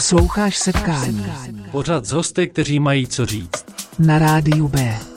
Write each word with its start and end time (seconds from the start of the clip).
Posloucháš 0.00 0.58
setkání. 0.58 1.26
Pořád 1.70 2.04
z 2.04 2.12
hosty, 2.12 2.46
kteří 2.46 2.80
mají 2.80 3.06
co 3.06 3.26
říct. 3.26 3.64
Na 3.98 4.18
rádiu 4.18 4.68
B. 4.68 5.09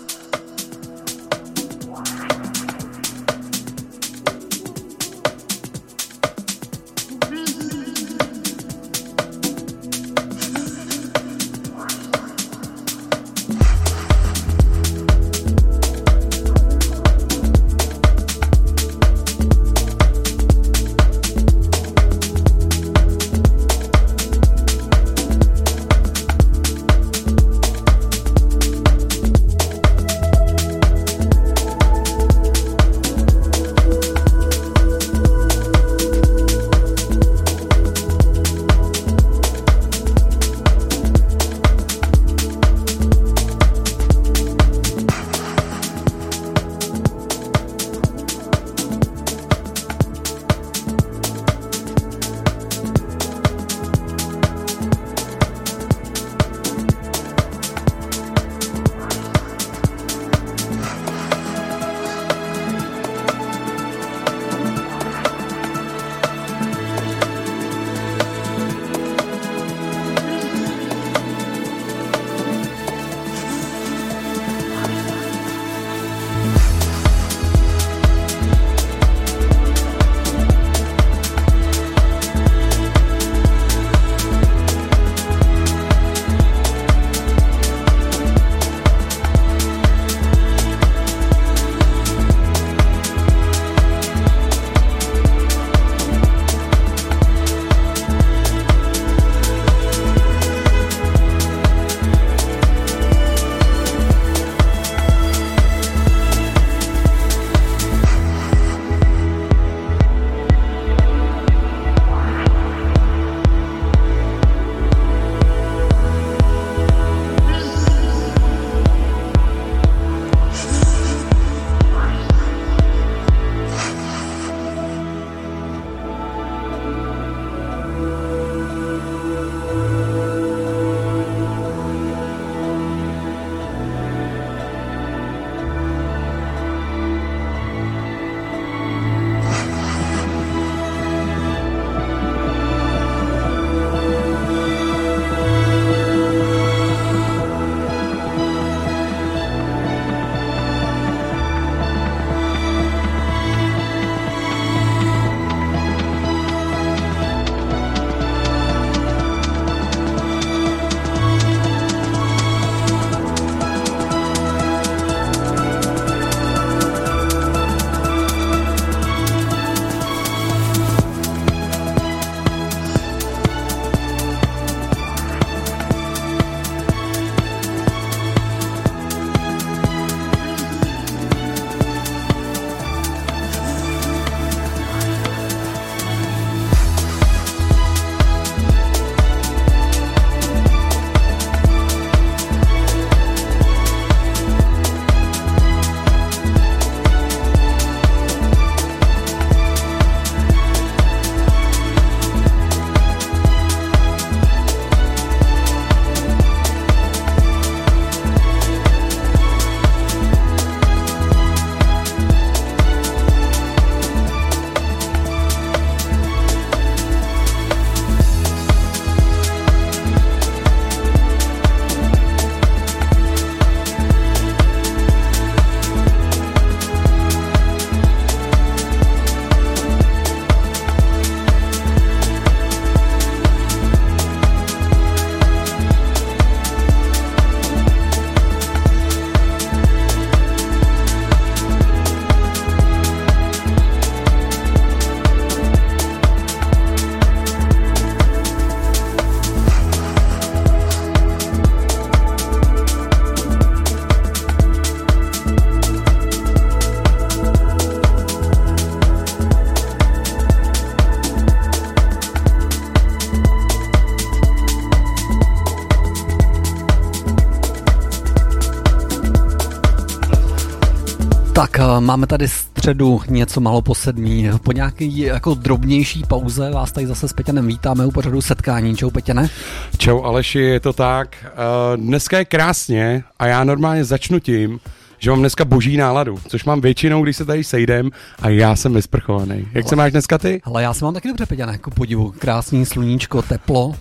Eh, 272.04 272.06
máme 272.06 272.28
tady 272.28 272.48
středu 272.48 273.22
něco 273.30 273.62
malo 273.62 273.81
po 273.81 273.95
sedmí. 273.95 274.50
Po 274.64 274.72
nějaký 274.72 275.18
jako 275.18 275.54
drobnější 275.54 276.24
pauze 276.28 276.72
vás 276.72 276.92
tady 276.92 277.07
zase 277.07 277.28
s 277.28 277.33
Peťanem 277.33 277.68
vítáme 277.68 278.06
u 278.06 278.12
pořadu 278.12 278.42
setkání. 278.42 278.95
Čau 278.95 279.10
Peťane. 279.10 279.50
Čau 279.98 280.22
Aleši, 280.22 280.60
je 280.60 280.80
to 280.80 280.94
tak. 280.94 281.36
Uh, 281.44 281.98
dneska 281.98 282.38
je 282.38 282.45
krásně 282.45 283.24
a 283.40 283.48
já 283.48 283.64
normálně 283.64 284.06
začnu 284.06 284.40
tím, 284.40 284.80
že 285.19 285.30
mám 285.30 285.40
dneska 285.40 285.66
boží 285.66 285.98
náladu, 285.98 286.40
což 286.48 286.64
mám 286.64 286.81
většinou, 286.81 287.24
když 287.24 287.38
se 287.38 287.45
tady 287.45 287.64
sejdem 287.64 288.10
a 288.42 288.50
já 288.50 288.76
jsem 288.76 288.94
vysprchovaný. 288.94 289.68
Jak 289.74 289.90
se 289.90 289.95
máš 289.95 290.12
dneska 290.12 290.38
ty? 290.38 290.62
Ale 290.64 290.83
já 290.83 290.94
se 290.94 291.06
mám 291.06 291.14
taky 291.14 291.28
dobře 291.28 291.45
Peťane, 291.45 291.72
jako 291.72 291.92
podivu. 291.92 292.33
Krásný 292.40 292.86
sluníčko, 292.86 293.42
teplo. 293.42 293.95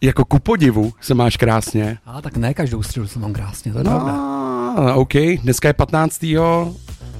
Jako 0.00 0.24
ku 0.24 0.38
podivu 0.38 0.92
se 1.00 1.14
máš 1.14 1.36
krásně. 1.36 1.98
A 2.06 2.22
tak 2.22 2.36
ne 2.36 2.54
každou 2.54 2.82
středu 2.82 3.06
se 3.06 3.18
mám 3.18 3.32
krásně, 3.32 3.72
to 3.72 3.78
je 3.78 3.84
pravda. 3.84 4.12
No, 4.12 4.94
OK, 4.94 5.14
dneska 5.42 5.68
je 5.68 5.72
15. 5.74 6.22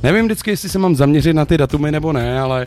Nevím 0.02 0.24
vždycky, 0.24 0.50
jestli 0.50 0.68
se 0.68 0.78
mám 0.78 0.94
zaměřit 0.96 1.32
na 1.32 1.44
ty 1.44 1.58
datumy 1.58 1.92
nebo 1.92 2.12
ne, 2.12 2.40
ale 2.40 2.66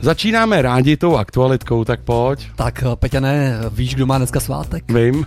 začínáme 0.00 0.62
rádi 0.62 0.96
tou 0.96 1.16
aktualitkou, 1.16 1.84
tak 1.84 2.00
pojď. 2.00 2.48
Tak 2.56 2.82
eh, 2.82 2.96
Peťane, 2.96 3.58
víš, 3.70 3.94
kdo 3.94 4.06
má 4.06 4.18
dneska 4.18 4.40
svátek? 4.40 4.92
Vím. 4.92 5.26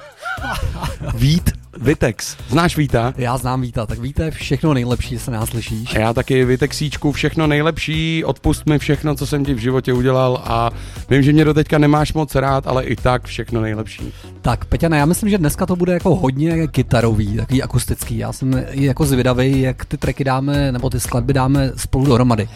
Vít 1.15 1.51
Vitex. 1.81 2.37
Znáš 2.47 2.77
Víta? 2.77 3.13
Já 3.17 3.37
znám 3.37 3.61
Víta, 3.61 3.85
tak 3.85 3.99
víte, 3.99 4.31
všechno 4.31 4.73
nejlepší, 4.73 5.19
se 5.19 5.31
nás 5.31 5.49
slyšíš. 5.49 5.95
A 5.95 5.99
já 5.99 6.13
taky 6.13 6.45
Vitexíčku, 6.45 7.11
všechno 7.11 7.47
nejlepší, 7.47 8.23
odpust 8.25 8.65
mi 8.65 8.79
všechno, 8.79 9.15
co 9.15 9.27
jsem 9.27 9.45
ti 9.45 9.53
v 9.53 9.57
životě 9.57 9.93
udělal 9.93 10.41
a 10.43 10.71
vím, 11.09 11.23
že 11.23 11.33
mě 11.33 11.45
do 11.45 11.53
teďka 11.53 11.77
nemáš 11.77 12.13
moc 12.13 12.35
rád, 12.35 12.67
ale 12.67 12.83
i 12.83 12.95
tak 12.95 13.23
všechno 13.23 13.61
nejlepší. 13.61 14.13
Tak 14.41 14.65
Peťane, 14.65 14.97
já 14.97 15.05
myslím, 15.05 15.29
že 15.29 15.37
dneska 15.37 15.65
to 15.65 15.75
bude 15.75 15.93
jako 15.93 16.15
hodně 16.15 16.67
kytarový, 16.67 17.35
takový 17.37 17.63
akustický. 17.63 18.17
Já 18.17 18.33
jsem 18.33 18.65
jako 18.69 19.05
zvědavý, 19.05 19.61
jak 19.61 19.85
ty 19.85 19.97
tracky 19.97 20.23
dáme, 20.23 20.71
nebo 20.71 20.89
ty 20.89 20.99
skladby 20.99 21.33
dáme 21.33 21.71
spolu 21.75 22.05
dohromady. 22.05 22.49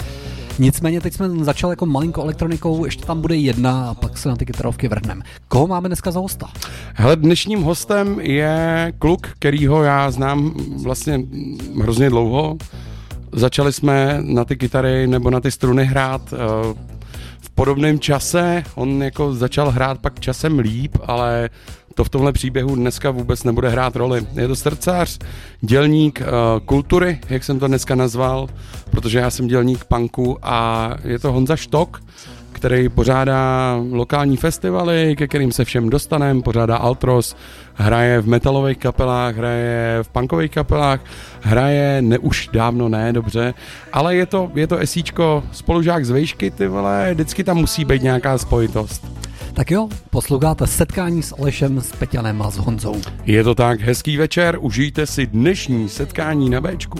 Nicméně 0.60 1.02
teď 1.02 1.14
jsme 1.14 1.30
začali 1.30 1.72
jako 1.72 1.86
malinko 1.86 2.24
elektronikou, 2.24 2.86
ještě 2.86 3.06
tam 3.06 3.22
bude 3.22 3.36
jedna 3.36 3.90
a 3.90 3.94
pak 3.94 4.18
se 4.18 4.30
na 4.30 4.36
ty 4.36 4.46
kytarovky 4.46 4.88
vrhneme. 4.88 5.22
Koho 5.48 5.68
máme 5.68 5.90
dneska 5.90 6.12
za 6.12 6.20
hosta? 6.20 6.48
Hele, 6.94 7.16
dnešním 7.16 7.62
hostem 7.62 8.20
je 8.20 8.94
kluk, 9.00 9.28
kterýho 9.28 9.84
já 9.84 10.12
znám 10.12 10.54
vlastně 10.84 11.22
hrozně 11.82 12.10
dlouho. 12.10 12.58
Začali 13.32 13.74
jsme 13.74 14.18
na 14.22 14.46
ty 14.46 14.56
kytary 14.56 15.08
nebo 15.08 15.30
na 15.30 15.40
ty 15.40 15.52
struny 15.52 15.86
hrát 15.86 16.34
eh, 16.34 16.38
v 17.42 17.50
podobném 17.50 18.00
čase. 18.00 18.64
On 18.76 19.04
jako 19.04 19.34
začal 19.34 19.72
hrát 19.72 19.98
pak 20.00 20.20
časem 20.20 20.60
líp, 20.60 20.98
ale 21.06 21.50
to 21.98 22.04
v 22.04 22.10
tomhle 22.10 22.34
příběhu 22.34 22.76
dneska 22.76 23.12
vůbec 23.12 23.44
nebude 23.44 23.70
hrát 23.70 23.96
roli. 23.96 24.28
Je 24.34 24.48
to 24.48 24.56
srdcař, 24.56 25.20
dělník 25.62 26.22
uh, 26.22 26.66
kultury, 26.66 27.20
jak 27.30 27.44
jsem 27.44 27.60
to 27.60 27.68
dneska 27.68 27.96
nazval, 27.96 28.48
protože 28.90 29.20
já 29.20 29.30
jsem 29.30 29.48
dělník 29.48 29.84
punku 29.84 30.38
a 30.42 30.90
je 31.04 31.20
to 31.20 31.32
Honza 31.32 31.56
Štok, 31.56 32.02
který 32.52 32.90
pořádá 32.90 33.76
lokální 33.92 34.38
festivaly, 34.38 35.16
ke 35.18 35.28
kterým 35.28 35.52
se 35.52 35.66
všem 35.66 35.90
dostaneme, 35.90 36.42
pořádá 36.42 36.78
Altros, 36.78 37.36
hraje 37.74 38.22
v 38.22 38.28
metalových 38.28 38.78
kapelách, 38.78 39.36
hraje 39.36 40.00
v 40.02 40.10
punkových 40.10 40.52
kapelách, 40.52 41.00
hraje, 41.42 42.02
ne 42.02 42.18
už 42.18 42.50
dávno 42.54 42.90
ne, 42.90 43.14
dobře, 43.14 43.54
ale 43.94 44.16
je 44.16 44.26
to, 44.26 44.52
je 44.56 44.68
to 44.68 44.78
esíčko, 44.78 45.44
spolužák 45.52 46.06
z 46.06 46.10
vejšky, 46.10 46.52
ty 46.52 46.68
vole, 46.68 47.10
vždycky 47.14 47.44
tam 47.44 47.58
musí 47.58 47.86
být 47.86 48.04
nějaká 48.04 48.38
spojitost. 48.38 49.06
Tak 49.58 49.72
jo, 49.72 49.90
posloucháte 50.10 50.68
setkání 50.68 51.24
s 51.24 51.36
Alešem, 51.40 51.82
s 51.82 51.92
Peťanem 51.92 52.42
a 52.42 52.52
s 52.52 52.58
Honzou. 52.58 53.02
Je 53.26 53.44
to 53.44 53.56
tak, 53.56 53.82
hezký 53.82 54.18
večer, 54.18 54.58
užijte 54.62 55.06
si 55.06 55.26
dnešní 55.26 55.90
setkání 55.90 56.50
na 56.50 56.62
Bčku. 56.62 57.00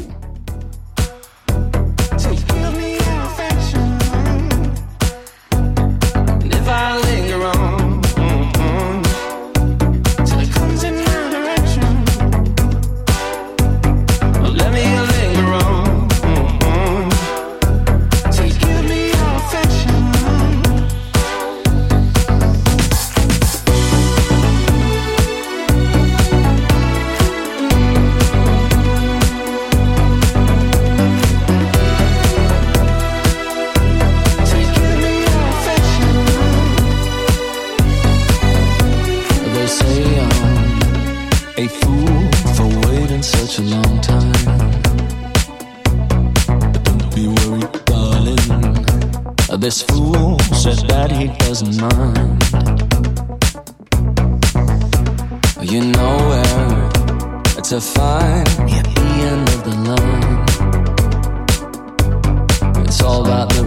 This 49.68 49.82
fool 49.82 50.40
said 50.40 50.80
that 50.88 51.12
he 51.12 51.28
doesn't 51.44 51.76
mind. 51.76 52.42
You 55.62 55.82
know 55.92 56.16
where 56.30 56.90
to 57.64 57.82
find 57.82 58.48
the 58.48 59.12
end 59.28 59.50
of 59.56 59.60
the 59.68 59.76
line. 59.90 60.38
It's 62.86 63.02
all 63.02 63.26
about 63.26 63.50
the 63.50 63.64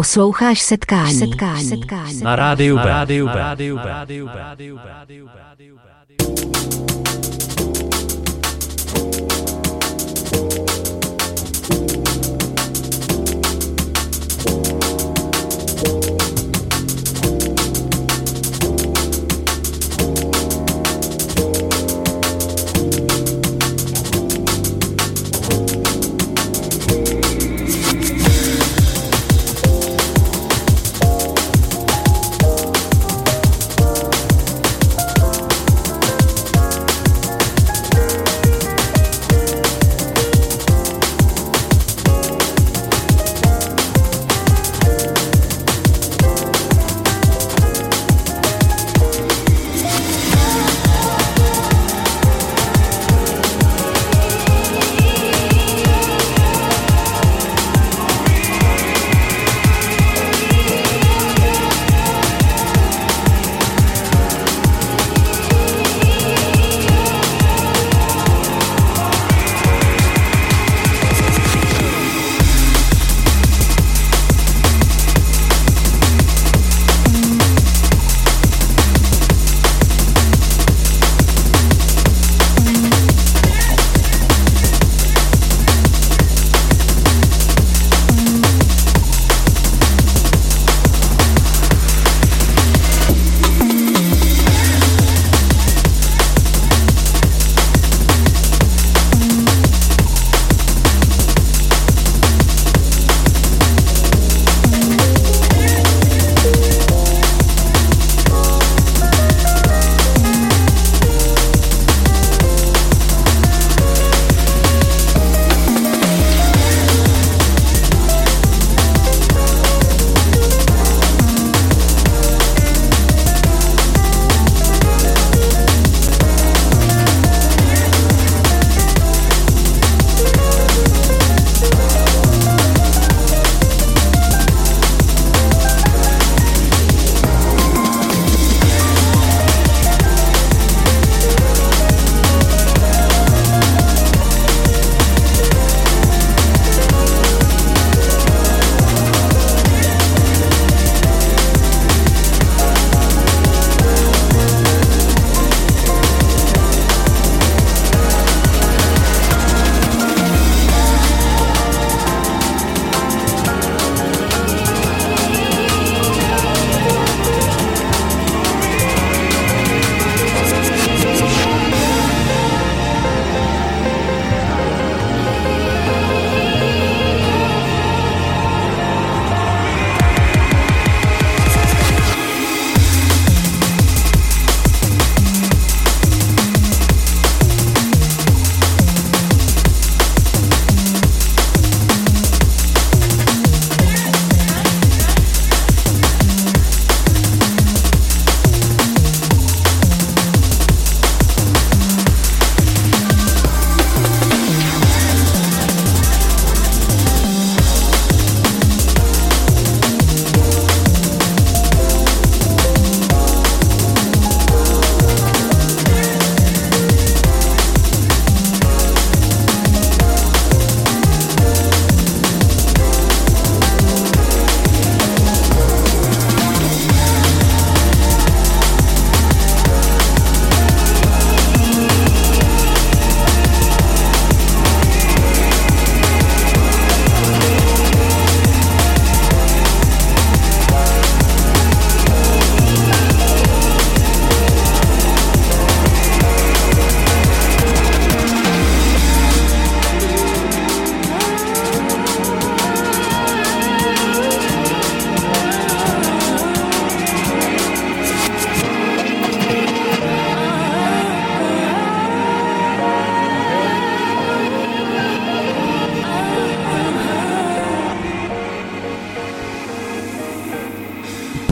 Posloucháš 0.00 0.60
setkání. 0.60 1.14
setkání. 1.14 1.64
setkání. 1.64 2.20
Na 2.20 2.36
rádiu 2.36 2.76
B. 2.76 2.84
Na 2.84 2.88
rádiu 2.88 3.26
B. 3.26 3.32
Na 3.32 3.38
rádiu 3.38 3.76
B. 3.76 3.82
Na 3.84 3.92
rádiu 3.92 4.26
B. 4.66 5.59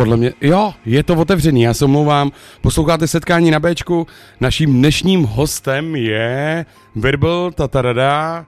Podle 0.09 0.17
mě, 0.17 0.33
jo, 0.41 0.75
je 0.85 1.03
to 1.03 1.15
otevřený, 1.15 1.63
já 1.63 1.75
se 1.75 1.85
omlouvám. 1.85 2.33
Posloucháte 2.61 3.07
setkání 3.07 3.51
na 3.51 3.61
Bčku. 3.61 4.07
Naším 4.41 4.73
dnešním 4.73 5.25
hostem 5.25 5.97
je 5.97 6.67
Verbal 6.95 7.53
Tatarada, 7.53 8.47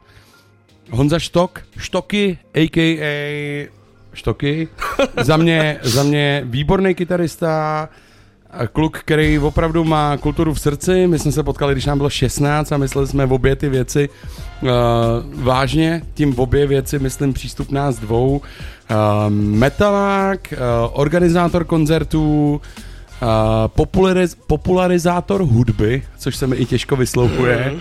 Honza 0.90 1.18
Štok, 1.18 1.60
Štoky, 1.78 2.38
a.k.a. 2.54 3.68
Štoky. 4.14 4.68
za, 5.20 5.36
mě, 5.36 5.78
za 5.82 6.02
mě 6.02 6.42
výborný 6.44 6.94
kytarista, 6.94 7.88
kluk, 8.72 8.98
který 8.98 9.38
opravdu 9.38 9.84
má 9.84 10.16
kulturu 10.16 10.54
v 10.54 10.60
srdci, 10.60 11.06
my 11.06 11.18
jsme 11.18 11.32
se 11.32 11.42
potkali, 11.42 11.74
když 11.74 11.86
nám 11.86 11.98
bylo 11.98 12.10
16 12.10 12.72
a 12.72 12.76
mysleli 12.76 13.06
jsme 13.06 13.26
v 13.26 13.32
obě 13.32 13.56
ty 13.56 13.68
věci 13.68 14.08
uh, 14.08 14.68
vážně, 15.42 16.02
tím 16.14 16.38
obě 16.38 16.66
věci 16.66 16.98
myslím 16.98 17.32
přístup 17.32 17.70
nás 17.70 17.98
dvou. 17.98 18.40
Uh, 18.90 18.96
metalák, 19.30 20.52
uh, 20.52 20.90
organizátor 21.00 21.64
koncertů, 21.64 22.60
uh, 23.22 23.28
populariz- 23.66 24.36
popularizátor 24.46 25.40
hudby, 25.40 26.02
což 26.18 26.36
se 26.36 26.46
mi 26.46 26.56
i 26.56 26.66
těžko 26.66 26.96
vyslovuje. 26.96 27.74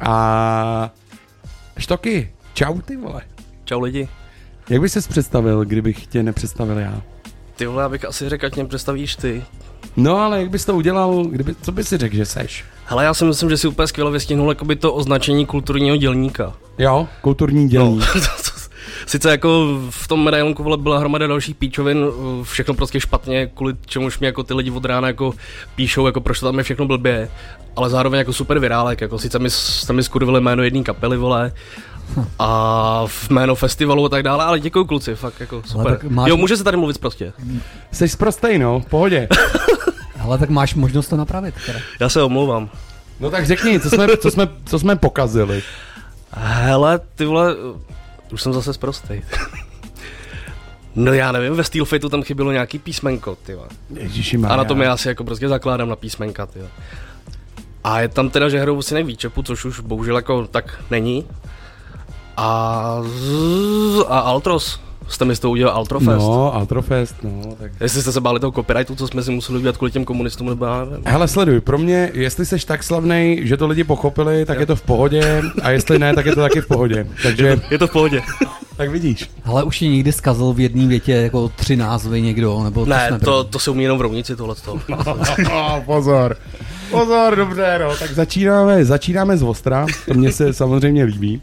A 0.00 0.90
štoky, 1.78 2.30
čau 2.54 2.80
ty 2.80 2.96
vole. 2.96 3.22
Čau 3.64 3.80
lidi. 3.80 4.08
Jak 4.70 4.80
bys 4.80 4.92
se 4.92 5.00
představil, 5.00 5.64
kdybych 5.64 6.06
tě 6.06 6.22
nepředstavil 6.22 6.78
já? 6.78 7.02
Ty 7.56 7.66
vole, 7.66 7.84
abych 7.84 8.04
asi 8.04 8.28
řekl, 8.28 8.46
ať 8.46 8.54
mě 8.54 8.64
představíš 8.64 9.16
ty. 9.16 9.42
No 9.96 10.16
ale 10.18 10.40
jak 10.40 10.50
bys 10.50 10.64
to 10.64 10.76
udělal, 10.76 11.24
kdyby, 11.24 11.54
co 11.62 11.72
bys 11.72 11.88
si 11.88 11.96
řekl, 11.98 12.16
že 12.16 12.26
seš? 12.26 12.64
Hele, 12.86 13.04
já 13.04 13.14
si 13.14 13.24
myslím, 13.24 13.50
že 13.50 13.56
si 13.56 13.68
úplně 13.68 13.86
skvěle 13.86 14.10
vystihnul 14.10 14.48
jakoby 14.48 14.76
to 14.76 14.94
označení 14.94 15.46
kulturního 15.46 15.96
dělníka. 15.96 16.52
Jo, 16.78 17.08
kulturní 17.20 17.68
dělník. 17.68 18.04
No, 18.14 18.20
Sice 19.06 19.30
jako 19.30 19.66
v 19.90 20.08
tom 20.08 20.24
medailonku 20.24 20.62
vole 20.62 20.76
byla 20.76 20.98
hromada 20.98 21.26
dalších 21.26 21.56
píčovin, 21.56 22.06
všechno 22.42 22.74
prostě 22.74 23.00
špatně, 23.00 23.46
kvůli 23.54 23.74
čemuž 23.86 24.18
mi 24.18 24.26
jako 24.26 24.42
ty 24.42 24.54
lidi 24.54 24.70
od 24.70 24.84
rána 24.84 25.06
jako 25.08 25.32
píšou, 25.74 26.06
jako 26.06 26.20
proč 26.20 26.40
to 26.40 26.46
tam 26.46 26.58
je 26.58 26.64
všechno 26.64 26.86
blbě, 26.86 27.28
ale 27.76 27.90
zároveň 27.90 28.18
jako 28.18 28.32
super 28.32 28.58
virálek, 28.58 29.00
jako 29.00 29.18
sice 29.18 29.38
mi, 29.38 29.50
jste 29.50 29.92
mi 29.92 30.02
skurvili 30.02 30.40
jméno 30.40 30.62
jedné 30.62 30.82
kapely, 30.82 31.16
vole, 31.16 31.52
a 32.38 33.02
v 33.06 33.30
jméno 33.30 33.54
festivalu 33.54 34.04
a 34.04 34.08
tak 34.08 34.22
dále, 34.22 34.44
ale 34.44 34.60
děkuji 34.60 34.84
kluci, 34.84 35.14
fakt 35.14 35.40
jako 35.40 35.62
super. 35.66 35.98
máš- 36.08 36.28
Jo, 36.28 36.36
může 36.36 36.56
se 36.56 36.64
tady 36.64 36.76
mluvit 36.76 36.98
prostě. 36.98 37.32
Jsi 37.92 38.08
zprostej, 38.08 38.58
no, 38.58 38.80
v 38.80 38.86
pohodě. 38.86 39.28
Ale 40.20 40.38
tak 40.38 40.50
máš 40.50 40.74
možnost 40.74 41.08
to 41.08 41.16
napravit. 41.16 41.54
Teda. 41.66 41.78
Já 42.00 42.08
se 42.08 42.22
omlouvám. 42.22 42.68
No 43.20 43.30
tak 43.30 43.46
řekni, 43.46 43.80
co 43.80 43.90
jsme, 43.90 44.16
co 44.16 44.30
jsme, 44.30 44.48
co 44.64 44.78
jsme 44.78 44.96
pokazili. 44.96 45.62
Hele, 46.32 47.00
ty 47.14 47.24
vole, 47.24 47.54
už 48.32 48.42
jsem 48.42 48.52
zase 48.52 48.72
zprostej. 48.72 49.22
No 50.96 51.12
já 51.12 51.32
nevím, 51.32 51.54
ve 51.54 51.64
Steel 51.64 51.84
Fateu 51.84 52.08
tam 52.08 52.22
chybělo 52.22 52.52
nějaký 52.52 52.78
písmenko, 52.78 53.36
ty 53.42 53.54
A 54.48 54.56
na 54.56 54.64
tom 54.64 54.82
já 54.82 54.96
si 54.96 55.08
jako 55.08 55.24
prostě 55.24 55.48
zakládám 55.48 55.88
na 55.88 55.96
písmenka, 55.96 56.46
ty. 56.46 56.60
A 57.84 58.00
je 58.00 58.08
tam 58.08 58.30
teda, 58.30 58.48
že 58.48 58.60
hrajou 58.60 58.82
si 58.82 59.02
výčepu, 59.02 59.42
což 59.42 59.64
už 59.64 59.80
bohužel 59.80 60.16
jako 60.16 60.46
tak 60.46 60.84
není. 60.90 61.26
A, 62.36 63.02
a 64.08 64.18
Altros, 64.18 64.80
jste 65.08 65.24
mi 65.24 65.36
z 65.36 65.38
toho 65.40 65.52
udělal 65.52 65.74
Altrofest. 65.76 66.08
No. 66.18 66.30
No, 66.36 66.54
Altrofest, 66.54 67.16
no, 67.22 67.56
tak... 67.60 67.72
Jestli 67.80 68.02
jste 68.02 68.12
se 68.12 68.20
báli 68.20 68.40
toho 68.40 68.52
copyrightu, 68.52 68.94
co 68.94 69.08
jsme 69.08 69.22
si 69.22 69.30
museli 69.30 69.58
udělat 69.58 69.76
kvůli 69.76 69.90
těm 69.90 70.04
komunistům, 70.04 70.48
nebo 70.48 70.64
já 70.64 70.84
nevím. 70.84 71.04
Hele, 71.06 71.28
sleduj, 71.28 71.60
pro 71.60 71.78
mě, 71.78 72.10
jestli 72.14 72.46
jsi 72.46 72.66
tak 72.66 72.82
slavný, 72.82 73.40
že 73.42 73.56
to 73.56 73.66
lidi 73.66 73.84
pochopili, 73.84 74.44
tak 74.44 74.60
je 74.60 74.66
to 74.66 74.76
v 74.76 74.82
pohodě, 74.82 75.42
a 75.62 75.70
jestli 75.70 75.98
ne, 75.98 76.14
tak 76.14 76.26
je 76.26 76.34
to 76.34 76.40
taky 76.40 76.60
v 76.60 76.66
pohodě. 76.66 77.06
Takže, 77.22 77.60
Je 77.70 77.78
to 77.78 77.86
v 77.86 77.92
pohodě. 77.92 78.22
tak 78.76 78.90
vidíš. 78.90 79.30
Ale 79.44 79.62
už 79.64 79.78
ti 79.78 79.88
někdy 79.88 80.12
zkazil 80.12 80.52
v 80.52 80.60
jedné 80.60 80.86
větě 80.86 81.12
jako 81.12 81.48
tři 81.48 81.76
názvy 81.76 82.22
někdo, 82.22 82.62
nebo 82.64 82.84
to 82.84 82.90
Ne, 82.90 83.06
jsme 83.08 83.18
to, 83.18 83.44
to 83.44 83.58
se 83.58 83.70
umí 83.70 83.82
jenom 83.82 83.98
v 83.98 84.02
rovnici 84.02 84.36
tohleto. 84.36 84.80
Oh, 85.52 85.80
pozor. 85.84 86.36
Pozor, 86.90 87.36
dobře, 87.36 87.78
no. 87.82 87.96
Tak 87.96 88.10
začínáme, 88.14 88.84
začínáme 88.84 89.36
z 89.36 89.42
ostra, 89.42 89.86
to 90.06 90.14
mně 90.14 90.32
se 90.32 90.52
samozřejmě 90.52 91.04
líbí. 91.04 91.42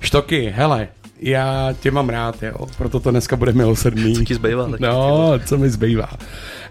Štoky, 0.00 0.52
hele, 0.56 0.88
já 1.22 1.74
tě 1.80 1.90
mám 1.90 2.08
rád, 2.08 2.42
jo, 2.42 2.66
proto 2.78 3.00
to 3.00 3.10
dneska 3.10 3.36
bude 3.36 3.52
milosrdný. 3.52 4.16
Co 4.16 4.24
ti 4.24 4.34
zbývá? 4.34 4.68
No, 4.78 5.32
co 5.46 5.58
mi 5.58 5.70
zbývá. 5.70 6.08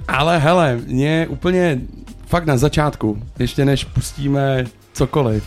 Ale 0.08 0.40
hele, 0.40 0.80
mě 0.88 1.28
úplně 1.30 1.82
fakt 2.26 2.46
na 2.46 2.58
začátku, 2.58 3.24
ještě 3.40 3.66
než 3.66 3.84
pustíme 3.84 4.66
cokoliv, 4.94 5.44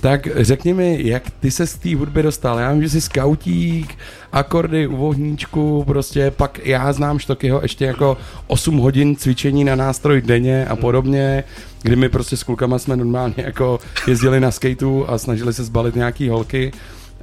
tak 0.00 0.28
řekni 0.36 0.74
mi, 0.74 0.98
jak 1.08 1.22
ty 1.40 1.50
se 1.50 1.66
z 1.66 1.74
té 1.74 1.96
hudby 1.96 2.22
dostal. 2.22 2.58
Já 2.58 2.72
vím, 2.72 2.82
že 2.82 2.90
jsi 2.90 3.00
skautík, 3.00 3.98
akordy 4.32 4.86
u 4.86 4.96
vohníčku, 4.96 5.84
prostě 5.86 6.30
pak 6.30 6.60
já 6.64 6.92
znám 6.92 7.18
Štokyho 7.18 7.62
ještě 7.62 7.84
jako 7.84 8.16
8 8.46 8.76
hodin 8.76 9.16
cvičení 9.16 9.64
na 9.64 9.74
nástroj 9.74 10.22
denně 10.22 10.66
a 10.66 10.76
podobně, 10.76 11.44
kdy 11.82 11.96
my 11.96 12.08
prostě 12.08 12.36
s 12.36 12.42
klukama 12.42 12.78
jsme 12.78 12.96
normálně 12.96 13.34
jako 13.36 13.80
jezdili 14.06 14.40
na 14.40 14.50
skateu 14.50 15.04
a 15.08 15.18
snažili 15.18 15.52
se 15.52 15.64
zbalit 15.64 15.96
nějaký 15.96 16.28
holky 16.28 16.72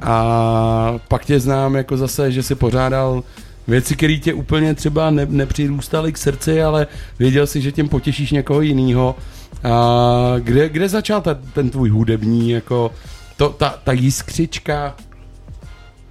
a 0.02 1.00
pak 1.08 1.26
tě 1.26 1.40
znám 1.40 1.76
jako 1.76 1.98
zase, 1.98 2.32
že 2.32 2.44
si 2.44 2.56
pořádal 2.56 3.24
věci, 3.68 3.96
které 3.96 4.18
tě 4.18 4.34
úplně 4.34 4.76
třeba 4.76 5.10
ne, 5.10 5.26
nepřirůstaly 5.30 6.12
k 6.14 6.18
srdci, 6.18 6.64
ale 6.64 6.88
věděl 7.20 7.48
si, 7.48 7.62
že 7.62 7.72
tím 7.72 7.90
potěšíš 7.90 8.32
někoho 8.32 8.62
jiného. 8.62 9.16
A 9.64 10.36
kde, 10.40 10.70
kde 10.70 10.90
začal 10.90 11.22
ta, 11.22 11.38
ten 11.54 11.70
tvůj 11.70 11.90
hudební, 11.90 12.50
jako 12.50 12.92
to, 13.38 13.50
ta, 13.50 13.80
ta 13.84 13.92
jiskřička, 13.92 14.96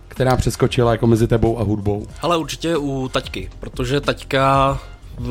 která 0.08 0.36
přeskočila 0.36 0.92
jako 0.92 1.06
mezi 1.06 1.26
tebou 1.26 1.58
a 1.58 1.62
hudbou? 1.62 2.06
Ale 2.22 2.36
určitě 2.36 2.76
u 2.76 3.08
taťky, 3.08 3.50
protože 3.60 4.00
taťka 4.00 4.78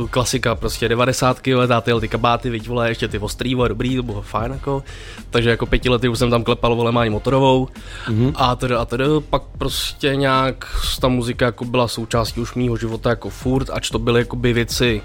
klasika, 0.10 0.56
prostě 0.56 0.90
90. 0.90 1.48
ale 1.56 1.68
táty 1.68 1.90
jel 1.90 2.00
ty 2.00 2.08
kabáty, 2.08 2.50
viď 2.50 2.68
vole, 2.68 2.90
ještě 2.90 3.08
ty 3.08 3.20
ostrý, 3.20 3.56
vole, 3.56 3.70
dobrý, 3.70 3.96
to 3.96 4.04
bylo 4.04 4.22
fajn 4.22 4.52
jako. 4.52 4.84
Takže 5.30 5.50
jako 5.50 5.66
pěti 5.66 5.90
lety 5.90 6.08
už 6.08 6.20
jsem 6.20 6.30
tam 6.30 6.44
klepal, 6.44 6.76
vole, 6.76 6.92
mání 6.92 7.10
motorovou. 7.10 7.68
Mm-hmm. 8.08 8.32
A 8.36 8.56
teda, 8.56 8.80
a 8.80 8.86
teda, 8.86 9.06
pak 9.30 9.42
prostě 9.58 10.16
nějak 10.16 10.66
ta 11.00 11.08
muzika 11.08 11.46
jako 11.46 11.66
byla 11.66 11.88
součástí 11.88 12.42
už 12.42 12.54
mýho 12.54 12.78
života 12.78 13.10
jako 13.10 13.30
furt, 13.30 13.70
ač 13.70 13.90
to 13.90 14.00
byly 14.00 14.20
jakoby 14.20 14.54
věci 14.54 15.02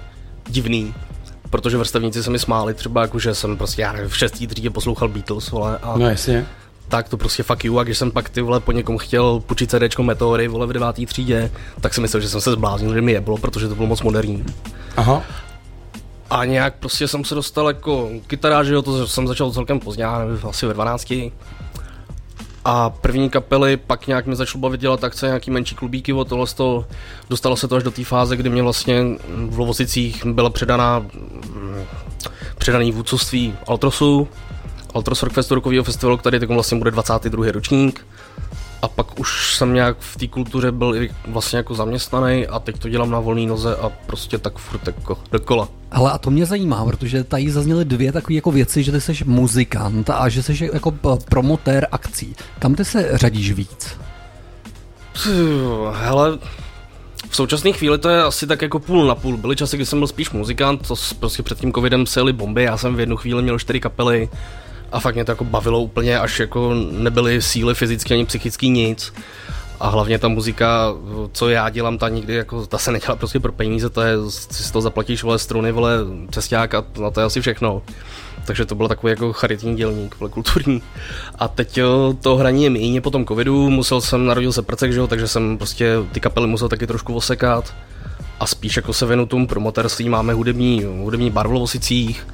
divný. 0.49 0.93
Protože 1.49 1.77
vrstevníci 1.77 2.23
se 2.23 2.29
mi 2.31 2.39
smáli 2.39 2.73
třeba, 2.73 3.01
jako 3.01 3.19
že 3.19 3.35
jsem 3.35 3.57
prostě, 3.57 3.81
já 3.81 3.91
nevím, 3.91 4.09
v 4.09 4.17
šestý 4.17 4.47
třídě 4.47 4.69
poslouchal 4.69 5.07
Beatles, 5.07 5.51
vole, 5.51 5.77
a 5.77 5.97
No 5.97 6.09
jasně. 6.09 6.45
Tak 6.93 7.09
to 7.09 7.17
prostě 7.17 7.43
fuck 7.43 7.65
you. 7.65 7.79
A 7.79 7.83
když 7.83 7.97
jsem 7.97 8.11
pak 8.11 8.29
ty 8.29 8.41
vole 8.41 8.59
po 8.59 8.71
někom 8.71 8.97
chtěl 8.97 9.39
půjčit 9.39 9.71
CDčko 9.71 10.03
Meteory 10.03 10.47
vole 10.47 10.67
v 10.67 10.73
devátý 10.73 11.05
třídě, 11.05 11.51
tak 11.81 11.93
si 11.93 12.01
myslel, 12.01 12.21
že 12.21 12.29
jsem 12.29 12.41
se 12.41 12.51
zbláznil, 12.51 12.93
že 12.93 13.01
mi 13.01 13.11
jeblo, 13.11 13.37
protože 13.37 13.67
to 13.67 13.75
bylo 13.75 13.87
moc 13.87 14.01
moderní. 14.01 14.45
Aha. 14.97 15.23
A 16.29 16.45
nějak 16.45 16.75
prostě 16.75 17.07
jsem 17.07 17.25
se 17.25 17.35
dostal 17.35 17.67
jako 17.67 18.09
kytara, 18.27 18.63
že 18.63 18.73
jo, 18.73 18.81
to 18.81 19.07
jsem 19.07 19.27
začal 19.27 19.51
celkem 19.51 19.79
pozdě, 19.79 20.05
nevím, 20.19 20.47
asi 20.49 20.65
ve 20.65 20.73
12. 20.73 21.13
A 22.65 22.89
první 22.89 23.29
kapely, 23.29 23.77
pak 23.77 24.07
nějak 24.07 24.25
mi 24.25 24.35
začalo 24.35 24.61
bavit 24.61 24.81
dělat 24.81 25.03
akce, 25.03 25.25
nějaký 25.25 25.51
menší 25.51 25.75
klubíky, 25.75 26.13
o 26.13 26.25
tohle 26.25 26.47
toho, 26.47 26.85
dostalo 27.29 27.55
se 27.55 27.67
to 27.67 27.75
až 27.75 27.83
do 27.83 27.91
té 27.91 28.03
fáze, 28.03 28.37
kdy 28.37 28.49
mě 28.49 28.63
vlastně 28.63 29.03
v 29.49 29.59
Lovosicích 29.59 30.25
byla 30.25 30.49
předaná 30.49 30.99
mm, 30.99 31.85
předaný 32.57 32.91
vůdcovství 32.91 33.55
Altrosu, 33.67 34.27
Altros 34.93 35.23
Rockfestu 35.23 35.55
rokového 35.55 35.83
festivalu, 35.83 36.17
který 36.17 36.39
teď 36.39 36.49
vlastně 36.49 36.77
bude 36.77 36.91
22. 36.91 37.51
ročník. 37.51 38.05
A 38.81 38.87
pak 38.87 39.19
už 39.19 39.55
jsem 39.55 39.73
nějak 39.73 39.97
v 39.99 40.17
té 40.17 40.27
kultuře 40.27 40.71
byl 40.71 40.95
i 40.95 41.09
vlastně 41.27 41.57
jako 41.57 41.75
zaměstnaný 41.75 42.47
a 42.47 42.59
teď 42.59 42.79
to 42.79 42.89
dělám 42.89 43.11
na 43.11 43.19
volné 43.19 43.41
noze 43.41 43.75
a 43.75 43.89
prostě 43.89 44.37
tak 44.37 44.57
furt 44.57 44.87
jako 44.87 45.17
dokola. 45.31 45.67
Ale 45.91 46.11
a 46.11 46.17
to 46.17 46.29
mě 46.29 46.45
zajímá, 46.45 46.85
protože 46.85 47.23
tady 47.23 47.51
zazněly 47.51 47.85
dvě 47.85 48.11
takové 48.11 48.33
jako 48.33 48.51
věci, 48.51 48.83
že 48.83 48.91
ty 48.91 49.01
jsi 49.01 49.13
muzikant 49.25 50.09
a 50.09 50.29
že 50.29 50.43
jsi 50.43 50.69
jako 50.73 50.93
promotér 51.29 51.87
akcí. 51.91 52.35
Kam 52.59 52.75
ty 52.75 52.85
se 52.85 53.09
řadíš 53.13 53.51
víc? 53.51 53.97
Hele, 55.91 56.39
v 57.29 57.35
současné 57.35 57.71
chvíli 57.71 57.97
to 57.97 58.09
je 58.09 58.23
asi 58.23 58.47
tak 58.47 58.61
jako 58.61 58.79
půl 58.79 59.07
na 59.07 59.15
půl. 59.15 59.37
Byly 59.37 59.55
časy, 59.55 59.77
kdy 59.77 59.85
jsem 59.85 59.99
byl 59.99 60.07
spíš 60.07 60.29
muzikant, 60.31 60.87
to 60.87 60.95
prostě 61.19 61.43
před 61.43 61.59
tím 61.59 61.73
covidem 61.73 62.05
se 62.05 62.19
jeli 62.19 62.33
bomby, 62.33 62.63
já 62.63 62.77
jsem 62.77 62.95
v 62.95 62.99
jednu 62.99 63.17
chvíli 63.17 63.41
měl 63.41 63.59
čtyři 63.59 63.79
kapely 63.79 64.29
a 64.93 64.99
fakt 64.99 65.15
mě 65.15 65.25
to 65.25 65.31
jako 65.31 65.43
bavilo 65.43 65.81
úplně, 65.81 66.19
až 66.19 66.39
jako 66.39 66.73
nebyly 66.91 67.41
síly 67.41 67.75
fyzicky 67.75 68.13
ani 68.13 68.25
psychický 68.25 68.69
nic. 68.69 69.13
A 69.79 69.89
hlavně 69.89 70.19
ta 70.19 70.27
muzika, 70.27 70.93
co 71.31 71.49
já 71.49 71.69
dělám, 71.69 71.97
ta 71.97 72.09
nikdy 72.09 72.33
jako, 72.33 72.65
ta 72.65 72.77
se 72.77 72.91
nedělá 72.91 73.15
prostě 73.15 73.39
pro 73.39 73.51
peníze, 73.51 73.89
to 73.89 74.01
je, 74.01 74.15
si 74.29 74.71
toho 74.71 74.81
zaplatíš, 74.81 75.23
vole, 75.23 75.39
struny, 75.39 75.71
vole, 75.71 75.97
cesták 76.31 76.73
a 76.73 76.85
na 77.01 77.11
to 77.11 77.19
je 77.19 77.25
asi 77.25 77.41
všechno. 77.41 77.81
Takže 78.45 78.65
to 78.65 78.75
byl 78.75 78.87
takový 78.87 79.11
jako 79.11 79.33
charitní 79.33 79.75
dělník, 79.75 80.15
vole, 80.19 80.29
kulturní. 80.29 80.81
A 81.39 81.47
teď 81.47 81.77
jo, 81.77 82.15
to 82.21 82.35
hraní 82.35 82.63
je 82.63 82.69
méně 82.69 83.01
po 83.01 83.11
tom 83.11 83.25
covidu, 83.25 83.69
musel 83.69 84.01
jsem, 84.01 84.25
narodil 84.25 84.53
se 84.53 84.61
prcek, 84.61 84.93
že 84.93 84.99
jo, 84.99 85.07
takže 85.07 85.27
jsem 85.27 85.57
prostě 85.57 85.95
ty 86.11 86.19
kapely 86.19 86.47
musel 86.47 86.69
taky 86.69 86.87
trošku 86.87 87.15
osekat. 87.15 87.73
A 88.39 88.45
spíš 88.45 88.75
jako 88.75 88.93
se 88.93 89.05
věnu 89.05 89.25
tomu 89.25 89.47
promotérství, 89.47 90.09
máme 90.09 90.33
hudební, 90.33 90.83
hudební 90.83 91.29
bar 91.29 91.47
v 91.47 91.51
Lovosicích, 91.51 92.25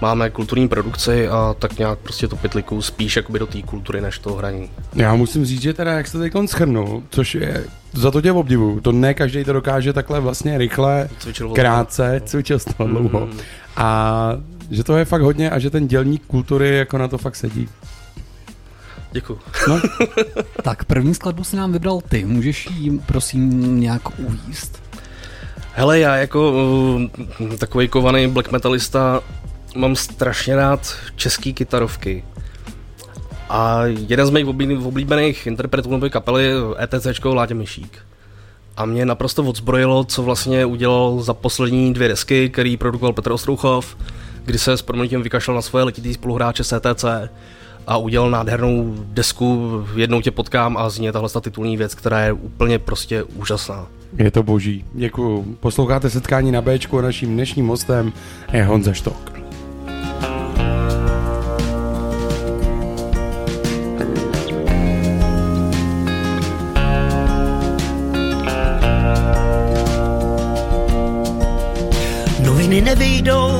máme 0.00 0.30
kulturní 0.30 0.68
produkci 0.68 1.28
a 1.28 1.56
tak 1.58 1.78
nějak 1.78 1.98
prostě 1.98 2.28
to 2.28 2.36
pytliku 2.36 2.82
spíš 2.82 3.16
jakoby 3.16 3.38
do 3.38 3.46
té 3.46 3.62
kultury 3.62 4.00
než 4.00 4.18
toho 4.18 4.36
hraní. 4.36 4.70
Já 4.94 5.14
musím 5.14 5.44
říct, 5.44 5.62
že 5.62 5.74
teda 5.74 5.92
jak 5.92 6.06
jste 6.06 6.18
teď 6.18 6.32
schrnul, 6.46 7.02
což 7.10 7.34
je, 7.34 7.64
za 7.92 8.10
to 8.10 8.22
tě 8.22 8.32
obdivu, 8.32 8.80
to 8.80 8.92
ne 8.92 9.14
každý 9.14 9.44
to 9.44 9.52
dokáže 9.52 9.92
takhle 9.92 10.20
vlastně 10.20 10.58
rychle, 10.58 11.08
Cvičil 11.18 11.50
krátce, 11.50 12.20
cvičil 12.24 12.58
to 12.76 12.86
dlouho. 12.86 13.28
A 13.76 14.30
že 14.70 14.84
to 14.84 14.96
je 14.96 15.04
fakt 15.04 15.22
hodně 15.22 15.50
a 15.50 15.58
že 15.58 15.70
ten 15.70 15.88
dělník 15.88 16.26
kultury 16.26 16.76
jako 16.76 16.98
na 16.98 17.08
to 17.08 17.18
fakt 17.18 17.36
sedí. 17.36 17.68
Děkuji. 19.12 19.38
No, 19.68 19.80
Tak 20.62 20.84
první 20.84 21.14
skladbu 21.14 21.44
si 21.44 21.56
nám 21.56 21.72
vybral 21.72 22.00
ty, 22.08 22.24
můžeš 22.24 22.68
jí 22.70 22.98
prosím 22.98 23.80
nějak 23.80 24.18
uvíst? 24.18 24.82
Hele, 25.74 25.98
já 25.98 26.16
jako 26.16 26.52
uh, 27.40 27.56
takový 27.56 27.88
kovaný 27.88 28.28
black 28.28 28.52
metalista 28.52 29.20
mám 29.76 29.96
strašně 29.96 30.56
rád 30.56 30.94
český 31.16 31.54
kytarovky. 31.54 32.24
A 33.50 33.84
jeden 33.84 34.26
z 34.26 34.30
mých 34.30 34.46
oblí- 34.46 34.86
oblíbených 34.86 35.46
interpretů 35.46 35.90
nové 35.90 36.10
kapely 36.10 36.52
ETC 36.78 37.24
Láďa 37.24 37.54
Myšík. 37.54 37.98
A 38.76 38.84
mě 38.84 39.06
naprosto 39.06 39.44
odzbrojilo, 39.44 40.04
co 40.04 40.22
vlastně 40.22 40.66
udělal 40.66 41.20
za 41.22 41.34
poslední 41.34 41.94
dvě 41.94 42.08
desky, 42.08 42.48
který 42.50 42.76
produkoval 42.76 43.12
Petr 43.12 43.32
Ostrouchov, 43.32 43.96
kdy 44.44 44.58
se 44.58 44.76
s 44.76 44.82
proměnitím 44.82 45.22
vykašlal 45.22 45.54
na 45.54 45.62
svoje 45.62 45.84
letitý 45.84 46.14
spoluhráče 46.14 46.64
CTC 46.64 47.04
a 47.86 47.96
udělal 47.96 48.30
nádhernou 48.30 48.94
desku, 48.98 49.84
jednou 49.96 50.20
tě 50.20 50.30
potkám 50.30 50.76
a 50.76 50.88
zní 50.90 51.12
tahle 51.12 51.28
ta 51.28 51.40
titulní 51.40 51.76
věc, 51.76 51.94
která 51.94 52.20
je 52.20 52.32
úplně 52.32 52.78
prostě 52.78 53.22
úžasná. 53.22 53.86
Je 54.16 54.30
to 54.30 54.42
boží. 54.42 54.84
Děkuju. 54.92 55.56
Posloucháte 55.60 56.10
setkání 56.10 56.52
na 56.52 56.62
Bčku 56.62 56.98
a 56.98 57.02
naším 57.02 57.34
dnešním 57.34 57.68
hostem 57.68 58.12
je 58.52 58.64
Honza 58.64 58.92
Štok. 58.92 59.38
Noviny 72.68 72.84
nevyjdou 72.84 73.50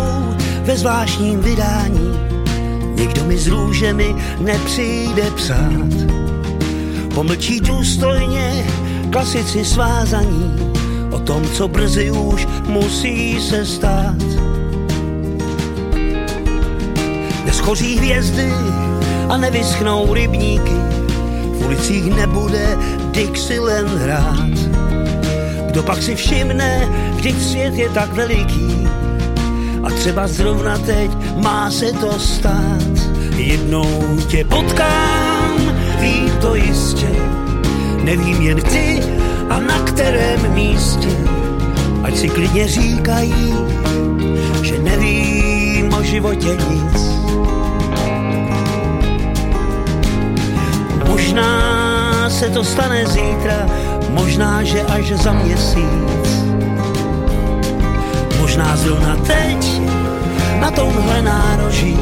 ve 0.63 0.77
zvláštním 0.77 1.41
vydání, 1.41 2.13
nikdo 2.95 3.25
mi 3.25 3.39
s 3.39 3.47
růžemi 3.47 4.15
nepřijde 4.39 5.31
psát. 5.37 5.95
Pomlčí 7.15 7.61
důstojně 7.61 8.67
klasici 9.13 9.65
svázaní 9.65 10.73
o 11.13 11.19
tom, 11.19 11.43
co 11.53 11.69
brzy 11.69 12.11
už 12.11 12.47
musí 12.67 13.41
se 13.41 13.67
stát. 13.67 14.23
Neschoří 17.45 17.97
hvězdy 17.97 18.53
a 19.29 19.37
nevyschnou 19.37 20.15
rybníky, 20.15 20.77
v 21.53 21.67
ulicích 21.67 22.15
nebude 22.15 22.77
Dixieland 23.13 23.89
hrát. 23.89 24.88
Kdo 25.79 25.87
pak 25.87 26.03
si 26.03 26.15
všimne, 26.19 26.91
vždyť 27.15 27.37
svět 27.39 27.75
je 27.75 27.89
tak 27.95 28.11
veliký 28.13 28.89
a 29.83 29.91
třeba 29.91 30.27
zrovna 30.27 30.79
teď 30.79 31.11
má 31.39 31.71
se 31.71 31.93
to 31.93 32.19
stát. 32.19 32.95
Jednou 33.37 34.19
tě 34.27 34.45
potkám, 34.45 35.59
vím 36.01 36.35
to 36.41 36.55
jistě, 36.55 37.07
nevím 38.03 38.43
jen 38.43 38.59
kdy 38.59 39.03
a 39.51 39.61
na 39.61 39.79
kterém 39.79 40.55
místě. 40.55 41.15
Ať 42.03 42.17
si 42.17 42.29
klidně 42.29 42.69
říkají, 42.69 43.55
že 44.63 44.79
nevím 44.79 45.95
o 45.95 46.03
životě 46.03 46.59
nic. 46.59 46.99
Možná 51.07 52.31
se 52.31 52.51
to 52.51 52.65
stane 52.65 53.07
zítra, 53.07 53.67
možná, 54.19 54.63
že 54.63 54.83
až 54.83 55.07
za 55.13 55.33
měsíc. 55.33 56.29
Možná 58.39 58.77
zrovna 58.77 59.17
teď, 59.17 59.81
na 60.61 60.71
tomhle 60.71 61.23
nároží, 61.23 61.99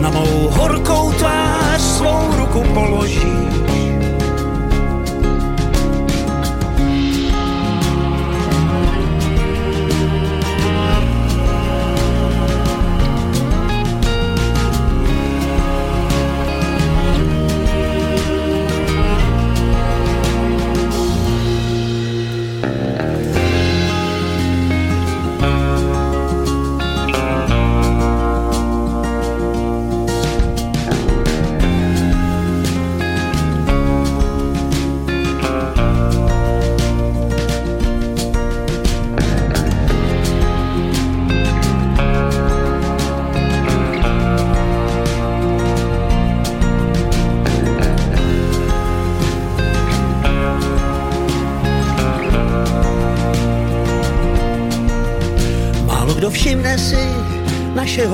na 0.00 0.10
mou 0.10 0.48
horkou 0.50 1.12
tvář 1.12 1.80
svou 1.80 2.36
ruku 2.36 2.62
položí. 2.74 3.65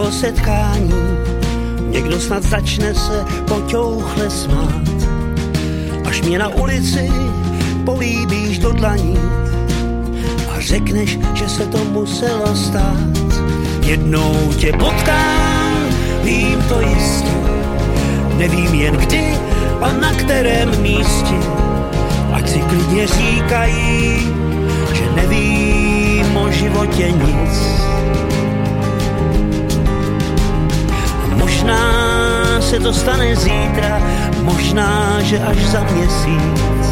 Našeho 0.02 0.20
setkání, 0.20 0.92
někdo 1.90 2.20
snad 2.20 2.42
začne 2.42 2.94
se 2.94 3.24
poťouchle 3.48 4.30
smát. 4.30 4.82
Až 6.04 6.22
mě 6.22 6.38
na 6.38 6.48
ulici 6.48 7.10
políbíš 7.84 8.58
do 8.58 8.72
dlaní 8.72 9.18
a 10.50 10.60
řekneš, 10.60 11.18
že 11.34 11.48
se 11.48 11.66
to 11.66 11.84
muselo 11.84 12.56
stát. 12.56 13.42
Jednou 13.82 14.52
tě 14.56 14.72
potkám, 14.72 15.76
vím 16.22 16.62
to 16.68 16.80
jistě, 16.80 17.32
nevím 18.38 18.74
jen 18.74 18.96
kdy 18.96 19.38
a 19.80 19.92
na 19.92 20.12
kterém 20.12 20.82
místě. 20.82 21.34
Ať 22.32 22.48
si 22.48 22.58
klidně 22.58 23.06
říkají, 23.06 24.18
že 24.92 25.04
nevím 25.14 26.36
o 26.36 26.50
životě 26.50 27.12
nic. 27.12 27.81
Se 32.72 32.80
to 32.80 32.92
stane 32.92 33.36
zítra, 33.36 34.00
možná, 34.42 35.20
že 35.20 35.38
až 35.38 35.56
za 35.64 35.84
měsíc. 35.84 36.88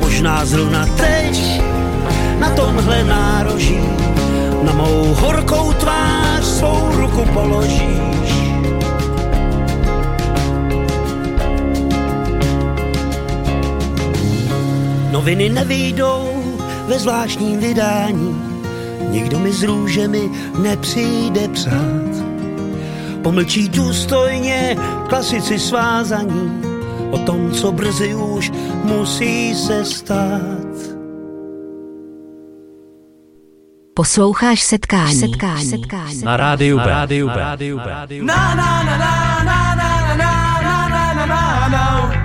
Možná 0.00 0.44
zrovna 0.44 0.86
teď, 0.86 1.62
na 2.38 2.50
tomhle 2.50 3.04
nároží, 3.04 3.80
na 4.62 4.72
mou 4.72 5.14
horkou 5.14 5.72
tvář 5.72 6.44
svou 6.44 6.90
ruku 6.92 7.22
položíš. 7.32 8.30
Noviny 15.10 15.48
nevyjdou 15.48 16.42
ve 16.86 16.98
zvláštním 16.98 17.58
vydání, 17.58 18.42
nikdo 19.10 19.38
mi 19.38 19.52
s 19.52 19.62
růžemi 19.62 20.30
nepřijde 20.58 21.48
psát. 21.48 22.19
Pomlčí 23.22 23.68
důstojně 23.68 24.76
klasici 25.08 25.58
svázaní 25.58 26.62
o 27.10 27.18
tom, 27.18 27.52
co 27.52 27.72
brzy 27.72 28.14
už 28.14 28.50
musí 28.84 29.54
se 29.54 29.84
stát. 29.84 31.00
Posloucháš 33.94 34.62
setkání. 34.62 35.14
setkání. 35.14 35.66
setkání. 35.66 36.22
Na 36.22 36.36
rádiu 36.36 36.76
B. 36.76 36.86
Na 36.86 36.86
rádiu 36.86 37.26
B. 37.28 37.36
Na 37.36 37.44
rádiu 37.44 37.78
B. 37.78 37.84
Na 38.20 38.54
na 38.54 38.82
na 38.82 38.98
na 38.98 39.44
na 39.44 39.74
na 39.74 39.74
na 39.74 40.12
na 40.14 40.88
na 40.88 41.14
na 41.14 41.26
na 41.26 41.68
na 41.68 42.19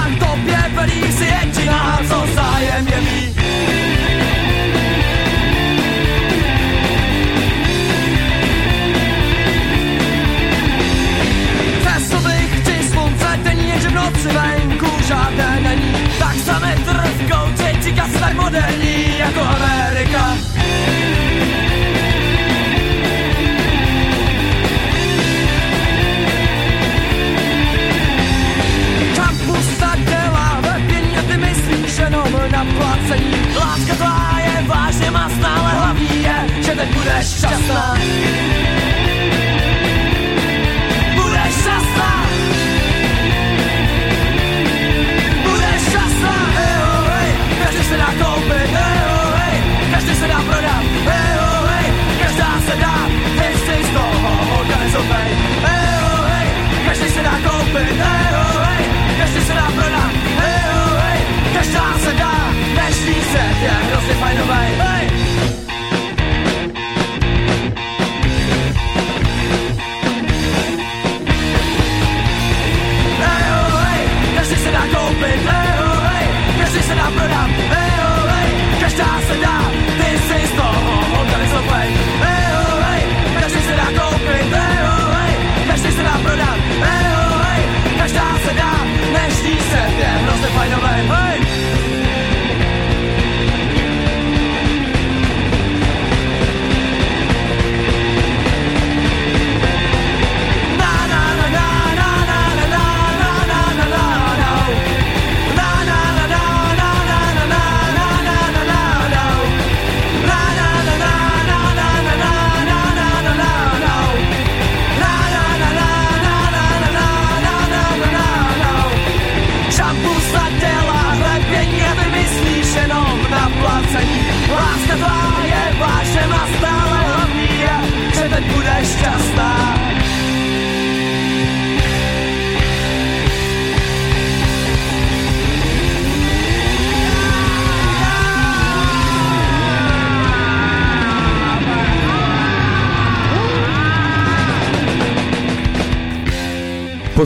quanto 0.00 0.38
piace 0.44 0.59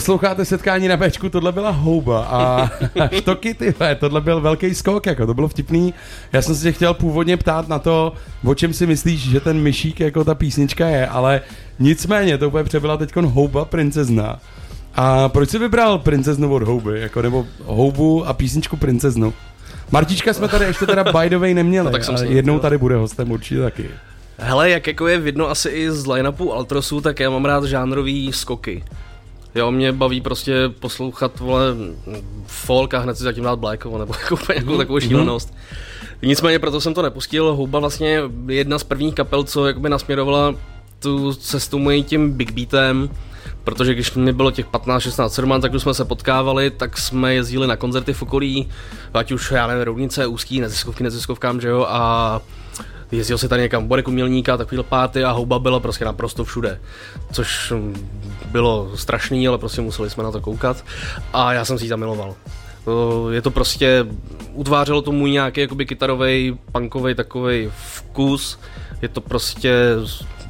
Posloucháte 0.04 0.44
setkání 0.44 0.88
na 0.88 0.96
Bčku, 0.96 1.28
tohle 1.28 1.52
byla 1.52 1.70
houba 1.70 2.24
a 2.24 2.70
štoky, 3.12 3.54
ty 3.54 3.74
tohle 4.00 4.20
byl 4.20 4.40
velký 4.40 4.74
skok, 4.74 5.06
jako 5.06 5.26
to 5.26 5.34
bylo 5.34 5.48
vtipný. 5.48 5.94
Já 6.32 6.42
jsem 6.42 6.54
se 6.54 6.62
tě 6.62 6.72
chtěl 6.72 6.94
původně 6.94 7.36
ptát 7.36 7.68
na 7.68 7.78
to, 7.78 8.12
o 8.44 8.54
čem 8.54 8.72
si 8.72 8.86
myslíš, 8.86 9.30
že 9.30 9.40
ten 9.40 9.60
myšík 9.60 10.00
jako 10.00 10.24
ta 10.24 10.34
písnička 10.34 10.86
je, 10.86 11.06
ale 11.06 11.40
nicméně 11.78 12.38
to 12.38 12.48
úplně 12.48 12.64
přebyla 12.64 12.96
teď 12.96 13.16
houba 13.16 13.64
princezna. 13.64 14.40
A 14.94 15.28
proč 15.28 15.50
jsi 15.50 15.58
vybral 15.58 15.98
princeznu 15.98 16.54
od 16.54 16.62
houby, 16.62 17.00
jako 17.00 17.22
nebo 17.22 17.46
houbu 17.64 18.26
a 18.26 18.32
písničku 18.32 18.76
princeznu? 18.76 19.32
Martička 19.90 20.32
jsme 20.32 20.48
tady 20.48 20.64
ještě 20.64 20.86
teda 20.86 21.04
by 21.04 21.30
the 21.30 21.36
way 21.36 21.54
neměli, 21.54 21.84
No, 21.84 21.90
tak 21.92 22.04
jsem 22.04 22.14
ale 22.14 22.26
jednou 22.26 22.58
tady 22.58 22.78
bude 22.78 22.96
hostem 22.96 23.30
určitě 23.30 23.60
taky. 23.60 23.90
Hele, 24.38 24.70
jak 24.70 24.86
jako 24.86 25.08
je 25.08 25.18
vidno 25.18 25.50
asi 25.50 25.68
i 25.68 25.90
z 25.90 26.06
line-upu 26.06 26.52
Altrosu, 26.52 27.00
tak 27.00 27.20
já 27.20 27.30
mám 27.30 27.44
rád 27.44 27.64
žánrový 27.64 28.32
skoky. 28.32 28.84
Jo, 29.54 29.70
mě 29.70 29.92
baví 29.92 30.20
prostě 30.20 30.54
poslouchat, 30.80 31.40
vole, 31.40 31.64
folk 32.46 32.94
a 32.94 32.98
hned 32.98 33.16
si 33.16 33.22
zatím 33.22 33.44
dát 33.44 33.58
black, 33.58 33.84
nebo 33.84 34.14
jako 34.20 34.52
nějakou 34.52 34.76
takovou 34.76 35.00
šílenost. 35.00 35.54
Nicméně 36.22 36.58
proto 36.58 36.80
jsem 36.80 36.94
to 36.94 37.02
nepustil. 37.02 37.54
Houba 37.54 37.78
vlastně 37.78 38.08
je 38.08 38.30
jedna 38.48 38.78
z 38.78 38.84
prvních 38.84 39.14
kapel, 39.14 39.44
co 39.44 39.66
jakoby 39.66 39.88
nasměrovala 39.88 40.54
tu 40.98 41.34
cestu 41.34 41.78
mojí 41.78 42.04
tím 42.04 42.32
big 42.32 42.50
beatem, 42.50 43.10
protože 43.64 43.94
když 43.94 44.14
mi 44.14 44.32
bylo 44.32 44.50
těch 44.50 44.66
15, 44.66 45.02
16, 45.02 45.34
17, 45.34 45.62
tak 45.62 45.70
když 45.70 45.82
jsme 45.82 45.94
se 45.94 46.04
potkávali, 46.04 46.70
tak 46.70 46.98
jsme 46.98 47.34
jezdili 47.34 47.66
na 47.66 47.76
koncerty 47.76 48.12
v 48.12 48.22
okolí, 48.22 48.68
ať 49.14 49.32
už, 49.32 49.50
já 49.50 49.66
nevím, 49.66 49.82
Roudnice, 49.82 50.26
Úzký, 50.26 50.60
neziskovky, 50.60 51.04
neziskovkám, 51.04 51.60
že 51.60 51.68
jo, 51.68 51.86
a 51.88 52.40
jezdil 53.16 53.38
se 53.38 53.48
tady 53.48 53.62
někam 53.62 53.88
Borek 53.88 54.08
Umělníka, 54.08 54.56
takovýhle 54.56 54.84
páty 54.84 55.24
a 55.24 55.30
houba 55.30 55.58
byla 55.58 55.80
prostě 55.80 56.04
naprosto 56.04 56.44
všude. 56.44 56.80
Což 57.32 57.70
mm, 57.70 58.08
bylo 58.52 58.90
strašný, 58.94 59.48
ale 59.48 59.58
prostě 59.58 59.80
museli 59.80 60.10
jsme 60.10 60.24
na 60.24 60.30
to 60.30 60.40
koukat 60.40 60.84
a 61.32 61.52
já 61.52 61.64
jsem 61.64 61.78
si 61.78 61.84
ji 61.84 61.88
zamiloval. 61.88 62.34
Je 63.30 63.42
to 63.42 63.50
prostě, 63.50 64.06
utvářelo 64.52 65.02
to 65.02 65.12
můj 65.12 65.30
nějaký 65.30 65.60
jakoby 65.60 65.86
kytarový, 65.86 66.58
punkový 66.72 67.14
takový 67.14 67.70
vkus. 67.76 68.58
Je 69.02 69.08
to 69.08 69.20
prostě, 69.20 69.72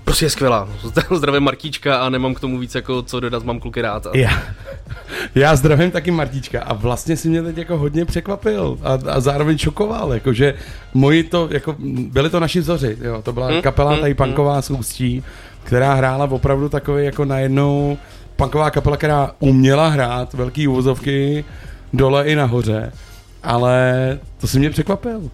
prostě 0.05 0.25
je 0.25 0.31
skvělá. 0.31 0.69
Zdravím 1.11 1.43
Martíčka 1.43 1.97
a 1.97 2.09
nemám 2.09 2.35
k 2.35 2.41
tomu 2.41 2.59
víc 2.59 2.75
jako 2.75 3.03
co 3.03 3.21
dodat, 3.21 3.45
mám 3.45 3.61
kluky 3.61 3.83
rád. 3.83 4.07
A 4.07 4.11
Já, 4.15 4.43
já 5.35 5.57
zdravím 5.57 5.91
taky 5.91 6.11
Martička 6.11 6.63
a 6.63 6.73
vlastně 6.75 7.17
si 7.17 7.29
mě 7.29 7.43
teď 7.43 7.57
jako 7.57 7.79
hodně 7.79 8.05
překvapil 8.05 8.79
a, 8.83 8.99
a 9.11 9.21
zároveň 9.21 9.59
šokoval, 9.59 10.15
jakože 10.15 10.55
moji 10.95 11.23
to, 11.25 11.49
jako 11.51 11.77
byli 12.09 12.31
to 12.31 12.41
naši 12.41 12.61
vzoři, 12.61 12.97
jo, 13.01 13.23
to 13.23 13.33
byla 13.33 13.49
Hmm, 13.49 13.63
kapela 13.63 13.91
hmm, 13.91 14.01
tady 14.01 14.15
punková 14.15 14.63
z 14.63 14.71
Ústí, 14.71 15.23
která 15.65 15.95
hrála 15.95 16.25
opravdu 16.31 16.69
takový 16.69 17.05
jako 17.05 17.25
najednou 17.25 17.99
punková 18.37 18.71
kapela, 18.71 18.97
která 18.97 19.31
uměla 19.39 19.89
hrát 19.89 20.35
velký 20.35 20.69
úvozovky 20.69 21.45
dole 21.93 22.25
i 22.27 22.35
nahoře, 22.37 22.93
ale 23.43 24.19
to 24.41 24.47
si 24.47 24.59
mě 24.59 24.71
překvapil. 24.71 25.31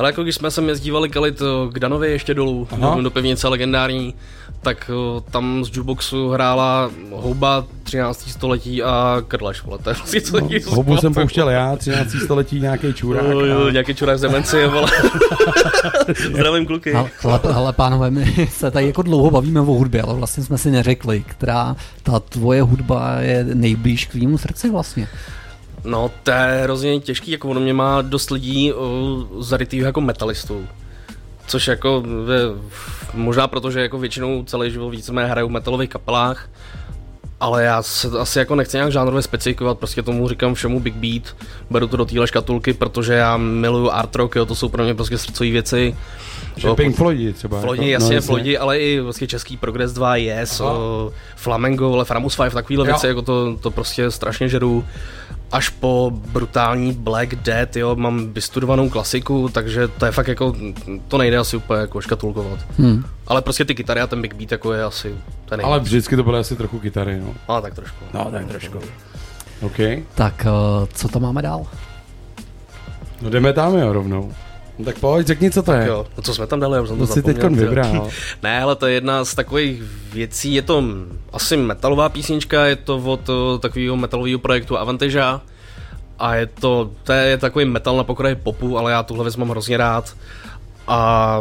Hele, 0.00 0.08
jako 0.08 0.22
když 0.22 0.34
jsme 0.34 0.50
sem 0.50 0.68
jezdívali 0.68 1.08
kalit 1.08 1.42
eh, 1.42 1.72
k 1.72 1.78
Danovi 1.78 2.10
ještě 2.10 2.34
dolů, 2.34 2.68
Aha. 2.70 2.94
do, 2.96 3.02
do 3.02 3.10
pevnice 3.10 3.48
legendární, 3.48 4.14
tak 4.62 4.90
eh, 5.18 5.20
tam 5.30 5.64
z 5.64 5.76
jukeboxu 5.76 6.28
hrála 6.28 6.90
houba 7.12 7.64
13. 7.82 8.28
století 8.30 8.82
a 8.82 9.22
krleš, 9.28 9.62
vole, 9.62 9.78
to 9.78 9.90
je 9.90 9.94
vlastně 9.94 10.20
co 10.20 10.40
No, 10.40 10.48
houbu 10.66 10.96
jsem 10.96 11.14
pouštěl 11.14 11.48
já, 11.50 11.76
13. 11.76 12.08
století 12.24 12.60
nějaký 12.60 12.92
čurák. 12.94 13.24
Jo, 13.30 13.40
jo, 13.40 13.66
a- 13.66 13.70
nějaký 13.70 13.94
čurák 13.94 14.18
z 14.18 14.20
demenci, 14.20 14.66
vole. 14.66 14.90
Zdravím 16.32 16.66
kluky. 16.66 16.92
Ale, 16.94 17.10
ale, 17.24 17.40
ale 17.54 17.72
pánové, 17.72 18.10
my 18.10 18.48
se 18.52 18.70
tady 18.70 18.86
jako 18.86 19.02
dlouho 19.02 19.30
bavíme 19.30 19.60
o 19.60 19.64
hudbě, 19.64 20.02
ale 20.02 20.14
vlastně 20.14 20.44
jsme 20.44 20.58
si 20.58 20.70
neřekli, 20.70 21.24
která 21.26 21.76
ta 22.02 22.20
tvoje 22.20 22.62
hudba 22.62 23.14
je 23.20 23.44
nejblíž 23.44 24.06
k 24.06 24.10
tvýmu 24.10 24.38
srdci 24.38 24.70
vlastně. 24.70 25.08
No, 25.84 26.10
to 26.22 26.30
je 26.30 26.60
hrozně 26.62 27.00
těžký, 27.00 27.30
jako 27.30 27.48
ono 27.48 27.60
mě 27.60 27.74
má 27.74 28.02
dost 28.02 28.30
lidí 28.30 28.72
uh, 28.72 29.42
zarytýho 29.42 29.86
jako 29.86 30.00
metalistu. 30.00 30.66
Což 31.46 31.68
jako 31.68 32.02
je, 32.32 32.40
možná 33.14 33.48
proto, 33.48 33.70
že 33.70 33.80
jako 33.80 33.98
většinou 33.98 34.44
celý 34.44 34.70
život 34.70 34.90
víceméně 34.90 35.28
hraju 35.28 35.48
v 35.48 35.50
metalových 35.50 35.90
kapelách, 35.90 36.48
ale 37.40 37.64
já 37.64 37.82
se 37.82 38.08
asi 38.18 38.38
jako 38.38 38.54
nechci 38.54 38.76
nějak 38.76 38.92
žánrově 38.92 39.22
specifikovat, 39.22 39.78
prostě 39.78 40.02
tomu 40.02 40.28
říkám 40.28 40.54
všemu 40.54 40.80
Big 40.80 40.94
Beat, 40.94 41.36
beru 41.70 41.86
to 41.86 41.96
do 41.96 42.04
téhle 42.04 42.26
škatulky, 42.26 42.72
protože 42.72 43.14
já 43.14 43.36
miluju 43.36 43.90
art 43.90 44.16
rock, 44.16 44.36
jo, 44.36 44.46
to 44.46 44.54
jsou 44.54 44.68
pro 44.68 44.84
mě 44.84 44.94
prostě 44.94 45.18
srdcové 45.18 45.50
věci. 45.50 45.96
Že 46.56 46.68
Pink 46.74 46.96
Floydi 46.96 47.32
třeba. 47.32 47.60
Floydi, 47.60 47.90
jako, 47.90 48.02
jasně, 48.02 48.16
no, 48.16 48.22
Floydi, 48.22 48.58
ale 48.58 48.78
i 48.78 49.00
vlastně 49.00 49.26
český 49.26 49.56
Progress 49.56 49.92
2, 49.92 50.16
Yes, 50.16 50.60
o, 50.60 51.12
Flamengo, 51.36 51.94
ale 51.94 52.04
Framus 52.04 52.36
5, 52.36 52.52
takovýhle 52.52 52.86
Jo. 52.86 52.92
věci, 52.92 53.06
jako 53.06 53.22
to, 53.22 53.56
to 53.56 53.70
prostě 53.70 54.10
strašně 54.10 54.48
žeru. 54.48 54.84
Až 55.52 55.68
po 55.68 56.12
brutální 56.14 56.92
Black 56.92 57.34
Death, 57.34 57.76
jo, 57.76 57.96
mám 57.96 58.32
vystudovanou 58.32 58.90
klasiku, 58.90 59.48
takže 59.48 59.88
to 59.88 60.06
je 60.06 60.12
fakt 60.12 60.28
jako, 60.28 60.54
to 61.08 61.18
nejde 61.18 61.36
asi 61.36 61.56
úplně 61.56 61.80
jako 61.80 62.00
škatulkovat. 62.00 62.58
Hmm. 62.78 63.04
Ale 63.26 63.42
prostě 63.42 63.64
ty 63.64 63.74
kytary 63.74 64.00
a 64.00 64.06
ten 64.06 64.22
Big 64.22 64.34
Beat 64.34 64.52
jako 64.52 64.72
je 64.72 64.84
asi 64.84 65.14
ten 65.44 65.60
Ale 65.64 65.80
vždycky 65.80 66.16
to 66.16 66.22
byly 66.22 66.38
asi 66.38 66.56
trochu 66.56 66.78
kytary, 66.78 67.20
no. 67.20 67.34
Ale 67.48 67.62
tak 67.62 67.74
trošku. 67.74 68.04
No, 68.14 68.30
tak 68.30 68.46
trošku. 68.46 68.78
OK. 69.60 69.78
Tak 70.14 70.46
eh, 70.46 70.86
co 70.94 71.08
tam 71.08 71.22
máme 71.22 71.42
dál? 71.42 71.66
No 73.22 73.30
jdeme 73.30 73.52
tam 73.52 73.74
jo 73.74 73.92
rovnou. 73.92 74.32
No 74.80 74.84
tak 74.86 74.98
pojď, 74.98 75.26
řekni, 75.26 75.50
co 75.50 75.62
to 75.62 75.72
je. 75.72 75.86
Jo, 75.88 76.06
no 76.16 76.22
co 76.22 76.34
jsme 76.34 76.46
tam 76.46 76.60
dali, 76.60 76.76
já 76.76 76.82
už 76.82 76.88
jsem 76.88 76.98
To 76.98 77.06
to 77.06 77.12
si 77.12 77.22
tyjo. 77.22 77.48
vybral. 77.50 78.08
ne, 78.42 78.62
ale 78.62 78.76
to 78.76 78.86
je 78.86 78.94
jedna 78.94 79.24
z 79.24 79.34
takových 79.34 79.82
věcí, 80.12 80.54
je 80.54 80.62
to 80.62 80.84
asi 81.32 81.56
metalová 81.56 82.08
písnička, 82.08 82.66
je 82.66 82.76
to 82.76 82.96
od 82.98 83.28
eh, 83.28 83.58
takového 83.58 83.96
metalového 83.96 84.38
projektu 84.38 84.78
Avantasia 84.78 85.40
a 86.18 86.34
je 86.34 86.46
to, 86.46 86.90
to 87.04 87.12
je 87.12 87.38
takový 87.38 87.64
metal 87.64 87.96
na 87.96 88.04
pokraji 88.04 88.34
popu, 88.34 88.78
ale 88.78 88.92
já 88.92 89.02
tuhle 89.02 89.24
věc 89.24 89.36
mám 89.36 89.48
hrozně 89.50 89.76
rád 89.76 90.14
A 90.88 91.38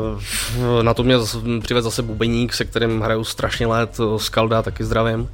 na 0.82 0.94
to 0.94 1.04
mě 1.04 1.20
z- 1.20 1.38
přivedl 1.62 1.84
zase 1.84 2.02
bubeník, 2.02 2.54
se 2.54 2.66
kterým 2.66 3.02
hraju 3.02 3.24
strašně 3.24 3.68
let, 3.68 3.98
Skalda, 4.18 4.62
taky 4.62 4.84
zdravím. 4.84 5.30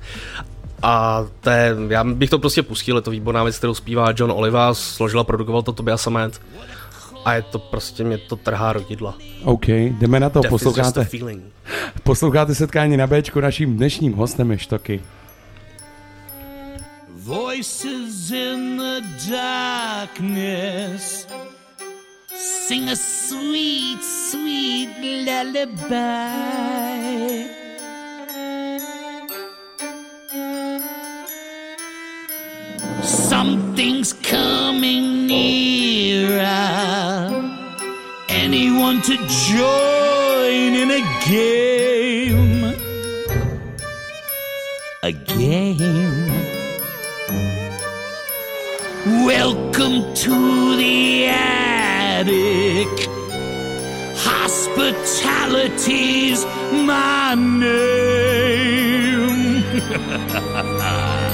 A 0.84 1.26
to 1.42 1.50
je, 1.50 1.76
já 1.90 2.04
bych 2.04 2.30
to 2.30 2.40
prostě 2.40 2.64
pustil, 2.64 2.96
je 2.96 3.02
to 3.02 3.12
výborná 3.12 3.44
věc, 3.44 3.58
kterou 3.58 3.74
zpívá 3.74 4.14
John 4.16 4.32
Oliva, 4.32 4.74
složil 4.74 5.20
a 5.20 5.24
produkoval 5.24 5.62
to 5.62 5.72
Tobias 5.74 6.02
Samet. 6.02 6.42
A 7.26 7.34
je 7.34 7.42
to 7.42 7.60
prostě, 7.60 8.04
mě 8.04 8.18
to 8.18 8.36
trhá 8.36 8.74
rodidla. 8.74 9.18
OK, 9.44 9.68
jdeme 9.68 10.20
na 10.20 10.30
to, 10.30 10.40
Death 10.40 10.50
posloucháte, 10.50 11.08
posloucháte 12.04 12.56
setkání 12.56 12.98
na 12.98 13.08
Bčku, 13.08 13.40
naším 13.40 13.78
dnešním 13.78 14.14
hostem 14.14 14.52
je 14.52 14.58
Štoky. 14.58 15.02
Voices 17.10 18.32
in 18.32 18.78
the 18.78 19.02
darkness 19.32 21.28
sing 22.68 22.90
a 22.90 22.96
sweet, 22.96 24.04
sweet 24.04 24.90
lullaby. 25.02 25.96
Something's 33.30 34.14
coming 34.14 35.26
nearer. 35.26 36.44
Anyone 38.30 39.02
to 39.02 39.18
join 39.50 40.76
in 40.76 40.92
a 40.92 41.02
game? 41.26 42.76
A 45.02 45.12
game. 45.12 46.28
Welcome 49.26 50.14
to 50.14 50.76
the 50.78 51.26
attic. 51.26 52.88
Hospitality's 54.18 56.46
my 56.86 57.34
name. 57.34 58.86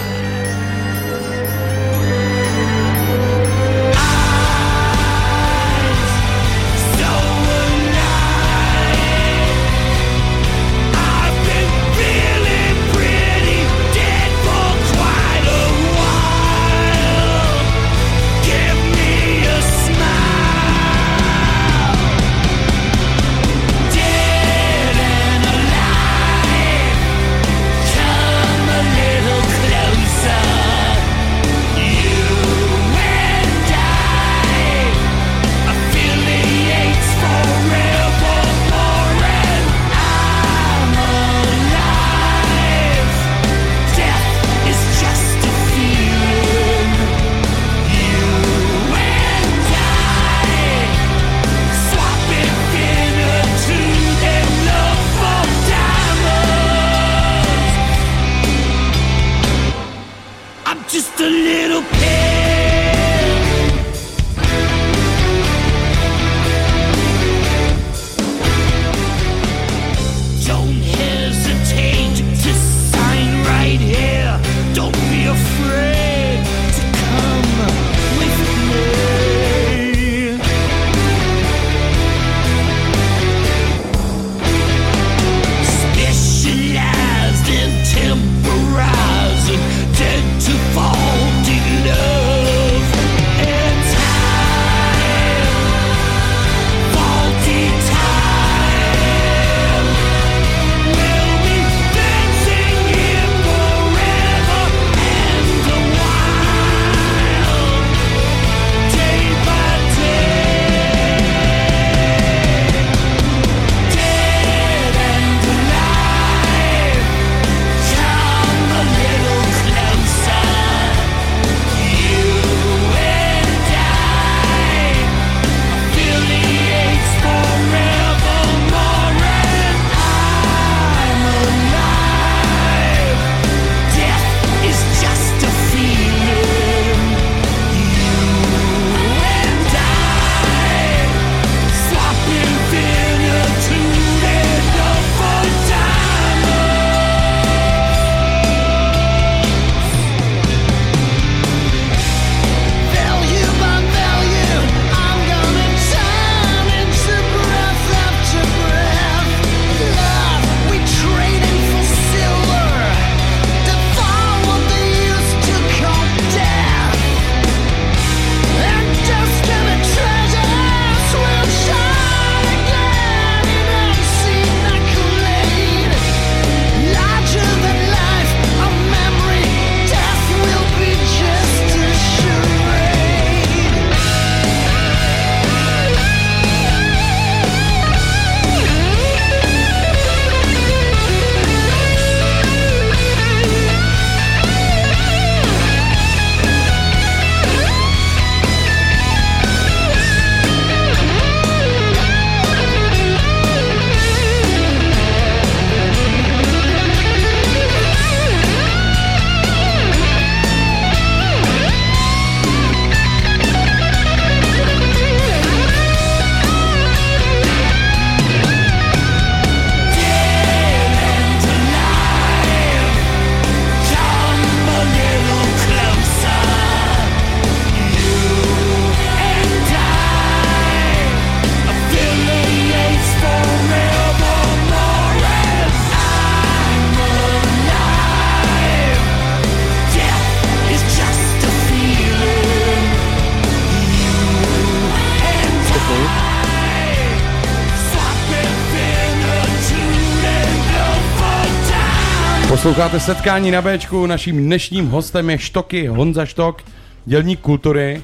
Posloucháte 252.71 252.99
setkání 252.99 253.51
na 253.51 253.61
Bčku, 253.61 254.05
naším 254.05 254.45
dnešním 254.45 254.87
hostem 254.87 255.29
je 255.29 255.37
Štoky, 255.37 255.87
Honza 255.87 256.25
Štok, 256.25 256.61
dělník 257.05 257.39
kultury. 257.39 258.03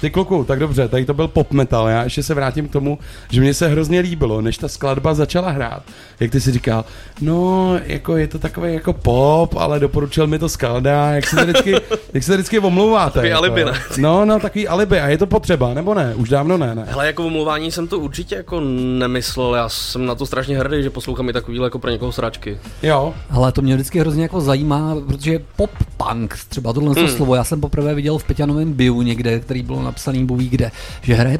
Ty 0.00 0.10
kluku, 0.10 0.44
tak 0.44 0.58
dobře, 0.58 0.88
tady 0.88 1.04
to 1.04 1.14
byl 1.14 1.28
pop 1.28 1.52
metal, 1.52 1.88
já 1.88 2.04
ještě 2.04 2.22
se 2.22 2.34
vrátím 2.34 2.68
k 2.68 2.72
tomu, 2.72 2.98
že 3.30 3.40
mě 3.40 3.54
se 3.54 3.68
hrozně 3.68 4.00
líbilo, 4.00 4.40
než 4.40 4.58
ta 4.58 4.68
skladba 4.68 5.14
začala 5.14 5.50
hrát, 5.50 5.82
jak 6.20 6.30
ty 6.30 6.40
si 6.40 6.52
říkal, 6.52 6.84
no, 7.20 7.72
jako 7.84 8.16
je 8.16 8.28
to 8.28 8.38
takový 8.38 8.74
jako 8.74 8.92
pop, 8.92 9.56
ale 9.56 9.80
doporučil 9.80 10.26
mi 10.26 10.38
to 10.38 10.48
Skalda, 10.48 11.10
jak 11.10 11.26
se 11.26 11.36
to 11.36 11.42
vždycky, 11.42 11.70
jak 12.12 12.22
se 12.22 12.32
to 12.32 12.36
vždycky 12.36 12.58
omlouváte. 12.58 13.12
Takový 13.12 13.28
jako, 13.28 13.38
alibi, 13.38 13.64
ne? 13.64 13.72
No, 13.98 14.24
no, 14.24 14.40
takový 14.40 14.68
alibi, 14.68 15.00
a 15.00 15.08
je 15.08 15.18
to 15.18 15.26
potřeba, 15.26 15.74
nebo 15.74 15.94
ne? 15.94 16.14
Už 16.14 16.28
dávno 16.28 16.58
ne, 16.58 16.74
ne. 16.74 16.84
Hele, 16.88 17.06
jako 17.06 17.26
omlouvání 17.26 17.70
jsem 17.70 17.88
to 17.88 17.98
určitě 17.98 18.34
jako 18.34 18.60
nemyslel, 18.98 19.54
já 19.54 19.68
jsem 19.68 20.06
na 20.06 20.14
to 20.14 20.26
strašně 20.26 20.58
hrdý, 20.58 20.82
že 20.82 20.90
poslouchám 20.90 21.28
i 21.28 21.32
takovýhle 21.32 21.66
jako 21.66 21.78
pro 21.78 21.90
někoho 21.90 22.12
sračky. 22.12 22.58
Jo, 22.82 23.14
Ale 23.30 23.52
to 23.52 23.62
mě 23.62 23.74
vždycky 23.74 24.00
hrozně 24.00 24.22
jako 24.22 24.40
zajímá, 24.40 24.96
protože 25.06 25.40
pop-punk, 25.56 26.36
třeba 26.48 26.72
tohle 26.72 26.94
hmm. 26.94 27.08
slovo, 27.08 27.34
já 27.34 27.44
jsem 27.44 27.60
poprvé 27.60 27.94
viděl 27.94 28.18
v 28.18 28.24
Peťanovém 28.24 28.72
biu 28.72 29.02
někde, 29.02 29.40
který 29.40 29.62
bylo 29.62 29.82
napsaný 29.82 30.26
boví 30.26 30.48
kde, 30.48 30.70
že 31.02 31.14
hraje 31.14 31.38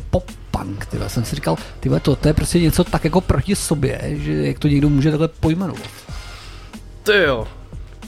pop-punk, 0.58 0.86
ty 0.86 0.98
jsem 1.06 1.24
si 1.24 1.36
říkal, 1.36 1.56
ty 1.80 1.90
to, 2.02 2.16
to 2.16 2.28
je 2.28 2.34
prostě 2.34 2.60
něco 2.60 2.84
tak 2.84 3.04
jako 3.04 3.20
proti 3.20 3.56
sobě, 3.56 4.00
že 4.04 4.32
jak 4.32 4.58
to 4.58 4.68
někdo 4.68 4.88
může 4.88 5.10
takhle 5.10 5.28
pojmenovat. 5.28 5.88
Ty 7.02 7.12
jo. 7.22 7.48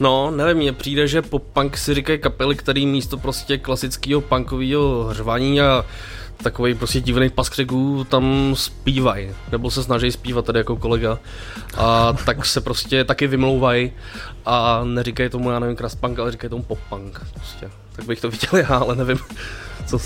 No, 0.01 0.31
nevím, 0.31 0.57
mně 0.57 0.73
přijde, 0.73 1.09
že 1.09 1.23
pop 1.23 1.43
punk 1.53 1.77
si 1.77 1.95
říkají 1.95 2.19
kapely, 2.19 2.57
který 2.57 2.87
místo 2.87 3.17
prostě 3.17 3.59
klasického 3.59 4.21
punkového 4.21 5.05
hřvaní 5.05 5.61
a 5.61 5.85
takový 6.43 6.75
prostě 6.75 7.01
divný 7.01 7.31
paskřegů 7.31 8.05
tam 8.05 8.55
zpívají, 8.57 9.31
nebo 9.53 9.71
se 9.71 9.83
snaží 9.83 10.13
zpívat 10.13 10.45
tady 10.45 10.59
jako 10.59 10.77
kolega 10.77 11.19
a 11.77 12.13
tak 12.27 12.47
se 12.47 12.61
prostě 12.61 13.05
taky 13.05 13.27
vymlouvají 13.27 13.93
a 14.47 14.85
neříkají 14.85 15.29
tomu, 15.29 15.51
já 15.51 15.59
nevím, 15.59 15.77
crust 15.77 16.01
punk, 16.01 16.19
ale 16.19 16.33
říkají 16.33 16.51
tomu 16.51 16.63
pop 16.63 16.79
punk 16.89 17.21
prostě. 17.35 17.71
Tak 17.93 18.05
bych 18.05 18.21
to 18.21 18.31
viděl 18.31 18.57
já, 18.57 18.77
ale 18.79 18.97
nevím, 18.97 19.19
co 19.87 19.99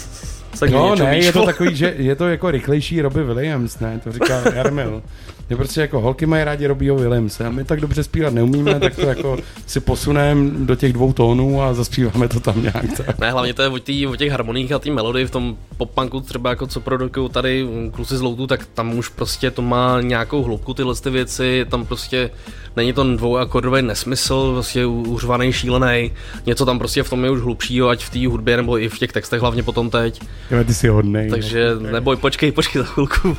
se 0.55 0.71
No 0.71 0.95
ne, 0.95 1.19
je 1.19 1.33
to 1.33 1.47
takový, 1.47 1.77
že 1.77 1.95
je 1.99 2.17
to 2.17 2.29
jako 2.29 2.51
rychlejší 2.51 3.03
Robbie 3.03 3.25
Williams, 3.25 3.81
ne, 3.81 4.01
to 4.05 4.13
říká 4.13 4.43
Jarmil. 4.55 5.03
Je 5.51 5.57
prostě 5.57 5.81
jako 5.81 6.01
holky 6.01 6.27
mají 6.27 6.45
rádi 6.45 6.67
Robbieho 6.67 6.97
Williamse 6.97 7.47
a 7.47 7.51
my 7.51 7.65
tak 7.65 7.81
dobře 7.81 8.05
zpívat 8.05 8.35
neumíme, 8.35 8.81
tak 8.81 8.95
to 8.95 9.01
jako 9.01 9.39
si 9.67 9.81
posuneme 9.81 10.51
do 10.59 10.75
těch 10.75 10.93
dvou 10.93 11.13
tónů 11.13 11.63
a 11.63 11.75
zaspíváme 11.75 12.29
to 12.29 12.41
tam 12.41 12.63
nějak. 12.63 12.97
Tak. 12.97 13.19
Ne, 13.19 13.31
hlavně 13.31 13.55
to 13.55 13.63
je 13.63 13.69
o, 13.69 13.79
tý, 13.79 14.07
o 14.07 14.17
těch 14.17 14.31
harmoních 14.31 14.73
a 14.73 14.79
té 14.79 14.91
melodii 14.91 15.27
v 15.27 15.31
tom 15.31 15.57
pop-punku 15.77 16.21
třeba 16.21 16.51
jako 16.51 16.67
co 16.67 16.81
produkují 16.81 17.31
tady 17.31 17.69
kluci 17.93 18.17
z 18.17 18.21
Loutu, 18.21 18.47
tak 18.47 18.67
tam 18.75 18.99
už 18.99 19.09
prostě 19.09 19.51
to 19.51 19.63
má 19.63 20.01
nějakou 20.01 20.43
hloubku 20.43 20.75
tyhle 20.75 20.95
ty 20.95 21.11
věci, 21.11 21.67
tam 21.71 21.87
prostě 21.87 22.31
není 22.77 22.93
to 22.93 23.17
dvouakordový 23.17 23.83
nesmysl, 23.83 24.53
prostě 24.53 24.87
uřvaný, 24.87 25.53
šílený, 25.53 26.13
něco 26.47 26.67
tam 26.67 26.79
prostě 26.79 27.03
v 27.03 27.11
tom 27.11 27.25
je 27.25 27.31
už 27.31 27.41
hlubšího, 27.41 27.89
ať 27.89 28.05
v 28.05 28.11
té 28.11 28.27
hudbě 28.29 28.57
nebo 28.57 28.79
i 28.79 28.89
v 28.89 28.99
těch 28.99 29.13
textech 29.13 29.41
hlavně 29.41 29.63
potom 29.63 29.91
teď. 29.91 30.21
Jo, 30.51 30.65
ty 30.65 30.75
jsi 30.75 30.89
hodnej. 30.89 31.31
Takže 31.31 31.71
neboj, 31.91 32.17
počkej, 32.17 32.53
počkej 32.53 32.83
za 32.83 32.89
chvilku. 32.89 33.37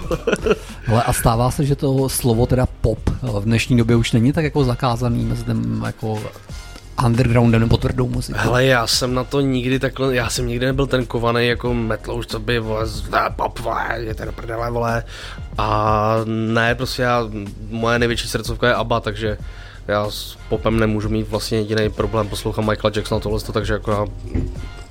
Ale 0.87 1.03
a 1.03 1.13
stává 1.13 1.51
se, 1.51 1.65
že 1.65 1.75
to 1.75 1.94
slovo 2.07 2.45
teda 2.45 2.65
pop 2.81 2.99
v 3.21 3.43
dnešní 3.43 3.77
době 3.77 3.95
už 3.95 4.11
není 4.11 4.33
tak 4.33 4.43
jako 4.43 4.63
zakázaný 4.63 5.25
mezi 5.25 5.43
tím 5.43 5.83
jako 5.85 6.19
undergroundem 7.05 7.61
nebo 7.61 7.77
tvrdou 7.77 8.07
muzikou. 8.07 8.39
Hele, 8.39 8.65
já 8.65 8.87
jsem 8.87 9.13
na 9.13 9.23
to 9.23 9.41
nikdy 9.41 9.79
takhle, 9.79 10.15
já 10.15 10.29
jsem 10.29 10.47
nikdy 10.47 10.65
nebyl 10.65 10.87
ten 10.87 11.05
kovaný 11.05 11.47
jako 11.47 11.73
metal, 11.73 12.15
už 12.15 12.25
to 12.25 12.39
by 12.39 12.59
vole, 12.59 12.85
pop, 13.35 13.59
vole, 13.59 13.97
je 13.97 14.15
ten 14.15 14.31
prdele, 14.33 14.71
vole. 14.71 15.03
A 15.57 16.17
ne, 16.25 16.75
prostě 16.75 17.01
já, 17.01 17.29
moje 17.69 17.99
největší 17.99 18.27
srdcovka 18.27 18.67
je 18.67 18.73
ABBA, 18.73 18.99
takže 18.99 19.37
já 19.87 20.09
s 20.09 20.37
popem 20.49 20.79
nemůžu 20.79 21.09
mít 21.09 21.29
vlastně 21.29 21.57
jediný 21.57 21.89
problém, 21.89 22.27
poslouchám 22.27 22.69
Michaela 22.69 22.93
Jacksona 22.95 23.19
tohle, 23.19 23.39
takže 23.53 23.73
jako 23.73 23.91
já 23.91 24.05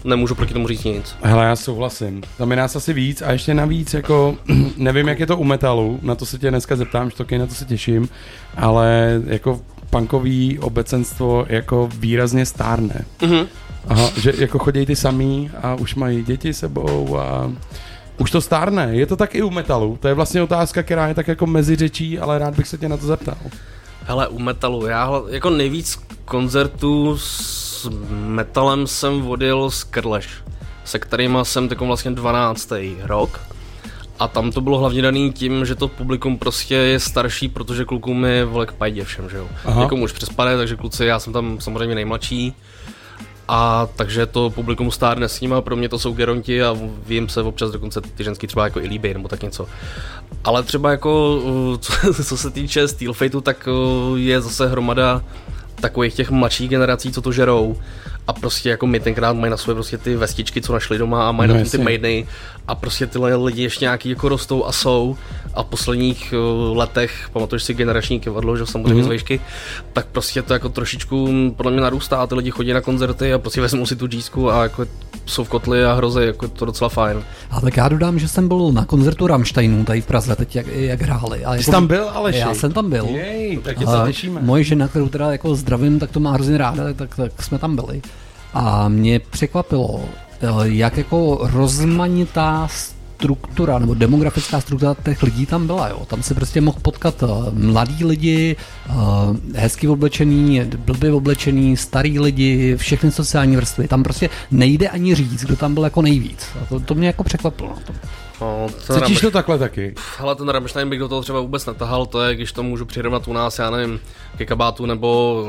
nemůžu 0.04 0.34
proti 0.34 0.52
tomu 0.52 0.68
říct 0.68 0.84
nic. 0.84 1.16
Hele, 1.22 1.44
já 1.44 1.56
souhlasím. 1.56 2.22
Tam 2.38 2.50
je 2.50 2.56
nás 2.56 2.76
asi 2.76 2.92
víc 2.92 3.22
a 3.22 3.32
ještě 3.32 3.54
navíc, 3.54 3.94
jako 3.94 4.36
nevím, 4.76 5.08
jak 5.08 5.20
je 5.20 5.26
to 5.26 5.36
u 5.36 5.44
metalu, 5.44 5.98
na 6.02 6.14
to 6.14 6.26
se 6.26 6.38
tě 6.38 6.50
dneska 6.50 6.76
zeptám, 6.76 7.10
štoky, 7.10 7.38
na 7.38 7.46
to 7.46 7.54
se 7.54 7.64
těším, 7.64 8.08
ale 8.56 9.20
jako 9.26 9.60
punkový 9.90 10.58
obecenstvo 10.58 11.46
jako 11.48 11.88
výrazně 11.98 12.46
stárne. 12.46 13.04
Mhm. 13.22 13.46
Aha, 13.88 14.10
že 14.16 14.32
jako 14.38 14.58
chodí 14.58 14.86
ty 14.86 14.96
samý 14.96 15.50
a 15.62 15.74
už 15.74 15.94
mají 15.94 16.22
děti 16.22 16.54
sebou 16.54 17.18
a 17.18 17.52
už 18.18 18.30
to 18.30 18.40
stárne. 18.40 18.88
Je 18.90 19.06
to 19.06 19.16
tak 19.16 19.34
i 19.34 19.42
u 19.42 19.50
metalu. 19.50 19.98
To 20.00 20.08
je 20.08 20.14
vlastně 20.14 20.42
otázka, 20.42 20.82
která 20.82 21.08
je 21.08 21.14
tak 21.14 21.28
jako 21.28 21.46
mezi 21.46 21.76
řečí, 21.76 22.18
ale 22.18 22.38
rád 22.38 22.56
bych 22.56 22.68
se 22.68 22.78
tě 22.78 22.88
na 22.88 22.96
to 22.96 23.06
zeptal. 23.06 23.36
Hele, 24.02 24.28
u 24.28 24.38
metalu, 24.38 24.86
já 24.86 25.10
jako 25.30 25.50
nejvíc 25.50 25.98
koncertů 26.24 27.18
s 27.18 27.73
metalem 28.10 28.86
jsem 28.86 29.28
odjel 29.28 29.70
z 29.70 29.84
Krleš, 29.84 30.28
se 30.84 30.98
kterýma 30.98 31.44
jsem 31.44 31.68
takový 31.68 31.88
vlastně 31.88 32.10
12. 32.10 32.72
rok. 33.02 33.40
A 34.18 34.28
tam 34.28 34.52
to 34.52 34.60
bylo 34.60 34.78
hlavně 34.78 35.02
daný 35.02 35.32
tím, 35.32 35.64
že 35.66 35.74
to 35.74 35.88
publikum 35.88 36.38
prostě 36.38 36.74
je 36.74 37.00
starší, 37.00 37.48
protože 37.48 37.84
klukům 37.84 38.24
je 38.24 38.44
vole 38.44 38.66
k 38.66 38.72
pajdě 38.72 39.04
všem, 39.04 39.30
že 39.30 39.36
jo. 39.36 39.48
Aha. 39.64 39.82
Někomu 39.82 40.04
už 40.04 40.12
přespade, 40.12 40.56
takže 40.56 40.76
kluci, 40.76 41.04
já 41.04 41.18
jsem 41.18 41.32
tam 41.32 41.60
samozřejmě 41.60 41.94
nejmladší. 41.94 42.54
A 43.48 43.88
takže 43.96 44.26
to 44.26 44.50
publikum 44.50 44.90
stárne 44.90 45.28
s 45.28 45.40
nima, 45.40 45.60
pro 45.60 45.76
mě 45.76 45.88
to 45.88 45.98
jsou 45.98 46.12
geronti 46.12 46.62
a 46.62 46.76
vím 47.06 47.28
se 47.28 47.42
občas 47.42 47.70
dokonce 47.70 48.00
ty 48.00 48.24
ženský 48.24 48.46
třeba 48.46 48.64
jako 48.64 48.80
i 48.80 48.86
líbí 48.86 49.14
nebo 49.14 49.28
tak 49.28 49.42
něco. 49.42 49.66
Ale 50.44 50.62
třeba 50.62 50.90
jako, 50.90 51.36
uh, 51.36 51.76
co, 51.80 51.92
co 52.24 52.36
se 52.36 52.50
týče 52.50 52.88
Steel 52.88 53.12
Fateu, 53.12 53.40
tak 53.40 53.68
uh, 53.68 54.18
je 54.18 54.40
zase 54.40 54.68
hromada 54.68 55.24
takových 55.84 56.14
těch 56.14 56.30
mladších 56.30 56.70
generací, 56.70 57.12
co 57.12 57.22
to 57.22 57.32
žerou. 57.32 57.76
A 58.26 58.32
prostě 58.32 58.68
jako 58.70 58.86
my 58.86 59.00
tenkrát 59.00 59.32
mají 59.32 59.50
na 59.50 59.56
sobě 59.56 59.74
prostě 59.74 59.98
ty 59.98 60.16
vestičky, 60.16 60.60
co 60.62 60.72
našli 60.72 60.98
doma 60.98 61.28
a 61.28 61.32
mají 61.32 61.48
No 61.48 61.54
na 61.54 61.60
tom 61.60 61.70
ty 61.70 61.76
jasně. 61.76 61.84
maideny. 61.84 62.26
A 62.68 62.74
prostě 62.74 63.06
tyhle 63.06 63.34
lidi 63.34 63.62
ještě 63.62 63.84
nějaký 63.84 64.08
jako 64.08 64.28
rostou 64.28 64.64
a 64.64 64.72
jsou. 64.72 65.16
A 65.54 65.62
v 65.62 65.66
posledních 65.66 66.34
uh, 66.70 66.76
letech, 66.76 67.28
pamatuješ 67.32 67.62
si 67.62 67.74
generační 67.74 68.20
kivadlo, 68.20 68.56
že 68.56 68.66
samozřejmě 68.66 68.94
Mhm. 68.94 69.02
mm-hmm. 69.02 69.08
z 69.08 69.12
výšky, 69.12 69.40
tak 69.92 70.06
prostě 70.06 70.42
to 70.42 70.52
jako 70.52 70.68
trošičku 70.68 71.32
mm, 71.32 71.50
podle 71.54 71.72
mě 71.72 71.80
narůstá 71.80 72.16
a 72.16 72.26
ty 72.26 72.34
lidi 72.34 72.50
chodí 72.50 72.72
na 72.72 72.80
koncerty 72.80 73.32
a 73.32 73.38
prostě 73.38 73.60
vezmou 73.60 73.86
si 73.86 73.96
tu 73.96 74.06
džísku 74.06 74.50
a 74.50 74.62
jako 74.62 74.86
jsou 75.26 75.44
v 75.44 75.48
kotli 75.48 75.84
a 75.84 75.92
hrozí, 75.94 76.20
jako 76.26 76.44
je 76.44 76.48
to 76.48 76.64
docela 76.64 76.88
fajn. 76.88 77.22
A 77.50 77.60
tak 77.60 77.76
já 77.76 77.88
dodám, 77.88 78.18
že 78.18 78.28
jsem 78.28 78.48
byl 78.48 78.72
na 78.72 78.84
koncertu 78.84 79.26
Rammsteinů 79.26 79.84
tady 79.84 80.00
v 80.00 80.06
Praze, 80.06 80.36
teď 80.36 80.56
jak, 80.56 80.66
jak 80.66 81.02
hráli. 81.02 81.44
A 81.44 81.50
Ty 81.50 81.56
jako, 81.56 81.62
jsi 81.62 81.70
tam 81.70 81.86
byl, 81.86 82.08
Aleši? 82.14 82.38
Já 82.38 82.54
jsem 82.54 82.72
tam 82.72 82.90
byl. 82.90 83.04
Jej, 83.06 83.58
tak 83.58 83.78
tě 83.78 83.84
A 83.84 84.00
se 84.04 84.06
těšíme. 84.12 84.40
Moje 84.42 84.64
žena, 84.64 84.88
kterou 84.88 85.08
teda 85.08 85.32
jako 85.32 85.54
zdravím, 85.54 85.98
tak 85.98 86.10
to 86.10 86.20
má 86.20 86.32
hrozně 86.32 86.58
ráda, 86.58 86.92
tak, 86.92 87.16
tak 87.16 87.42
jsme 87.42 87.58
tam 87.58 87.76
byli. 87.76 88.02
A 88.54 88.88
mě 88.88 89.18
překvapilo, 89.18 90.00
eh, 90.40 90.46
jak 90.62 90.98
jako 90.98 91.38
rozmanitá 91.42 92.68
struktura 92.68 93.78
nebo 93.78 93.94
demografická 93.94 94.60
struktura 94.60 94.96
těch 95.04 95.22
lidí 95.22 95.46
tam 95.46 95.66
byla. 95.66 95.88
Jo. 95.88 96.04
Tam 96.06 96.22
se 96.22 96.34
prostě 96.34 96.60
mohl 96.60 96.78
potkat 96.82 97.22
eh, 97.22 97.26
mladí 97.52 98.04
lidi, 98.04 98.56
eh, 98.56 98.92
hezky 99.54 99.88
oblečený, 99.88 100.60
blbě 100.78 101.12
oblečený, 101.12 101.76
starý 101.76 102.20
lidi, 102.20 102.76
všechny 102.76 103.12
sociální 103.12 103.56
vrstvy. 103.56 103.88
Tam 103.88 104.02
prostě 104.02 104.30
nejde 104.50 104.88
ani 104.88 105.14
říct, 105.14 105.44
kdo 105.44 105.56
tam 105.56 105.74
byl 105.74 105.84
jako 105.84 106.02
nejvíc. 106.02 106.46
A 106.62 106.66
to, 106.66 106.80
to 106.80 106.94
mě 106.94 107.06
jako 107.06 107.24
překvapilo. 107.24 107.68
Na 107.68 107.80
tom. 107.86 107.96
No, 108.40 108.66
Cítíš 108.94 109.20
to 109.20 109.30
takhle 109.30 109.58
taky? 109.58 109.94
Hele, 110.18 110.34
ten 110.34 110.48
Rammstein 110.48 110.88
bych 110.90 110.98
do 110.98 111.08
toho 111.08 111.22
třeba 111.22 111.40
vůbec 111.40 111.66
netahal, 111.66 112.06
to 112.06 112.22
je, 112.22 112.34
když 112.34 112.52
to 112.52 112.62
můžu 112.62 112.84
přirovnat 112.84 113.28
u 113.28 113.32
nás, 113.32 113.58
já 113.58 113.70
nevím, 113.70 114.00
ke 114.36 114.46
kabátu, 114.46 114.86
nebo 114.86 115.44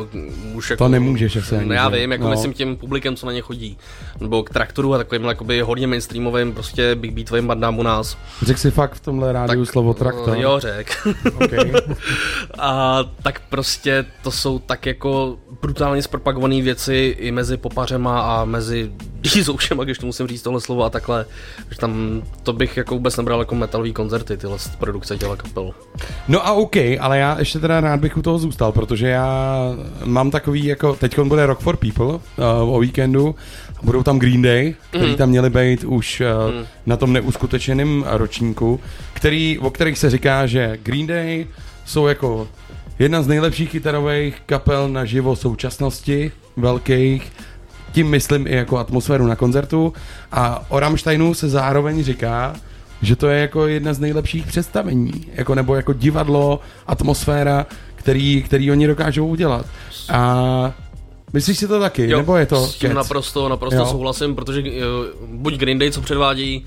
už 0.54 0.70
jako... 0.70 0.84
To 0.84 0.88
nemůžeš 0.88 1.36
asi 1.36 1.56
ani, 1.58 1.66
No, 1.66 1.74
já 1.74 1.90
vím, 1.90 2.12
jako 2.12 2.24
No. 2.24 2.30
myslím 2.30 2.54
tím 2.54 2.78
publikem, 2.78 3.16
co 3.16 3.26
na 3.26 3.32
ně 3.32 3.42
chodí. 3.42 3.78
Nebo 4.20 4.44
k 4.44 4.50
traktoru 4.50 4.94
a 4.94 4.98
takovým 4.98 5.24
jakoby 5.24 5.62
hodně 5.62 5.88
mainstreamovým, 5.88 6.54
prostě 6.54 6.96
big 6.96 7.12
beatovým 7.14 7.48
bandám 7.48 7.80
u 7.80 7.84
nás. 7.84 8.18
Řekl 8.42 8.60
si 8.60 8.72
fakt 8.72 8.94
v 8.94 9.00
tomhle 9.00 9.34
rádiu 9.34 9.66
slovo 9.66 9.94
traktor. 9.94 10.38
Jo, 10.38 10.60
řek. 10.60 11.08
Okay. 11.36 11.72
a 12.60 13.00
tak 13.24 13.42
prostě 13.50 14.06
to 14.24 14.32
jsou 14.32 14.60
tak 14.60 14.86
jako 14.86 15.38
brutálně 15.62 16.02
zpropagované 16.02 16.62
věci 16.62 17.16
i 17.20 17.32
mezi 17.32 17.58
popařema 17.58 18.22
a 18.22 18.46
mezi 18.46 18.92
dízoušema, 19.34 19.84
když 19.84 19.98
to 19.98 20.06
musím 20.06 20.28
říct 20.28 20.42
tohle 20.42 20.62
slovo 20.62 20.84
a 20.84 20.90
takhle. 20.90 21.26
Že 21.72 21.78
tam 21.78 22.22
to 22.44 22.54
bych 22.54 22.78
jako 22.78 22.94
vůbec 22.96 23.18
nebral 23.18 23.40
jako 23.40 23.56
metalový 23.56 23.94
koncerty, 23.94 24.38
tyhle 24.38 24.58
produkce 24.80 25.18
těla 25.18 25.36
kapel. 25.36 25.72
No 26.28 26.48
a 26.48 26.52
OK, 26.52 26.76
ale 27.00 27.18
já 27.20 27.40
ještě 27.40 27.60
teda 27.60 27.82
rád 27.82 28.00
bych 28.00 28.18
u 28.18 28.22
toho 28.22 28.40
zůstal, 28.40 28.72
protože 28.72 29.08
já 29.08 29.60
mám 30.06 30.32
takový 30.32 30.66
jako, 30.66 30.96
teď 30.96 31.20
bude 31.20 31.46
Rock 31.46 31.60
for 31.60 31.78
People 31.78 32.06
uh, 32.08 32.76
o 32.76 32.80
víkendu, 32.80 33.36
budou 33.84 34.04
tam 34.04 34.20
Green 34.20 34.42
Day, 34.42 34.76
který 34.90 35.06
Mhm. 35.08 35.16
tam 35.16 35.30
měli 35.30 35.50
být 35.50 35.84
už 35.84 36.22
uh, 36.50 36.56
Mhm. 36.56 36.66
na 36.86 36.98
tom 36.98 37.14
neuskutečeném 37.14 38.06
ročníku, 38.08 38.80
který, 39.14 39.60
o 39.60 39.70
kterých 39.70 39.98
se 39.98 40.10
říká, 40.10 40.46
že 40.48 40.78
Green 40.84 41.08
Day 41.08 41.48
jsou 41.86 42.08
jako 42.08 42.48
jedna 43.00 43.22
z 43.22 43.28
nejlepších 43.28 43.70
kytarových 43.72 44.36
kapel 44.46 44.90
na 44.90 45.06
živo 45.06 45.36
současnosti, 45.36 46.32
velkých, 46.58 47.32
tím 47.96 48.08
myslím 48.10 48.48
i 48.48 48.56
jako 48.56 48.78
atmosféru 48.78 49.28
na 49.28 49.36
koncertu 49.36 49.94
a 50.32 50.66
o 50.72 50.80
Rammsteinu 50.80 51.34
se 51.34 51.50
zároveň 51.50 52.04
říká, 52.04 52.56
že 53.02 53.16
to 53.16 53.28
je 53.28 53.42
jako 53.42 53.68
jedna 53.68 53.94
z 53.94 54.00
nejlepších 54.00 54.46
představení, 54.48 55.12
jako 55.34 55.56
nebo 55.56 55.76
jako 55.76 55.94
divadlo, 55.94 56.60
atmosféra, 56.88 57.66
který, 57.96 58.44
který 58.44 58.72
oni 58.72 58.88
dokážou 58.88 59.28
udělat. 59.28 59.66
A 60.12 60.72
myslíš 61.34 61.58
si 61.58 61.68
to 61.68 61.80
taky, 61.80 62.10
Jo, 62.10 62.18
nebo 62.18 62.38
je 62.38 62.46
to 62.46 62.68
s 62.68 62.76
tím 62.76 62.90
kec? 62.90 62.96
naprosto, 62.96 63.50
naprosto 63.50 63.80
Jo. 63.80 63.86
souhlasím, 63.86 64.36
protože 64.36 64.62
uh, 64.62 64.68
buď 65.30 65.54
Green 65.58 65.80
Day, 65.80 65.92
co 65.92 66.02
předvádí, 66.02 66.66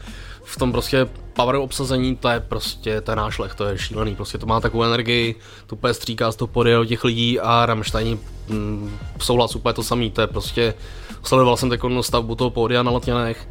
v 0.49 0.57
tom 0.57 0.73
prostě 0.73 1.09
power 1.33 1.57
obsazení, 1.57 2.17
to 2.17 2.29
je 2.29 2.41
prostě, 2.41 2.91
je 2.91 3.03
nášlech, 3.15 3.55
to 3.55 3.65
je 3.65 3.79
šílený, 3.79 4.17
prostě 4.17 4.39
to 4.39 4.47
má 4.47 4.61
takovou 4.61 4.83
energii, 4.83 5.35
to 5.67 5.77
úplně 5.77 5.95
stříká 5.95 6.33
z 6.33 6.37
toho 6.37 6.49
podjel 6.49 6.87
těch 6.87 7.05
lidí 7.05 7.41
a 7.41 7.67
Rammstein 7.67 8.19
mm, 8.49 8.99
souhlas 9.21 9.57
úplně 9.57 9.73
to 9.73 9.83
samý, 9.83 10.11
to 10.11 10.21
je 10.21 10.27
prostě, 10.27 10.75
sledoval 11.23 11.57
jsem 11.57 11.71
takovou 11.71 12.03
stavbu 12.03 12.35
toho 12.35 12.51
pódia 12.51 12.83
na 12.83 12.91
Letňanech 12.91 13.49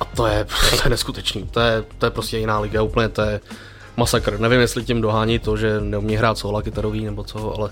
a 0.00 0.04
to 0.04 0.26
je, 0.26 0.46
to 0.70 0.80
je 0.84 0.90
neskutečný, 0.90 1.48
to 1.50 1.60
je, 1.60 1.84
to 1.98 2.06
je 2.06 2.10
prostě 2.10 2.38
jiná 2.38 2.58
liga, 2.58 2.82
úplně 2.82 3.08
to 3.08 3.22
je 3.22 3.40
masakr. 3.96 4.40
Nevím, 4.40 4.60
jestli 4.60 4.84
tím 4.84 5.00
dohání 5.00 5.38
to, 5.38 5.56
že 5.56 5.80
neumí 5.80 6.16
hrát 6.16 6.38
sola 6.38 6.62
kytarový 6.62 7.04
nebo 7.04 7.24
co, 7.24 7.54
ale 7.58 7.70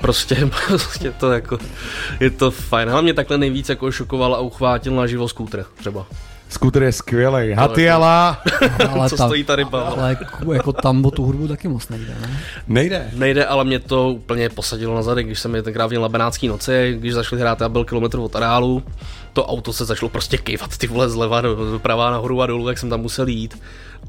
prostě, 0.00 0.50
prostě 0.66 1.12
to 1.12 1.32
jako, 1.32 1.58
je 2.20 2.30
to 2.30 2.50
fajn. 2.50 2.88
Hlavně 2.88 3.14
takhle 3.14 3.38
nejvíc 3.38 3.68
jako 3.68 3.92
šokoval 3.92 4.34
a 4.34 4.38
uchvátil 4.38 4.94
na 4.94 5.06
živo 5.06 5.28
skútr 5.28 5.64
třeba. 5.78 6.06
Skuter 6.48 6.82
je 6.82 6.92
skvělý. 6.92 7.52
Hatiala 7.52 8.42
Ale 8.90 9.08
Co 9.10 9.16
tam, 9.16 9.28
stojí 9.28 9.44
tady 9.44 9.62
ryba? 9.62 9.80
ale 9.82 10.08
jako, 10.08 10.52
jako 10.52 10.72
tam 10.72 11.04
o 11.06 11.10
tu 11.10 11.24
hudbu 11.24 11.48
taky 11.48 11.68
moc 11.68 11.88
nejde, 11.88 12.14
ne? 12.20 12.40
nejde. 12.68 13.10
Nejde, 13.12 13.46
ale 13.46 13.64
mě 13.64 13.78
to 13.78 14.08
úplně 14.08 14.48
posadilo 14.48 14.94
na 14.94 15.02
zadek, 15.02 15.26
když 15.26 15.40
jsem 15.40 15.54
je 15.54 15.62
tenkrát 15.62 15.86
měl 15.86 16.02
na 16.02 16.08
Benátský 16.08 16.48
noci, 16.48 16.96
když 16.98 17.14
zašli 17.14 17.40
hrát, 17.40 17.60
já 17.60 17.68
byl 17.68 17.84
kilometr 17.84 18.18
od 18.18 18.36
areálu, 18.36 18.82
to 19.38 19.46
auto 19.46 19.72
se 19.72 19.84
začalo 19.84 20.08
prostě 20.08 20.38
kývat 20.38 20.76
ty 20.78 20.86
vole 20.86 21.08
zleva 21.08 21.40
do, 21.40 21.54
doprava 21.72 22.10
nahoru 22.10 22.42
a 22.42 22.46
dolů, 22.46 22.68
jak 22.68 22.78
jsem 22.78 22.90
tam 22.90 23.00
musel 23.00 23.28
jít. 23.28 23.58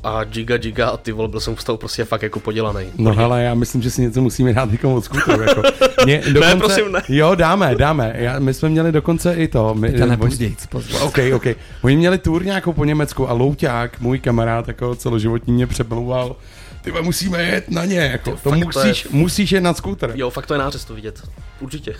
A 0.03 0.23
giga 0.23 0.57
giga 0.57 0.89
a 0.89 0.97
ty 0.97 1.11
vole, 1.11 1.27
byl 1.27 1.39
jsem 1.39 1.55
v 1.55 1.63
toho 1.63 1.77
prostě 1.77 2.05
fakt 2.05 2.21
jako 2.21 2.39
podělaný. 2.39 2.85
No 2.97 3.13
hele, 3.13 3.43
já 3.43 3.53
myslím, 3.53 3.81
že 3.81 3.91
si 3.91 4.01
něco 4.01 4.21
musíme 4.21 4.53
dát 4.53 4.71
někomu 4.71 4.95
od 4.95 5.05
skuteru. 5.05 5.41
Jako. 5.41 5.61
Mě, 6.05 6.21
dokonce, 6.33 6.55
prosím, 6.57 6.91
ne. 6.91 7.01
Jo, 7.09 7.35
dáme, 7.35 7.75
dáme. 7.75 8.13
Já, 8.17 8.39
my 8.39 8.53
jsme 8.53 8.69
měli 8.69 8.91
dokonce 8.91 9.33
i 9.33 9.47
to. 9.47 9.73
My, 9.73 9.87
Teďka 9.87 10.03
oni- 10.03 10.09
nepozději, 10.11 10.55
později. 10.69 10.99
OK, 10.99 11.17
OK. 11.35 11.45
Oni 11.81 11.95
měli 11.97 12.17
tour 12.17 12.45
nějakou 12.45 12.73
po 12.73 12.85
Německu 12.85 13.29
a 13.29 13.33
Louťák, 13.33 13.99
můj 14.01 14.19
kamarád, 14.19 14.67
jako 14.67 14.95
celoživotní 14.95 15.53
mě 15.53 15.67
přemlouval. 15.67 16.35
Ty 16.81 16.91
vole, 16.91 17.03
musíme 17.03 17.43
jet 17.43 17.69
na 17.71 17.85
ně, 17.85 17.99
jako. 17.99 18.31
To 18.31 18.37
fakt 18.37 18.73
to 18.73 18.79
je- 18.79 18.85
musíš, 18.85 19.07
musíš 19.11 19.51
jet 19.51 19.61
na 19.61 19.73
skúter. 19.73 20.11
Jo, 20.15 20.29
fakt 20.29 20.45
to 20.45 20.53
je 20.53 20.57
nářez 20.59 20.85
to 20.85 20.93
vidět. 20.95 21.21
Určitě. 21.59 21.95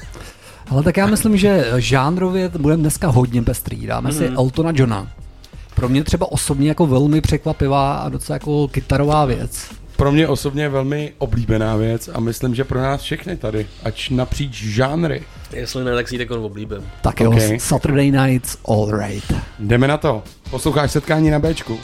Ale 0.69 0.83
tak 0.83 0.97
já 0.97 1.07
myslím, 1.07 1.37
že 1.37 1.65
žánrově 1.77 2.49
budeme 2.59 2.81
dneska 2.81 3.07
hodně 3.07 3.41
pestrý. 3.41 3.87
Dáme 3.87 4.11
si 4.11 4.27
Eltona 4.27 4.71
Johna. 4.75 5.07
Pro 5.75 5.89
mě 5.89 6.03
třeba 6.03 6.31
osobně 6.31 6.69
jako 6.69 6.87
velmi 6.87 7.21
překvapivá 7.21 7.93
a 7.97 8.09
docela 8.09 8.35
jako 8.35 8.67
kytarová 8.67 9.25
věc. 9.25 9.69
Pro 9.95 10.11
mě 10.11 10.27
osobně 10.27 10.63
je 10.63 10.69
velmi 10.69 11.13
oblíbená 11.17 11.75
věc 11.75 12.09
a 12.13 12.19
myslím, 12.19 12.55
že 12.55 12.63
pro 12.63 12.81
nás 12.81 13.01
všechny 13.01 13.37
tady, 13.37 13.67
ač 13.83 14.09
napříč 14.09 14.63
žánry. 14.63 15.23
Jestli 15.53 15.83
ne, 15.83 15.95
tak 15.95 16.07
si 16.07 16.15
ji 16.15 16.19
tak 16.19 16.31
oblíbím. 16.31 16.87
Tak 17.01 17.19
jo, 17.19 17.31
Ok. 17.31 17.37
Saturday 17.57 18.11
Nights 18.11 18.57
All 18.67 18.97
Right. 18.97 19.33
Jdeme 19.59 19.87
na 19.87 19.97
to. 19.97 20.23
Posloucháš 20.49 20.91
setkání 20.91 21.29
na 21.29 21.39
Bčku. 21.39 21.79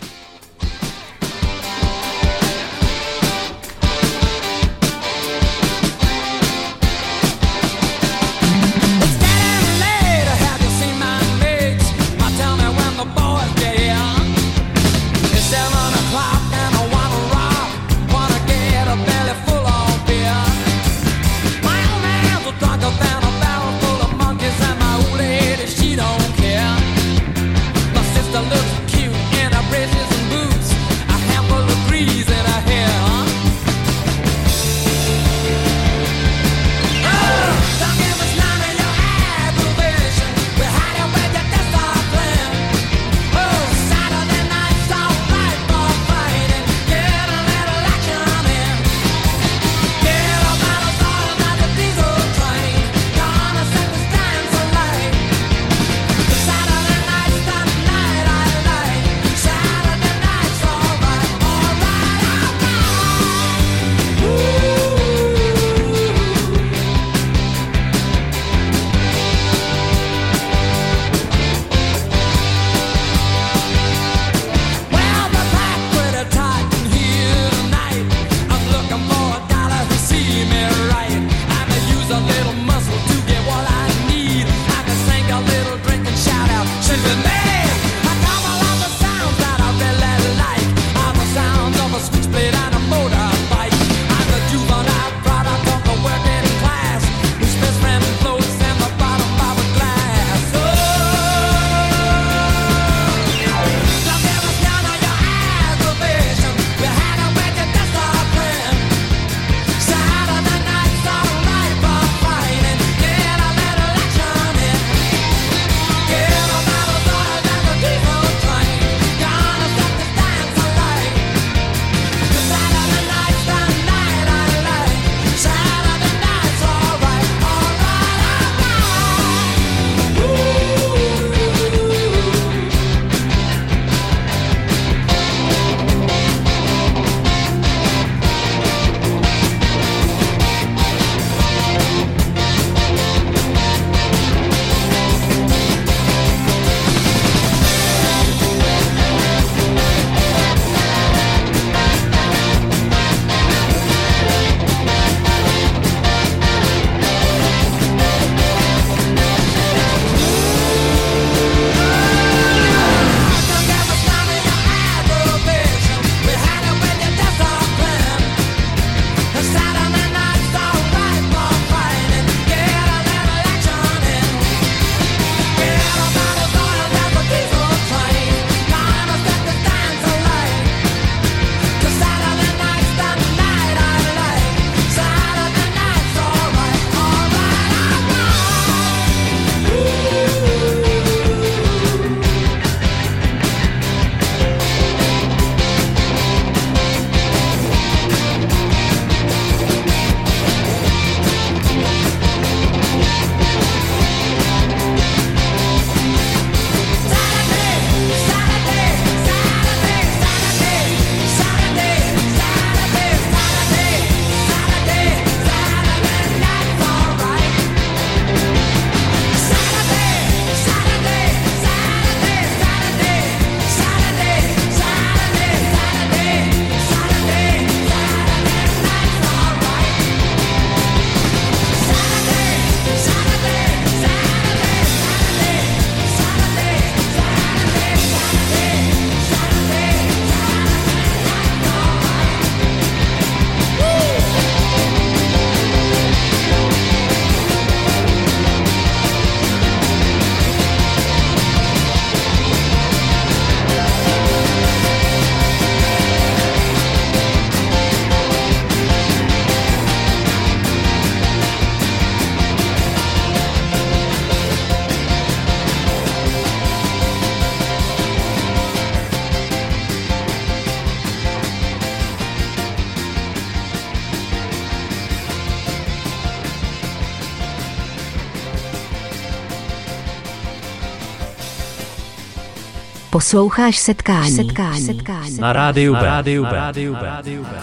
Posloucháš 283.25 283.77
setkání. 283.77 284.31
setkání. 284.31 284.81
setkání. 284.81 285.37
Na 285.39 285.53
rádiu 285.53 285.93
B. 285.93 285.99
Na 285.99 286.05
rádiu 286.05 286.43
B. 286.43 286.51
Na 286.51 286.59
rádiu 286.59 286.93
B. 286.93 286.99
Na 287.01 287.09
rádiu 287.13 287.43
B. 287.43 287.55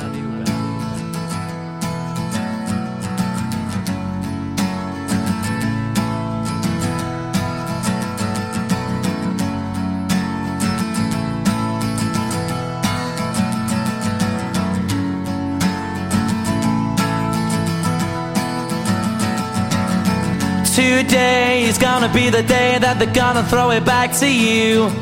Today 20.74 21.62
is 21.68 21.78
gonna 21.78 22.08
be 22.08 22.30
the 22.30 22.42
day 22.42 22.78
that 22.78 22.98
they're 22.98 23.12
gonna 23.12 23.42
throw 23.42 23.70
it 23.70 23.84
back 23.84 24.10
to 24.18 24.26
you. 24.26 25.01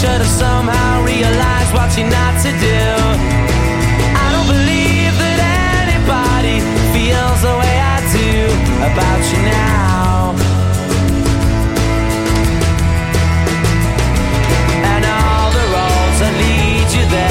Should 0.00 0.10
have 0.10 0.26
somehow 0.26 1.04
realized 1.04 1.74
what 1.74 1.90
you're 1.98 2.08
not 2.08 2.34
to 2.40 2.52
do. 2.52 2.82
I 4.22 4.26
don't 4.30 4.46
believe 4.46 5.14
that 5.18 5.38
anybody 5.90 6.62
feels 6.94 7.42
the 7.42 7.54
way 7.58 7.74
I 7.82 7.98
do 8.14 8.30
about 8.90 9.20
you 9.30 9.40
now. 9.42 10.38
And 14.92 15.02
all 15.04 15.50
the 15.58 15.66
roads 15.74 16.18
that 16.22 16.32
lead 16.42 16.88
you 16.94 17.04
there 17.10 17.27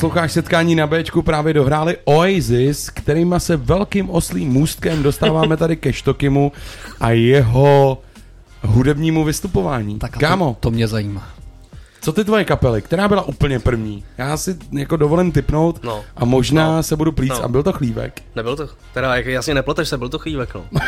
Posloucháš 0.00 0.32
setkání 0.32 0.74
na 0.74 0.86
Bčku 0.86 1.22
právě 1.22 1.54
dohráli 1.54 1.96
Oasis, 2.04 2.90
kterýma 2.90 3.38
se 3.38 3.56
velkým 3.56 4.10
oslým 4.10 4.48
můstkem 4.52 5.02
dostáváme 5.02 5.56
tady 5.56 5.76
ke 5.76 5.92
Štokimu 5.92 6.52
a 7.00 7.10
jeho 7.10 7.98
hudebnímu 8.62 9.24
vystupování. 9.24 9.98
Tak 9.98 10.18
Kámo, 10.18 10.46
to, 10.48 10.56
to 10.60 10.70
mě 10.70 10.88
zajímá. 10.88 11.28
co 12.00 12.12
ty 12.12 12.24
tvoje 12.24 12.44
kapely, 12.44 12.82
která 12.82 13.08
byla 13.08 13.22
úplně 13.22 13.58
první? 13.58 14.04
Já 14.18 14.36
si 14.36 14.56
jako 14.72 14.96
dovolím 14.96 15.32
typnout 15.32 15.84
No. 15.84 16.02
a 16.16 16.24
možná 16.24 16.76
No. 16.76 16.82
se 16.82 16.96
budu 16.96 17.12
plíct 17.12 17.38
No. 17.38 17.44
a 17.44 17.48
byl 17.48 17.62
to 17.62 17.72
chlívek. 17.72 18.22
Nebyl 18.36 18.56
to, 18.56 18.68
teda 18.94 19.16
jak 19.16 19.26
jasně 19.26 19.54
nepleteš 19.54 19.88
se, 19.88 19.98
byl 19.98 20.08
to 20.08 20.18
chývek, 20.18 20.54
no. 20.54 20.64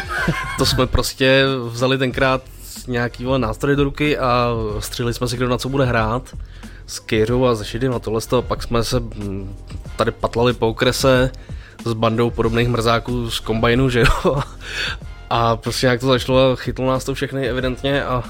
to 0.59 0.67
jsme 0.67 0.87
prostě 0.87 1.45
vzali 1.69 1.99
tenkrát 1.99 2.43
nějaký 2.89 3.25
vole 3.25 3.39
nástroj 3.39 3.77
do 3.77 3.85
ruky 3.85 4.19
a 4.19 4.49
stříleli 4.79 5.15
jsme 5.15 5.29
si, 5.29 5.37
kdo 5.37 5.49
na 5.49 5.59
co 5.59 5.69
bude 5.69 5.85
hrát 5.85 6.23
s 6.87 6.99
Kyrou 6.99 7.45
a 7.45 7.57
se 7.57 7.65
Šidym 7.65 7.95
a 7.95 7.99
tohle 7.99 8.21
toho. 8.21 8.43
Pak 8.43 8.63
jsme 8.63 8.85
se 8.85 9.01
mm, 9.01 9.57
tady 9.97 10.11
patlali 10.11 10.53
po 10.53 10.69
okrese 10.69 11.31
s 11.85 11.93
bandou 11.93 12.31
podobných 12.31 12.69
mrzáků 12.69 13.31
z 13.31 13.41
kombajnu, 13.41 13.91
že 13.91 14.01
jo. 14.01 14.43
A 15.31 15.57
prostě 15.57 15.87
nějak 15.87 16.01
to 16.01 16.07
zašlo 16.07 16.53
a 16.53 16.57
chytlo 16.57 16.87
nás 16.87 17.05
to 17.05 17.15
všechny 17.15 17.49
evidentně 17.49 18.05
a 18.05 18.25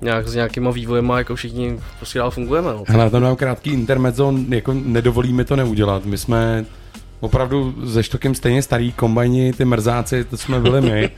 nějak 0.00 0.28
s 0.28 0.34
nějakýma 0.34 0.70
vývojema, 0.70 1.18
jako 1.18 1.34
všichni 1.34 1.80
prostě 1.96 2.18
dál 2.18 2.30
fungujeme. 2.30 2.72
No. 2.72 2.84
Hele, 2.86 3.10
tam 3.10 3.22
dám 3.22 3.36
krátký 3.36 3.70
intermezzo, 3.70 4.34
jako 4.48 4.74
nedovolí 4.74 5.32
mi 5.32 5.44
to 5.44 5.56
neudělat. 5.56 6.04
My 6.04 6.18
jsme 6.18 6.64
opravdu 7.20 7.74
ze 7.82 8.02
Štokem 8.02 8.34
stejně 8.34 8.62
starý 8.62 8.92
kombajni, 8.92 9.52
ty 9.52 9.64
mrzáci, 9.64 10.24
to 10.24 10.36
jsme 10.36 10.60
byli 10.60 10.80
my. 10.80 11.10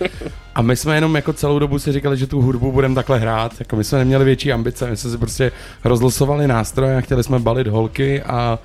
A 0.55 0.63
my 0.63 0.77
jsme 0.77 0.95
jenom 0.95 1.17
jako 1.17 1.33
celou 1.33 1.59
dobu 1.59 1.79
si 1.79 1.93
říkali, 1.93 2.17
že 2.17 2.27
tu 2.27 2.41
hudbu 2.41 2.73
budeme 2.73 2.95
takhle 2.95 3.19
hrát. 3.19 3.53
Jako 3.59 3.77
my 3.77 3.85
jsme 3.85 3.99
neměli 3.99 4.25
větší 4.25 4.53
ambice, 4.53 4.91
my 4.91 4.97
jsme 4.97 5.11
si 5.11 5.19
prostě 5.19 5.53
rozlosovali 5.85 6.49
nástroje 6.49 6.97
a 6.97 7.01
chtěli 7.01 7.25
jsme 7.25 7.39
balit 7.39 7.67
holky 7.67 8.23
a, 8.23 8.59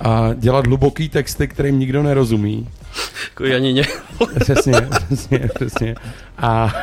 a 0.00 0.30
dělat 0.34 0.66
hluboký 0.66 1.08
texty, 1.08 1.48
kterým 1.48 1.78
nikdo 1.78 2.02
nerozumí. 2.02 2.68
Jako 3.28 3.44
Janině. 3.44 3.84
Přesně, 4.40 4.72
přesně, 5.06 5.48
přesně. 5.54 5.94
A, 6.38 6.74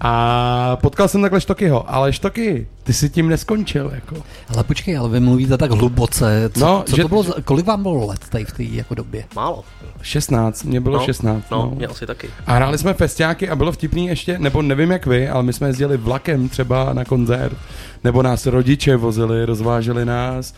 a 0.00 0.76
potkal 0.82 1.08
jsem 1.08 1.22
takhle 1.22 1.40
Štokyho, 1.40 1.94
ale 1.94 2.12
Štoky, 2.12 2.66
ty 2.84 2.92
si 2.92 3.10
tím 3.10 3.28
neskončil, 3.28 3.90
jako. 3.94 4.16
Ale 4.54 4.64
počkej, 4.64 4.96
ale 4.98 5.08
vy 5.08 5.20
mluvíte 5.20 5.58
tak 5.58 5.70
hluboce. 5.70 6.50
Co, 6.54 6.60
No, 6.60 6.82
co 6.86 6.96
že- 6.96 7.02
to 7.02 7.08
bylo, 7.08 7.24
kolik 7.44 7.66
vám 7.66 7.82
bylo 7.82 8.06
let 8.06 8.20
tady 8.30 8.44
v 8.44 8.52
té 8.52 8.62
jako 8.62 8.94
době? 8.94 9.24
Málo. 9.36 9.64
16, 10.02 10.64
mě 10.64 10.80
bylo 10.80 10.98
No, 10.98 11.04
16. 11.06 11.44
No, 11.50 11.58
No. 11.58 11.72
mě 11.76 11.86
asi 11.86 12.06
taky. 12.06 12.28
A 12.46 12.52
hráli 12.54 12.78
jsme 12.78 12.94
festiáky 12.94 13.48
a 13.48 13.56
bylo 13.56 13.72
vtipný 13.72 14.06
ještě, 14.06 14.38
nebo 14.38 14.62
nevím 14.62 14.90
jak 14.90 15.06
vy, 15.06 15.28
ale 15.28 15.42
my 15.42 15.52
jsme 15.52 15.68
jezdili 15.68 15.96
vlakem 15.96 16.48
třeba 16.48 16.92
na 16.92 17.04
koncert, 17.04 17.56
nebo 18.04 18.22
nás 18.22 18.46
rodiče 18.46 18.96
vozili, 18.96 19.44
rozváželi 19.44 20.04
nás. 20.04 20.54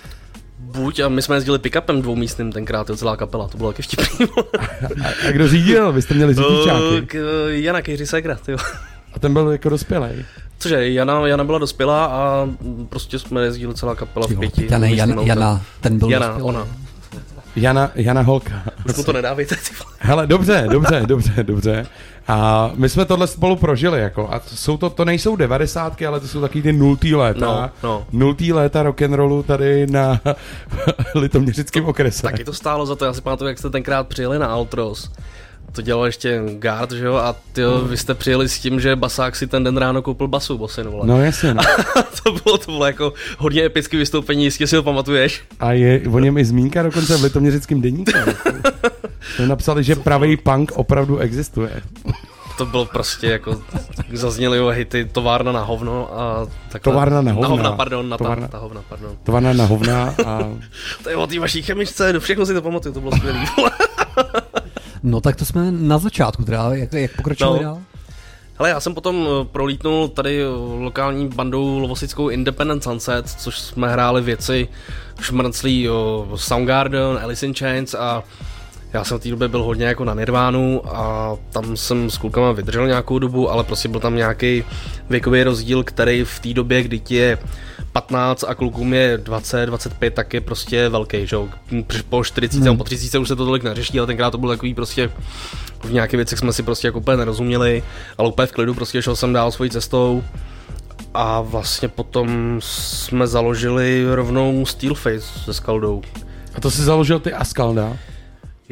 Buď 0.58 1.00
a 1.00 1.08
my 1.08 1.22
jsme 1.22 1.36
jezdili 1.36 1.58
pick-upem 1.58 2.02
dvoumístným 2.02 2.52
tenkrát, 2.52 2.88
jo, 2.88 2.96
celá 2.96 3.16
kapela, 3.16 3.48
to 3.48 3.58
bylo 3.58 3.72
taky 3.72 3.82
vtipný. 3.82 4.26
A, 5.04 5.28
a 5.28 5.30
kdo 5.30 5.48
řídil? 5.48 5.92
Vy 5.92 6.02
jste 6.02 6.14
měli 6.14 6.34
řidičáky. 6.34 7.18
Jana 7.48 7.82
Kejři 7.82 8.06
Segra, 8.06 8.38
jo. 8.48 8.56
Ten 9.20 9.32
byl 9.32 9.50
jako 9.50 9.68
dospělý. 9.68 10.08
Cože, 10.58 10.88
Jana, 10.90 11.26
Jana 11.26 11.44
byla 11.44 11.58
dospělá 11.58 12.06
a 12.06 12.48
prostě 12.88 13.18
jsme 13.18 13.42
jezdili 13.42 13.74
celá 13.74 13.94
kapela 13.94 14.26
v 14.26 14.30
Jo, 14.30 14.40
pěti. 14.40 14.64
Jana, 14.70 14.78
dvoumístným 14.78 14.98
Jan, 14.98 15.18
autem. 15.18 15.28
Jana, 15.28 15.62
ten 15.80 15.98
byl 15.98 16.10
Jana, 16.10 16.26
dospělý. 16.26 16.48
ona. 16.48 16.66
Jana, 17.56 17.90
Jana 17.94 18.20
Holka. 18.22 18.62
Už 18.88 18.96
mu 18.96 19.04
to 19.04 19.12
nedávejte, 19.12 19.56
ty 19.56 19.62
vole. 19.84 19.96
Hele, 19.98 20.26
dobře, 20.26 20.66
dobře, 20.70 21.02
dobře, 21.06 21.42
dobře. 21.42 21.86
A 22.28 22.70
my 22.74 22.88
jsme 22.88 23.04
tohle 23.04 23.26
spolu 23.26 23.56
prožili, 23.56 24.00
jako. 24.00 24.28
A 24.32 24.38
to 24.38 24.56
jsou 24.56 24.76
to, 24.76 24.90
to 24.90 25.04
nejsou 25.04 25.36
devadesátky, 25.36 26.06
ale 26.06 26.20
to 26.20 26.28
jsou 26.28 26.40
taky 26.40 26.62
ty 26.62 26.72
nultý 26.72 27.14
léta. 27.14 27.40
No, 27.46 27.88
no. 27.88 28.06
Nultý 28.12 28.52
léta 28.52 28.82
rock'n'rollu 28.82 29.42
tady 29.42 29.86
na 29.86 30.20
litoměřickém 31.14 31.84
okrese. 31.84 32.22
Taky 32.22 32.44
to 32.44 32.52
stálo 32.52 32.86
za 32.86 32.96
to, 32.96 33.04
já 33.04 33.12
si 33.12 33.20
pamatuju, 33.20 33.48
jak 33.48 33.58
jste 33.58 33.70
tenkrát 33.70 34.08
přijeli 34.08 34.38
na 34.38 34.46
Altros. 34.46 35.10
To 35.72 35.82
dělal 35.82 36.06
ještě 36.06 36.42
Guard, 36.58 36.92
že 36.92 37.04
jo, 37.04 37.14
a 37.14 37.36
tyjo, 37.52 37.78
vy 37.78 37.96
jste 37.96 38.14
přijeli 38.14 38.48
s 38.48 38.58
tím, 38.58 38.80
že 38.80 38.96
basák 38.96 39.36
si 39.36 39.46
ten 39.46 39.64
den 39.64 39.76
ráno 39.76 40.02
koupil 40.02 40.28
basu, 40.28 40.58
bosinu, 40.58 40.90
vole. 40.90 41.06
No 41.06 41.24
jasně, 41.24 41.54
no. 41.54 41.62
to 42.22 42.32
bylo, 42.32 42.58
to 42.58 42.70
bylo 42.70 42.86
jako 42.86 43.12
hodně 43.38 43.64
epické 43.64 43.96
vystoupení, 43.96 44.44
jistě 44.44 44.66
si 44.66 44.76
ho 44.76 44.82
pamatuješ. 44.82 45.42
A 45.60 45.72
je 45.72 46.02
o 46.12 46.18
něm 46.18 46.38
i 46.38 46.44
zmínka 46.44 46.82
dokonce 46.82 47.16
v 47.16 47.22
litoměřickém 47.22 47.80
deníku. 47.80 48.12
Jsme 49.36 49.46
napsali, 49.46 49.84
že 49.84 49.96
pravý 49.96 50.36
punk 50.36 50.72
opravdu 50.74 51.18
existuje. 51.18 51.82
To 52.58 52.66
bylo 52.66 52.84
prostě 52.84 53.26
jako, 53.26 53.62
zazněly 54.12 54.58
jo 54.58 54.68
hity 54.68 55.04
Továrna 55.04 55.52
na 55.52 55.62
hovno 55.62 56.20
a 56.20 56.46
takhle. 56.72 56.92
Továrna 56.92 57.22
na 57.22 57.32
hovna. 57.32 57.48
Na 57.48 57.54
hovna, 57.54 57.72
pardon, 57.72 58.08
na 58.08 58.18
Továrna. 58.18 58.48
ta, 58.48 58.52
ta 58.52 58.58
hovna, 58.58 58.82
pardon. 58.88 59.16
Továrna 59.24 59.52
na 59.52 59.64
hovna 59.64 60.14
a 60.26 60.38
To 61.02 61.10
je 61.10 61.16
o 61.16 61.26
té 61.26 61.38
vaší 61.40 61.62
chemičce, 61.62 62.20
všechno 62.20 62.46
si 62.46 62.54
to 62.54 62.62
pamatuju, 62.62 62.94
to 62.94 63.00
bylo 63.00 63.12
skvělý. 63.16 63.38
No 65.02 65.20
tak 65.20 65.36
to 65.36 65.44
jsme 65.44 65.70
na 65.72 65.98
začátku 65.98 66.44
teda, 66.44 66.70
jak, 66.74 66.92
jak 66.92 67.16
pokračovali 67.16 67.58
No. 67.58 67.64
dál? 67.64 67.78
Hele, 68.58 68.70
já 68.70 68.80
jsem 68.80 68.94
potom 68.94 69.26
eh, 69.28 69.44
prolítnul 69.44 70.08
tady 70.08 70.42
eh, 70.42 70.46
lokální 70.84 71.28
bandou 71.28 71.78
lovosickou 71.78 72.28
Independent 72.28 72.82
Sunset, 72.84 73.28
což 73.28 73.58
jsme 73.58 73.88
hráli 73.92 74.22
věci 74.22 74.68
šmrnclí 75.20 75.90
o 75.90 76.28
Soundgarden, 76.36 77.18
Alice 77.22 77.46
in 77.46 77.54
Chains 77.54 77.94
a 77.94 78.22
já 78.92 79.04
jsem 79.04 79.18
v 79.18 79.22
té 79.22 79.28
době 79.28 79.48
byl 79.48 79.62
hodně 79.62 79.86
jako 79.86 80.04
na 80.04 80.14
Nirvánu 80.14 80.82
a 80.96 81.36
tam 81.52 81.76
jsem 81.76 82.10
s 82.10 82.18
klukama 82.18 82.52
vydržel 82.52 82.86
nějakou 82.86 83.18
dobu, 83.18 83.50
ale 83.50 83.64
prostě 83.64 83.88
byl 83.88 84.00
tam 84.00 84.16
nějaký 84.16 84.64
věkový 85.10 85.42
rozdíl, 85.42 85.84
který 85.84 86.24
v 86.24 86.38
té 86.40 86.54
době, 86.54 86.82
kdy 86.82 86.98
ti 86.98 87.14
je 87.14 87.38
15 87.92 88.44
a 88.48 88.54
klukům 88.54 88.94
je 88.94 89.18
20, 89.18 89.66
25, 89.66 90.14
tak 90.14 90.34
je 90.34 90.40
prostě 90.40 90.88
velký, 90.88 91.26
že 91.26 91.36
jo. 91.36 91.48
Po 92.08 92.24
40, 92.24 92.62
hmm. 92.62 92.76
po 92.76 92.84
30 92.84 93.18
už 93.18 93.28
se 93.28 93.36
to 93.36 93.44
tolik 93.44 93.62
neřeší, 93.62 93.98
ale 93.98 94.06
tenkrát 94.06 94.30
to 94.30 94.38
bylo 94.38 94.52
takový 94.52 94.74
prostě 94.74 95.10
v 95.84 95.92
nějakých 95.92 96.16
věcech 96.16 96.38
jsme 96.38 96.52
si 96.52 96.62
prostě 96.62 96.88
jako 96.88 96.98
úplně 96.98 97.16
nerozuměli, 97.16 97.82
ale 98.18 98.28
úplně 98.28 98.46
v 98.46 98.52
klidu 98.52 98.74
prostě 98.74 99.02
šel 99.02 99.16
jsem 99.16 99.32
dál 99.32 99.52
svojí 99.52 99.70
cestou 99.70 100.24
a 101.14 101.40
vlastně 101.40 101.88
potom 101.88 102.58
jsme 102.62 103.26
založili 103.26 104.04
rovnou 104.14 104.66
Steelface 104.66 105.20
se 105.20 105.54
Skaldou. 105.54 106.02
A 106.54 106.60
to 106.60 106.70
si 106.70 106.82
založil 106.82 107.20
ty 107.20 107.32
Askalda. 107.32 107.96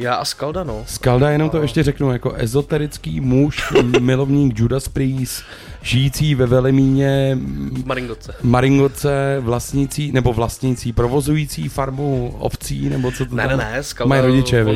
Já 0.01 0.15
a 0.15 0.25
Skalda, 0.25 0.65
no. 0.65 0.85
Skalda, 0.87 1.31
jenom 1.31 1.51
to 1.51 1.63
ještě 1.63 1.83
řeknu, 1.83 2.13
jako 2.13 2.33
ezoterický 2.37 3.21
muž, 3.21 3.73
milovník 4.01 4.59
Judas 4.59 4.89
Priest, 4.89 5.43
žijící 5.83 6.35
ve 6.35 6.47
Velemíně, 6.47 7.39
V 7.73 7.87
Maringoce. 7.87 8.35
Maringoce, 8.43 9.37
vlastnící, 9.41 10.13
nebo 10.13 10.33
vlastnící, 10.33 10.93
provozující 10.93 11.69
farmu 11.69 12.35
ovcí, 12.39 12.89
nebo 12.89 13.13
co 13.13 13.27
to 13.27 13.35
Ne, 13.35 13.43
ne, 13.43 13.49
tam? 13.49 13.59
ne, 13.59 13.83
Skalda, 13.83 14.09
Mají 14.09 14.23
rodiče, 14.23 14.65
on, 14.65 14.75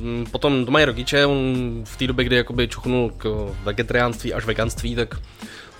mm, 0.00 0.26
Potom 0.30 0.64
to 0.64 0.70
mají 0.70 0.84
rodiče, 0.84 1.26
on 1.26 1.36
v 1.84 1.96
té 1.96 2.06
době, 2.06 2.24
kdy 2.24 2.36
jakoby 2.36 2.68
čuchnul 2.68 3.10
k 3.18 3.48
vegetariánství 3.64 4.34
až 4.34 4.44
veganství, 4.44 4.94
tak 4.94 5.14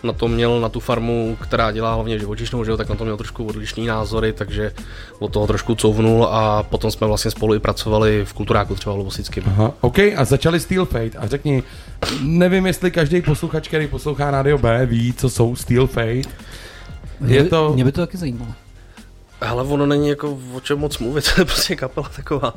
na 0.04 0.12
to 0.12 0.28
měl 0.28 0.60
na 0.60 0.68
tu 0.68 0.80
farmu, 0.80 1.36
která 1.40 1.72
dělá 1.72 1.94
hlavně 1.94 2.18
živočišnou, 2.18 2.64
že 2.64 2.70
jo, 2.70 2.76
tak 2.76 2.88
na 2.88 2.94
to 2.94 3.04
měl 3.04 3.16
trošku 3.16 3.44
odlišný 3.44 3.86
názory, 3.86 4.32
takže 4.32 4.72
od 5.18 5.32
toho 5.32 5.46
trošku 5.46 5.74
couvnul 5.74 6.24
a 6.24 6.62
potom 6.62 6.90
jsme 6.90 7.06
vlastně 7.06 7.30
spolu 7.30 7.54
i 7.54 7.58
pracovali 7.58 8.24
v 8.24 8.32
kulturáku 8.32 8.74
třeba 8.74 8.94
v 8.94 8.98
Lovosickém. 8.98 9.44
Aha, 9.46 9.72
OK, 9.80 9.98
a 9.98 10.24
začali 10.24 10.60
Steel 10.60 10.84
Fate. 10.84 11.18
A 11.18 11.26
řekni, 11.26 11.62
nevím, 12.22 12.66
jestli 12.66 12.90
každý 12.90 13.22
posluchač, 13.22 13.68
který 13.68 13.86
poslouchá 13.86 14.30
Radio 14.30 14.58
B, 14.58 14.86
ví, 14.86 15.12
co 15.12 15.30
jsou 15.30 15.56
Steel 15.56 15.86
Fate. 15.86 16.28
Je 17.26 17.44
to... 17.44 17.72
mě 17.74 17.84
by 17.84 17.92
to 17.92 18.00
taky 18.00 18.16
zajímalo. 18.16 18.52
Ale 19.44 19.62
ono 19.62 19.86
není 19.86 20.08
jako 20.08 20.38
o 20.54 20.60
čem 20.60 20.78
moc 20.78 20.98
mluvit, 20.98 21.24
to 21.34 21.40
je 21.40 21.44
prostě 21.44 21.76
kapela 21.76 22.08
taková. 22.16 22.54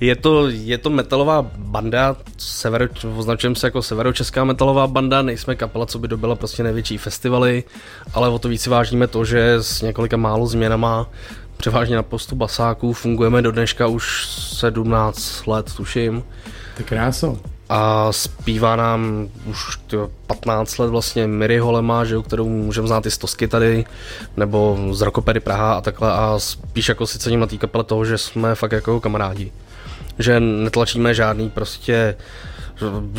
Je 0.00 0.16
to, 0.16 0.48
je 0.48 0.78
to 0.78 0.90
metalová 0.90 1.42
banda, 1.56 2.16
severo, 2.38 2.86
označujeme 3.16 3.56
se 3.56 3.66
jako 3.66 3.82
severočeská 3.82 4.44
metalová 4.44 4.86
banda, 4.86 5.22
nejsme 5.22 5.56
kapela, 5.56 5.86
co 5.86 5.98
by 5.98 6.08
dobila 6.08 6.34
prostě 6.34 6.62
největší 6.62 6.98
festivaly, 6.98 7.64
ale 8.14 8.28
o 8.28 8.38
to 8.38 8.48
víc 8.48 8.66
vážíme 8.66 9.06
to, 9.06 9.24
že 9.24 9.54
s 9.54 9.82
několika 9.82 10.16
málo 10.16 10.46
změnama, 10.46 11.10
převážně 11.56 11.96
na 11.96 12.02
postu 12.02 12.36
basáků, 12.36 12.92
fungujeme 12.92 13.42
do 13.42 13.52
dneška 13.52 13.86
už 13.86 14.26
17 14.26 15.46
let, 15.46 15.72
tuším. 15.76 16.24
To 16.76 16.82
je 16.82 16.84
kráso. 16.84 17.38
A 17.68 18.12
zpívá 18.12 18.76
nám 18.76 19.28
už 19.46 19.78
tyjo, 19.86 20.10
15 20.26 20.78
let 20.78 20.90
vlastně 20.90 21.26
Miri 21.26 21.58
Holema, 21.58 22.04
že 22.04 22.14
jo, 22.14 22.22
kterou 22.22 22.48
můžeme 22.48 22.88
znát 22.88 23.06
i 23.06 23.10
z 23.10 23.18
Tosky 23.18 23.48
tady, 23.48 23.84
nebo 24.36 24.78
z 24.92 25.00
Rokopery 25.00 25.40
Praha 25.40 25.74
a 25.74 25.80
takhle 25.80 26.12
a 26.12 26.34
spíš 26.38 26.88
jako 26.88 27.06
si 27.06 27.18
cením 27.18 27.40
na 27.40 27.46
té 27.46 27.56
kapele 27.56 27.84
toho, 27.84 28.04
že 28.04 28.18
jsme 28.18 28.54
fakt 28.54 28.72
jako 28.72 29.00
kamarádi. 29.00 29.52
Že 30.18 30.40
netlačíme 30.40 31.14
žádný 31.14 31.50
prostě 31.50 32.16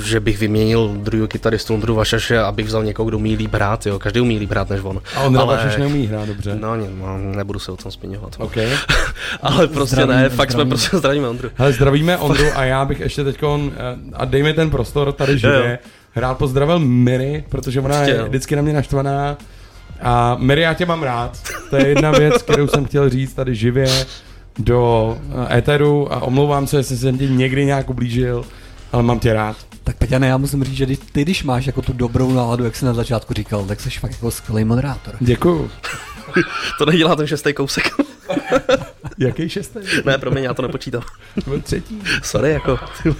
že 0.03 0.19
bych 0.19 0.39
vyměnil 0.39 0.87
druhého 0.97 1.27
kytaristu 1.27 1.73
Ondru 1.73 1.95
Vašaše, 1.95 2.39
abych 2.39 2.65
vzal 2.65 2.83
někoho, 2.83 3.09
kdo 3.09 3.17
umí 3.17 3.35
líp 3.35 3.53
hrát, 3.53 3.85
jo. 3.85 3.99
Každý 3.99 4.19
umí 4.21 4.39
líp 4.39 4.51
hrát 4.51 4.69
než 4.69 4.81
on. 4.83 5.01
A 5.15 5.21
on 5.21 5.37
Ale... 5.37 5.55
Vašeš 5.57 5.77
neumí 5.77 6.07
hrát 6.07 6.27
dobře. 6.27 6.57
No, 6.61 6.75
ne, 6.75 6.83
no, 6.99 7.17
nebudu 7.17 7.59
se 7.59 7.71
o 7.71 7.77
tom 7.77 7.91
zmiňovat. 7.91 8.35
OK. 8.37 8.57
Ale 9.41 9.67
prostě 9.67 9.95
Zdravíme, 9.95 10.21
ne, 10.21 10.29
fakt 10.29 10.51
zdravíme. 10.51 10.65
jsme 10.65 10.77
prostě 10.77 10.97
zdravíme 10.97 11.27
Ondru. 11.27 11.49
Hele, 11.55 11.73
zdravíme 11.73 12.17
Ondru 12.17 12.45
a 12.55 12.63
já 12.63 12.85
bych 12.85 12.99
ještě 12.99 13.23
teď 13.23 13.39
a 14.13 14.25
dej 14.25 14.43
mi 14.43 14.53
ten 14.53 14.69
prostor 14.69 15.11
tady 15.11 15.31
Jo, 15.31 15.37
živě. 15.37 15.79
Rád 16.15 16.37
pozdravil 16.37 16.79
Miri, 16.79 17.43
protože 17.49 17.79
ona 17.81 17.99
Určitě, 17.99 18.17
je 18.17 18.23
vždycky 18.23 18.55
na 18.55 18.61
mě 18.61 18.73
naštvaná. 18.73 19.37
A 20.01 20.37
Miri, 20.39 20.61
já 20.61 20.73
tě 20.73 20.85
mám 20.85 21.03
rád. 21.03 21.37
To 21.69 21.75
je 21.75 21.87
jedna 21.87 22.11
věc, 22.11 22.41
kterou 22.41 22.67
jsem 22.67 22.85
chtěl 22.85 23.09
říct 23.09 23.33
tady 23.33 23.55
živě 23.55 23.87
do 24.59 25.17
eh, 25.49 25.57
éteru 25.57 26.13
a 26.13 26.21
omlouvám 26.23 26.67
se, 26.67 26.77
jestli 26.77 26.97
jsem 26.97 27.17
ti 27.17 27.29
někdy 27.29 27.65
nějak 27.65 27.89
ublížil, 27.89 28.45
ale 28.91 29.03
mám 29.03 29.19
tě 29.19 29.33
rád. 29.33 29.55
Tak 29.83 29.97
Peťane, 29.97 30.27
já 30.27 30.37
musím 30.37 30.63
říct, 30.63 30.75
že 30.75 30.85
když- 30.85 30.99
ty, 31.11 31.21
když 31.21 31.43
máš 31.43 31.65
jako 31.67 31.81
tu 31.81 31.93
dobrou 31.93 32.31
náladu, 32.33 32.63
jak 32.63 32.75
jsi 32.75 32.85
na 32.85 32.93
začátku 32.93 33.33
říkal, 33.33 33.65
tak 33.65 33.79
jsi 33.79 33.89
fakt 33.89 34.11
jako 34.11 34.31
skvělý 34.31 34.63
moderátor. 34.65 35.13
Děkuju. 35.19 35.71
To 36.77 36.85
nedělá 36.85 37.15
ten 37.15 37.27
šestý 37.27 37.53
kousek. 37.53 37.83
Jaký 39.17 39.49
šestý? 39.49 39.79
ne, 40.05 40.17
promiň, 40.17 40.43
já 40.43 40.53
to 40.53 40.61
nepočítám. 40.61 41.01
Byl 41.47 41.61
třetí. 41.61 42.01
Sorry, 42.23 42.51
jako. 42.51 42.79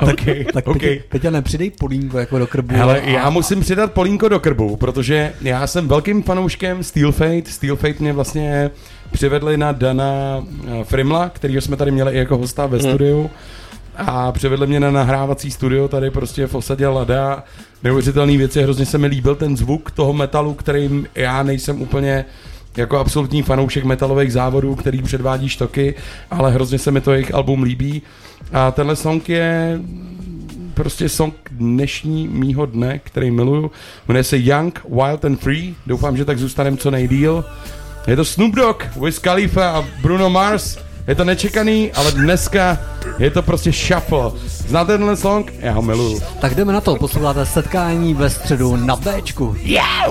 Okay, 0.00 0.44
Tak 0.52 0.66
okay. 0.66 0.78
Petě, 0.96 1.04
Peťane, 1.08 1.42
přidej 1.42 1.70
polínko 1.70 2.18
jako 2.18 2.38
do 2.38 2.46
krbu. 2.46 2.74
Hele, 2.76 3.00
a- 3.00 3.08
já 3.08 3.30
musím 3.30 3.60
přidat 3.60 3.92
Polínko 3.92 4.28
do 4.28 4.40
krbu, 4.40 4.76
protože 4.76 5.32
já 5.42 5.66
jsem 5.66 5.88
velkým 5.88 6.22
fanouškem 6.22 6.82
Steel 6.82 7.12
Fate. 7.12 7.42
Steel 7.50 7.76
Fate 7.76 7.94
mě 7.98 8.12
vlastně 8.12 8.70
přivedli 9.12 9.56
na 9.56 9.72
Dana 9.72 10.44
eh, 10.80 10.84
Frimla, 10.84 11.28
kterýho 11.28 11.60
jsme 11.62 11.76
tady 11.76 11.90
měli 11.90 12.12
i 12.12 12.18
jako 12.18 12.36
hosta 12.38 12.66
ve 12.66 12.80
studiu. 12.80 13.30
A 13.96 14.32
přivedli 14.32 14.66
mě 14.66 14.80
na 14.80 14.90
nahrávací 14.90 15.50
studio 15.50 15.88
tady 15.88 16.10
prostě 16.10 16.46
v 16.46 16.54
osadě 16.54 16.88
Lada. 16.88 17.44
Neuvěřitelný 17.82 18.36
věci, 18.36 18.62
hrozně 18.62 18.86
se 18.86 18.98
mi 18.98 19.06
líbil 19.06 19.34
ten 19.34 19.56
zvuk 19.56 19.90
toho 19.90 20.12
metalu, 20.12 20.54
kterým 20.54 21.06
já 21.14 21.42
nejsem 21.42 21.82
úplně 21.82 22.24
jako 22.76 22.98
absolutní 22.98 23.42
fanoušek 23.42 23.84
metalových 23.84 24.32
závodů, 24.32 24.74
který 24.74 25.02
předvádí 25.02 25.48
štoky, 25.48 25.94
ale 26.30 26.52
hrozně 26.52 26.78
se 26.78 26.90
mi 26.90 27.00
to 27.00 27.12
jejich 27.12 27.34
album 27.34 27.62
líbí. 27.62 28.02
A 28.52 28.70
tenhle 28.70 28.96
song 28.96 29.28
je 29.28 29.80
prostě 30.74 31.08
song 31.08 31.34
dnešní 31.50 32.28
mýho 32.28 32.66
dne, 32.66 32.98
který 32.98 33.30
miluju. 33.30 33.70
Jmenuje 34.08 34.24
se 34.24 34.38
Young, 34.38 34.80
Wild 34.88 35.24
and 35.24 35.40
Free. 35.40 35.74
Doufám, 35.86 36.16
že 36.16 36.24
tak 36.24 36.38
zůstaneme 36.38 36.76
co 36.76 36.90
nejdíl. 36.90 37.44
Je 38.06 38.16
to 38.16 38.24
Snoop 38.24 38.54
Dogg, 38.54 38.84
Wiz 39.04 39.18
Khalifa 39.18 39.70
a 39.70 39.84
Bruno 40.02 40.30
Mars. 40.30 40.78
Je 41.06 41.14
to 41.14 41.24
nečekaný, 41.24 41.92
ale 41.92 42.12
dneska 42.12 42.78
je 43.18 43.30
to 43.30 43.42
prostě 43.42 43.72
shuffle. 43.72 44.32
Znáte 44.46 44.92
tenhle 44.92 45.16
song? 45.16 45.52
Já 45.58 45.72
ho 45.72 45.82
miluju. 45.82 46.20
Tak 46.40 46.54
jdeme 46.54 46.72
na 46.72 46.80
to, 46.80 46.96
posloucháte 46.96 47.46
setkání 47.46 48.14
ve 48.14 48.30
středu 48.30 48.76
na 48.76 48.96
Bčku. 48.96 49.56
Yeah! 49.62 50.10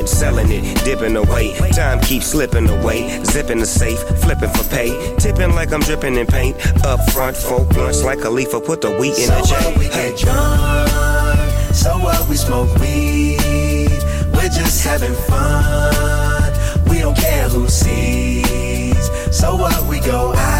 Irrelevant, 0.00 0.08
selling 0.08 0.50
it, 0.50 0.84
dipping 0.84 1.16
away. 1.16 1.54
Time 1.72 2.00
keeps 2.00 2.26
slipping 2.26 2.68
away. 2.68 3.22
Zipping 3.24 3.58
the 3.58 3.66
safe, 3.66 3.98
flipping 4.22 4.50
for 4.50 4.64
pay. 4.70 5.14
Tipping 5.16 5.54
like 5.54 5.72
I'm 5.72 5.80
dripping 5.80 6.16
in 6.16 6.26
paint. 6.26 6.56
Up 6.84 7.00
front, 7.10 7.36
folk 7.36 7.68
blunts 7.70 8.02
like 8.02 8.24
a 8.24 8.30
leaf. 8.30 8.50
Put 8.50 8.80
the 8.80 8.90
wheat 8.90 9.18
in 9.18 9.26
So 9.26 9.40
the 9.40 9.46
J. 9.46 9.54
what 9.54 9.78
we 9.78 9.88
get 9.88 10.18
drunk, 10.18 11.74
so 11.74 11.98
what 11.98 12.28
we 12.28 12.36
smoke 12.36 12.74
weed, 12.78 14.02
we're 14.32 14.48
just 14.48 14.84
having 14.84 15.14
fun. 15.28 16.52
We 16.88 16.98
don't 17.00 17.16
care 17.16 17.48
who 17.48 17.68
sees. 17.68 19.10
So 19.36 19.56
what 19.56 19.82
we 19.86 20.00
go 20.00 20.32
out, 20.34 20.59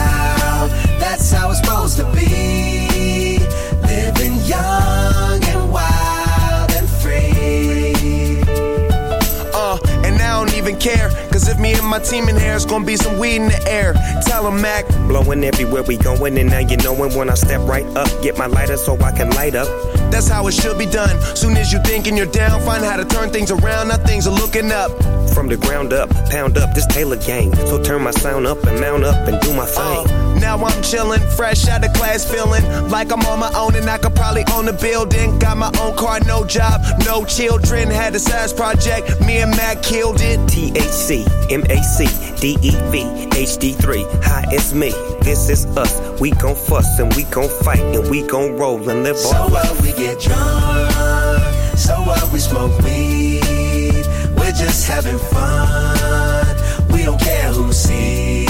my 11.91 11.99
team 11.99 12.29
in 12.29 12.37
here, 12.37 12.55
it's 12.55 12.65
gonna 12.65 12.85
be 12.85 12.97
some 12.97 13.19
weed 13.19 13.37
in 13.37 13.49
the 13.49 13.69
air. 13.69 13.95
Tell 14.25 14.47
'em, 14.47 14.61
Mac. 14.63 14.87
Blowing 15.09 15.43
everywhere 15.45 15.83
we 15.83 15.97
going, 15.97 16.39
and 16.39 16.49
now 16.49 16.61
you 16.61 16.77
knowin' 16.77 17.15
when 17.15 17.29
I 17.29 17.35
step 17.35 17.61
right 17.65 17.85
up. 17.97 18.09
Get 18.23 18.39
my 18.39 18.47
lighter 18.47 18.77
so 18.77 18.97
I 19.03 19.11
can 19.11 19.31
light 19.31 19.57
up. 19.57 19.69
That's 20.11 20.29
how 20.29 20.47
it 20.47 20.53
should 20.55 20.79
be 20.79 20.87
done. 20.87 21.19
Soon 21.35 21.57
as 21.57 21.73
you 21.73 21.81
thinking 21.85 22.17
you're 22.17 22.27
down, 22.27 22.61
find 22.63 22.85
how 22.85 22.97
to 22.97 23.05
turn 23.05 23.31
things 23.31 23.51
around. 23.51 23.89
Now 23.89 23.97
things 23.97 24.27
are 24.29 24.35
looking 24.43 24.71
up. 24.71 24.91
From 25.35 25.49
the 25.49 25.57
ground 25.57 25.93
up, 25.93 26.09
pound 26.31 26.57
up 26.59 26.75
this 26.75 26.87
Taylor 26.87 27.17
gang. 27.17 27.55
So 27.67 27.83
turn 27.83 28.03
my 28.03 28.13
sound 28.13 28.47
up 28.47 28.65
and 28.67 28.81
mount 28.81 29.05
up 29.05 29.27
and 29.27 29.41
do 29.41 29.53
my 29.53 29.67
thing. 29.67 30.07
Now 30.41 30.57
I'm 30.57 30.83
chillin', 30.83 31.21
fresh 31.37 31.69
out 31.69 31.85
of 31.85 31.93
class, 31.93 32.25
feeling 32.25 32.65
like 32.89 33.13
I'm 33.13 33.21
on 33.27 33.39
my 33.39 33.53
own 33.55 33.75
and 33.77 33.89
I 33.89 33.99
could 33.99 34.15
probably 34.17 34.45
own 34.53 34.69
a 34.69 34.73
building. 34.73 35.39
Got 35.39 35.59
my 35.59 35.71
own 35.81 35.95
car, 35.97 36.19
no 36.21 36.45
job, 36.45 36.81
no 37.05 37.25
children. 37.25 37.91
Had 37.91 38.15
a 38.15 38.19
size 38.19 38.53
project, 38.53 39.21
me 39.21 39.39
and 39.39 39.51
Mac 39.53 39.83
killed 39.83 40.21
it. 40.21 40.41
THC, 40.51 41.27
MAC, 41.51 42.09
DEV, 42.41 43.31
HD3. 43.31 44.25
Hi, 44.25 44.45
it's 44.51 44.73
me. 44.73 44.91
This 45.23 45.51
is 45.51 45.67
us. 45.77 46.01
We 46.21 46.31
gon' 46.31 46.57
fuss 46.57 46.99
and 46.99 47.15
we 47.15 47.25
gon' 47.25 47.49
fight 47.63 47.81
and 47.81 48.11
we 48.11 48.27
gon' 48.27 48.57
roll 48.57 48.89
and 48.89 49.03
live 49.05 49.19
So 49.19 49.37
our 49.37 49.51
what 49.51 49.83
we 49.83 49.93
get 49.93 50.21
drunk, 50.21 51.79
so 51.79 52.01
what 52.03 52.33
we 52.33 52.39
smoke 52.39 52.77
weed, 52.83 54.07
we're 54.37 54.53
just 54.53 54.89
having 54.89 55.19
fun. 55.19 56.57
We 56.93 57.05
don't 57.05 57.21
care 57.21 57.53
who 57.53 57.73
sees. 57.73 58.50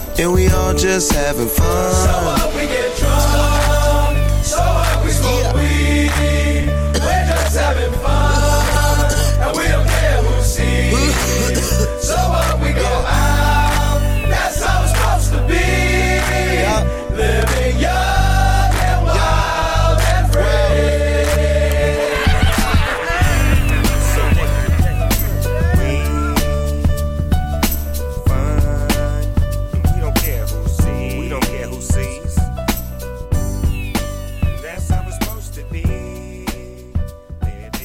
and 0.19 0.33
we 0.33 0.47
all 0.49 0.73
just 0.73 1.11
having 1.13 1.47
fun. 1.47 1.93
So 1.93 2.11
what 2.25 2.55
we 2.55 2.67
get 2.67 2.97
drunk, 2.97 3.10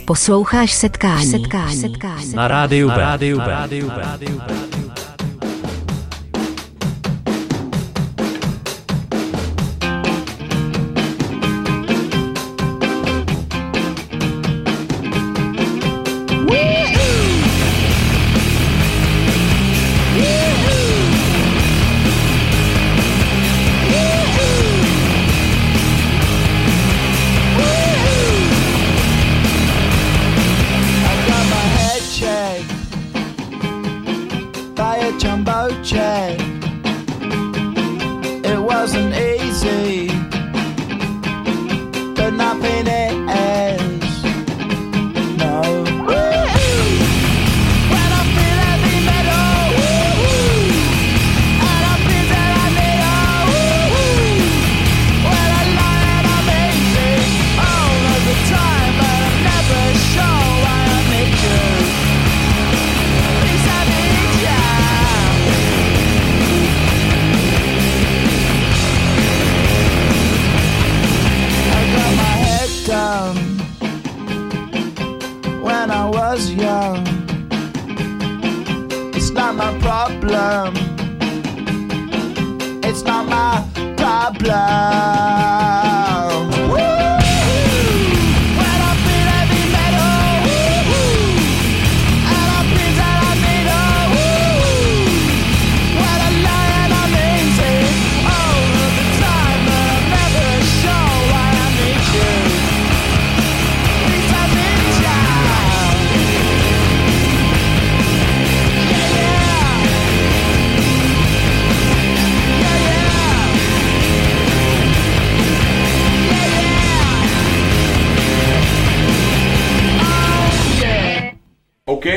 Posloucháš 0.07 0.73
setkání. 0.73 1.27
setkání. 1.27 1.77
setkání. 1.77 2.35
Na 2.35 2.49
rádiu 2.49 2.89
B. 2.89 2.97
Na 2.97 2.99
rádiu 2.99 3.39
B. 3.39 3.43
Na 3.43 3.49
rádiu 3.49 3.89
B. 3.89 3.97
Na 3.97 4.03
rádiu 4.03 4.41
B. 4.49 4.66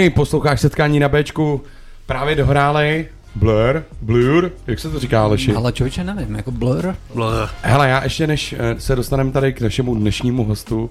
Posloucháš 0.07 0.61
setkání 0.61 0.99
na 0.99 1.09
Bčku, 1.09 1.61
právě 2.05 2.35
dohráli 2.35 3.07
Blur, 3.35 3.83
Blur, 4.01 4.51
jak 4.67 4.79
se 4.79 4.89
to 4.89 4.99
říká, 4.99 5.23
Aleši? 5.23 5.53
Ale 5.53 5.71
člověče, 5.71 6.03
nevím, 6.03 6.35
jako 6.35 6.51
Blur. 6.51 6.95
Blur. 7.13 7.49
Hele, 7.61 7.89
já 7.89 8.03
ještě 8.03 8.27
než 8.27 8.55
eh, 8.57 8.79
se 8.79 8.95
dostaneme 8.95 9.31
tady 9.31 9.53
k 9.53 9.61
našemu 9.61 9.95
dnešnímu 9.95 10.43
hostu, 10.43 10.89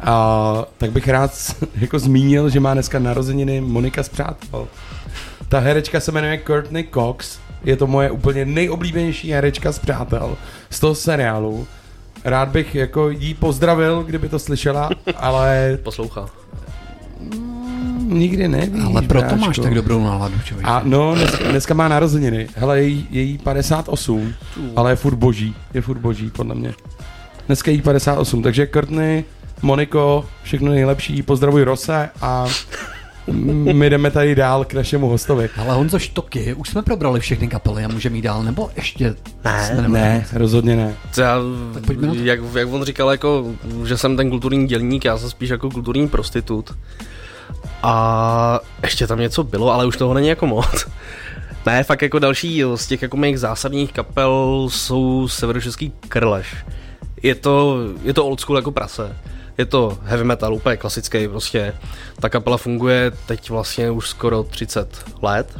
a, 0.00 0.64
tak 0.78 0.92
bych 0.92 1.08
rád 1.08 1.54
jako 1.80 1.98
zmínil, 1.98 2.48
že 2.50 2.60
má 2.60 2.74
dneska 2.74 2.98
narozeniny 2.98 3.60
Monika 3.60 4.02
z 4.02 4.08
Přátel. 4.08 4.68
Ta 5.48 5.58
herečka 5.58 6.00
se 6.00 6.12
jmenuje 6.12 6.40
Courtney 6.46 6.88
Cox, 6.94 7.38
je 7.64 7.76
to 7.76 7.86
moje 7.86 8.10
úplně 8.10 8.44
nejoblíbenější 8.44 9.30
herečka 9.30 9.72
z 9.72 9.78
Přátel 9.78 10.36
z 10.70 10.80
toho 10.80 10.94
seriálu. 10.94 11.66
Rád 12.24 12.48
bych 12.48 12.74
jako 12.74 13.10
jí 13.10 13.34
pozdravil, 13.34 14.02
kdyby 14.02 14.28
to 14.28 14.38
slyšela, 14.38 14.90
ale 15.16 15.78
Poslouchá. 15.82 16.26
Nikdy 18.08 18.48
nevíš, 18.48 18.84
Ale 18.84 19.02
proto 19.02 19.26
bráško. 19.28 19.46
máš 19.46 19.58
tak 19.58 19.74
dobrou 19.74 20.04
náladu, 20.04 20.34
člověče. 20.44 20.70
A 20.70 20.82
no, 20.84 21.14
dneska, 21.14 21.50
dneska 21.50 21.74
má 21.74 21.88
narozeniny. 21.88 22.48
Hele, 22.56 22.78
je 22.80 22.86
jí, 22.88 23.06
je 23.10 23.22
jí 23.22 23.38
58, 23.38 24.34
ale 24.76 24.92
je 24.92 24.96
furt 24.96 25.16
boží. 25.16 25.54
Je 25.74 25.82
furt 25.82 25.98
boží, 25.98 26.30
podle 26.30 26.54
mě. 26.54 26.74
Dneska 27.46 27.70
je 27.70 27.74
jí 27.74 27.82
58, 27.82 28.42
takže 28.42 28.68
Courtney, 28.72 29.24
Moniko, 29.62 30.24
všechno 30.42 30.70
nejlepší, 30.70 31.22
pozdravuj 31.22 31.62
Rose 31.62 32.10
a 32.20 32.46
my 33.72 33.90
jdeme 33.90 34.10
tady 34.10 34.34
dál 34.34 34.64
k 34.64 34.74
našemu 34.74 35.08
hostovi. 35.08 35.48
Ale 35.56 35.74
Honzo 35.74 35.98
Štoky, 35.98 36.54
už 36.54 36.68
jsme 36.68 36.82
probrali 36.82 37.20
všechny 37.20 37.48
kapely 37.48 37.84
a 37.84 37.88
můžeme 37.88 38.16
jít 38.16 38.22
dál, 38.22 38.42
nebo 38.42 38.70
ještě 38.76 39.14
Ne, 39.44 39.64
jsme 39.66 39.76
nemohli? 39.76 40.00
Ne, 40.00 40.26
rozhodně 40.32 40.76
ne. 40.76 40.94
To 41.14 41.20
já, 41.20 41.38
to. 41.86 42.14
jak, 42.14 42.40
jak 42.54 42.68
on 42.72 42.82
říkal, 42.84 43.10
jako, 43.10 43.46
že 43.86 43.96
jsem 43.96 44.16
ten 44.16 44.30
kulturní 44.30 44.66
dělník, 44.66 45.04
já 45.04 45.18
jsem 45.18 45.30
spíš 45.30 45.50
jako 45.50 45.70
kulturní 45.70 46.08
prostitut. 46.08 46.74
A 47.82 48.60
ještě 48.82 49.06
tam 49.06 49.18
něco 49.20 49.44
bylo, 49.44 49.72
ale 49.72 49.86
už 49.86 49.96
toho 49.96 50.14
není 50.14 50.28
jako 50.28 50.46
moc. 50.46 50.86
Ne, 51.66 51.84
fakt 51.84 52.02
jako 52.02 52.18
další 52.18 52.62
z 52.74 52.86
těch 52.86 53.02
jako 53.02 53.16
mých 53.16 53.40
zásadních 53.40 53.92
kapel 53.92 54.66
jsou 54.70 55.28
severočeský 55.28 55.92
Krleš. 56.08 56.56
Je 57.22 57.34
to, 57.34 57.78
je 58.02 58.14
to 58.14 58.26
old 58.26 58.40
school 58.40 58.56
jako 58.56 58.72
prase. 58.72 59.16
Je 59.58 59.66
to 59.66 59.98
heavy 60.02 60.24
metal, 60.24 60.54
úplně 60.54 60.76
klasický 60.76 61.28
prostě. 61.28 61.74
Ta 62.20 62.28
kapela 62.28 62.56
funguje 62.56 63.12
teď 63.26 63.50
vlastně 63.50 63.90
už 63.90 64.08
skoro 64.08 64.42
30 64.42 65.04
let. 65.22 65.58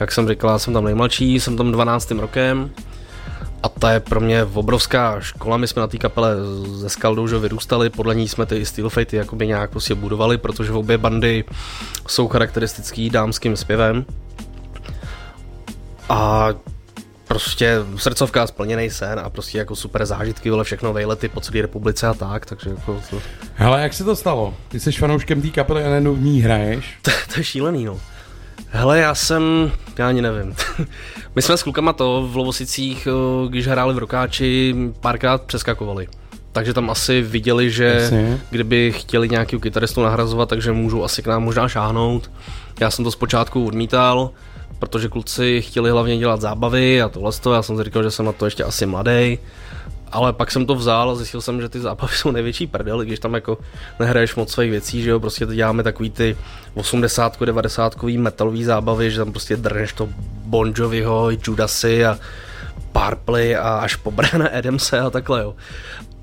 Jak 0.00 0.12
jsem 0.12 0.28
říkal, 0.28 0.58
jsem 0.58 0.74
tam 0.74 0.84
nejmladší, 0.84 1.40
jsem 1.40 1.56
tam 1.56 1.72
12. 1.72 2.10
rokem. 2.10 2.70
A 3.62 3.68
ta 3.68 3.92
je 3.92 4.00
pro 4.00 4.20
mě 4.20 4.44
obrovská 4.44 5.20
škola, 5.20 5.56
my 5.56 5.68
jsme 5.68 5.80
na 5.80 5.86
té 5.86 5.98
kapele 5.98 6.34
ze 6.64 6.88
Skaldou 6.88 7.26
že 7.28 7.38
vyrůstali, 7.38 7.90
podle 7.90 8.14
ní 8.14 8.28
jsme 8.28 8.46
ty 8.46 8.66
Steel 8.66 8.88
Fatey 8.90 9.18
jakoby 9.18 9.46
nějak 9.46 9.70
prostě 9.70 9.94
budovali, 9.94 10.38
protože 10.38 10.72
obě 10.72 10.98
bandy 10.98 11.44
jsou 12.08 12.28
charakteristický 12.28 13.10
dámským 13.10 13.56
zpěvem. 13.56 14.04
A 16.08 16.48
prostě 17.32 17.76
srdcovka, 17.96 18.46
splněný 18.46 18.90
sen 18.90 19.20
a 19.20 19.30
prostě 19.30 19.58
jako 19.58 19.76
super 19.76 20.06
zážitky, 20.06 20.50
vole 20.50 20.64
všechno 20.64 20.92
vejlety 20.92 21.28
po 21.28 21.40
celé 21.40 21.62
republice 21.62 22.06
a 22.06 22.14
tak, 22.14 22.46
takže 22.46 22.70
jako 22.70 23.00
to, 23.10 23.22
Hele, 23.54 23.82
jak 23.82 23.94
se 23.94 24.04
to 24.04 24.16
stalo? 24.16 24.54
Ty 24.68 24.80
jsi 24.80 24.92
fanouškem 24.92 25.42
té 25.42 25.48
kapely 25.48 25.84
a 25.84 25.88
najednou 25.88 26.14
v 26.14 26.22
ní 26.22 26.40
hraješ? 26.40 26.98
to, 27.02 27.10
to 27.34 27.40
je 27.40 27.44
šílený, 27.44 27.84
no. 27.84 28.00
Hele, 28.74 28.98
já 28.98 29.14
jsem, 29.14 29.72
já 29.98 30.08
ani 30.08 30.22
nevím. 30.22 30.54
My 31.34 31.42
jsme 31.42 31.56
s 31.56 31.62
klukama 31.62 31.92
to 31.92 32.28
v 32.30 32.36
Lovosicích, 32.36 33.08
eh, 33.10 33.48
když 33.48 33.66
hráli 33.66 33.94
v 33.94 33.98
Rokáči, 33.98 34.74
párkrát 35.00 35.42
přeskakovali. 35.42 36.08
Takže 36.52 36.74
tam 36.74 36.90
asi 36.90 37.22
viděli, 37.22 37.70
že 37.70 37.84
Jasně. 37.84 38.40
kdyby 38.50 38.92
chtěli 38.92 39.28
nějaký 39.28 39.60
kytaristu 39.60 40.02
nahrazovat, 40.02 40.48
takže 40.48 40.72
můžou 40.72 41.04
asi 41.04 41.22
k 41.22 41.26
nám 41.26 41.42
možná 41.42 41.68
šáhnout. 41.68 42.30
Já 42.80 42.90
jsem 42.90 43.04
to 43.04 43.10
zpočátku 43.10 43.66
odmítal, 43.66 44.30
protože 44.78 45.08
kluci 45.08 45.62
chtěli 45.62 45.90
hlavně 45.90 46.18
dělat 46.18 46.40
zábavy 46.40 47.02
a 47.02 47.08
tohle 47.08 47.32
to. 47.32 47.54
Já 47.54 47.62
jsem 47.62 47.76
si 47.76 47.84
říkal, 47.84 48.02
že 48.02 48.10
jsem 48.10 48.26
na 48.26 48.32
to 48.32 48.44
ještě 48.44 48.64
asi 48.64 48.86
mladý. 48.86 49.38
Ale 50.12 50.32
pak 50.32 50.50
jsem 50.50 50.66
to 50.66 50.74
vzal 50.74 51.10
a 51.10 51.14
zjistil 51.14 51.40
jsem, 51.40 51.60
že 51.60 51.68
ty 51.68 51.80
zábavy 51.80 52.12
jsou 52.16 52.30
největší 52.30 52.66
prdel, 52.66 53.04
když 53.04 53.18
tam 53.18 53.34
jako 53.34 53.58
nehraješ 54.00 54.34
moc 54.34 54.52
svých 54.52 54.70
věcí, 54.70 55.02
že 55.02 55.10
jo, 55.10 55.20
prostě 55.20 55.46
teď 55.46 55.56
děláme 55.56 55.82
takový 55.82 56.10
ty 56.10 56.36
80 56.74 57.40
90 57.40 58.02
metalový 58.02 58.64
zábavy, 58.64 59.10
že 59.10 59.18
tam 59.18 59.32
prostě 59.32 59.56
drneš 59.56 59.92
to 59.92 60.08
Bon 60.44 60.72
Joviho, 60.76 61.30
Judasy 61.46 62.04
a 62.04 62.18
Purple 62.92 63.56
a 63.56 63.78
až 63.78 63.96
po 63.96 64.10
Briana 64.10 64.48
Adamse 64.58 65.00
a 65.00 65.10
takhle 65.10 65.42
jo. 65.42 65.54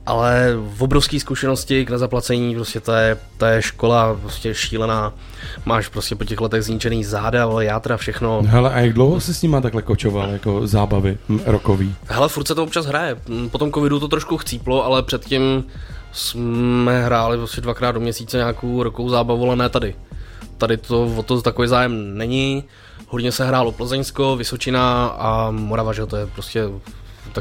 Ale 0.09 0.53
v 0.57 0.83
obrovské 0.83 1.19
zkušenosti 1.19 1.85
k 1.85 1.89
nezaplacení, 1.89 2.55
prostě 2.55 2.79
to 2.79 2.91
je, 2.91 3.17
to 3.37 3.45
je 3.45 3.61
škola 3.61 4.17
prostě 4.21 4.55
šílená. 4.55 5.13
Máš 5.65 5.87
prostě 5.87 6.15
po 6.15 6.25
těch 6.25 6.41
letech 6.41 6.63
zničený 6.63 7.03
záda, 7.03 7.43
ale 7.43 7.65
játra, 7.65 7.97
všechno. 7.97 8.41
Hele, 8.45 8.73
a 8.73 8.79
jak 8.79 8.93
dlouho 8.93 9.19
jsi 9.19 9.33
s 9.33 9.41
nima 9.41 9.61
takhle 9.61 9.81
kočoval, 9.81 10.29
jako 10.29 10.67
zábavy 10.67 11.17
rokový? 11.45 11.95
Hele, 12.07 12.29
furt 12.29 12.47
se 12.47 12.55
to 12.55 12.63
občas 12.63 12.85
hraje. 12.85 13.17
Po 13.51 13.57
tom 13.57 13.71
covidu 13.71 13.99
to 13.99 14.07
trošku 14.07 14.37
chcíplo, 14.37 14.85
ale 14.85 15.03
předtím 15.03 15.63
jsme 16.11 17.05
hráli 17.05 17.37
prostě 17.37 17.61
dvakrát 17.61 17.91
do 17.91 17.99
měsíce 17.99 18.37
nějakou 18.37 18.83
rokovou 18.83 19.09
zábavu, 19.09 19.45
ale 19.45 19.55
ne 19.55 19.69
tady. 19.69 19.95
Tady 20.57 20.77
to 20.77 21.03
o 21.03 21.23
to 21.23 21.41
takový 21.41 21.67
zájem 21.67 22.17
není. 22.17 22.63
Hodně 23.07 23.31
se 23.31 23.45
hrálo 23.45 23.71
Plzeňsko, 23.71 24.35
Vysočina 24.35 25.07
a 25.07 25.51
Morava, 25.51 25.93
že 25.93 26.05
to 26.05 26.15
je 26.15 26.27
prostě 26.27 26.63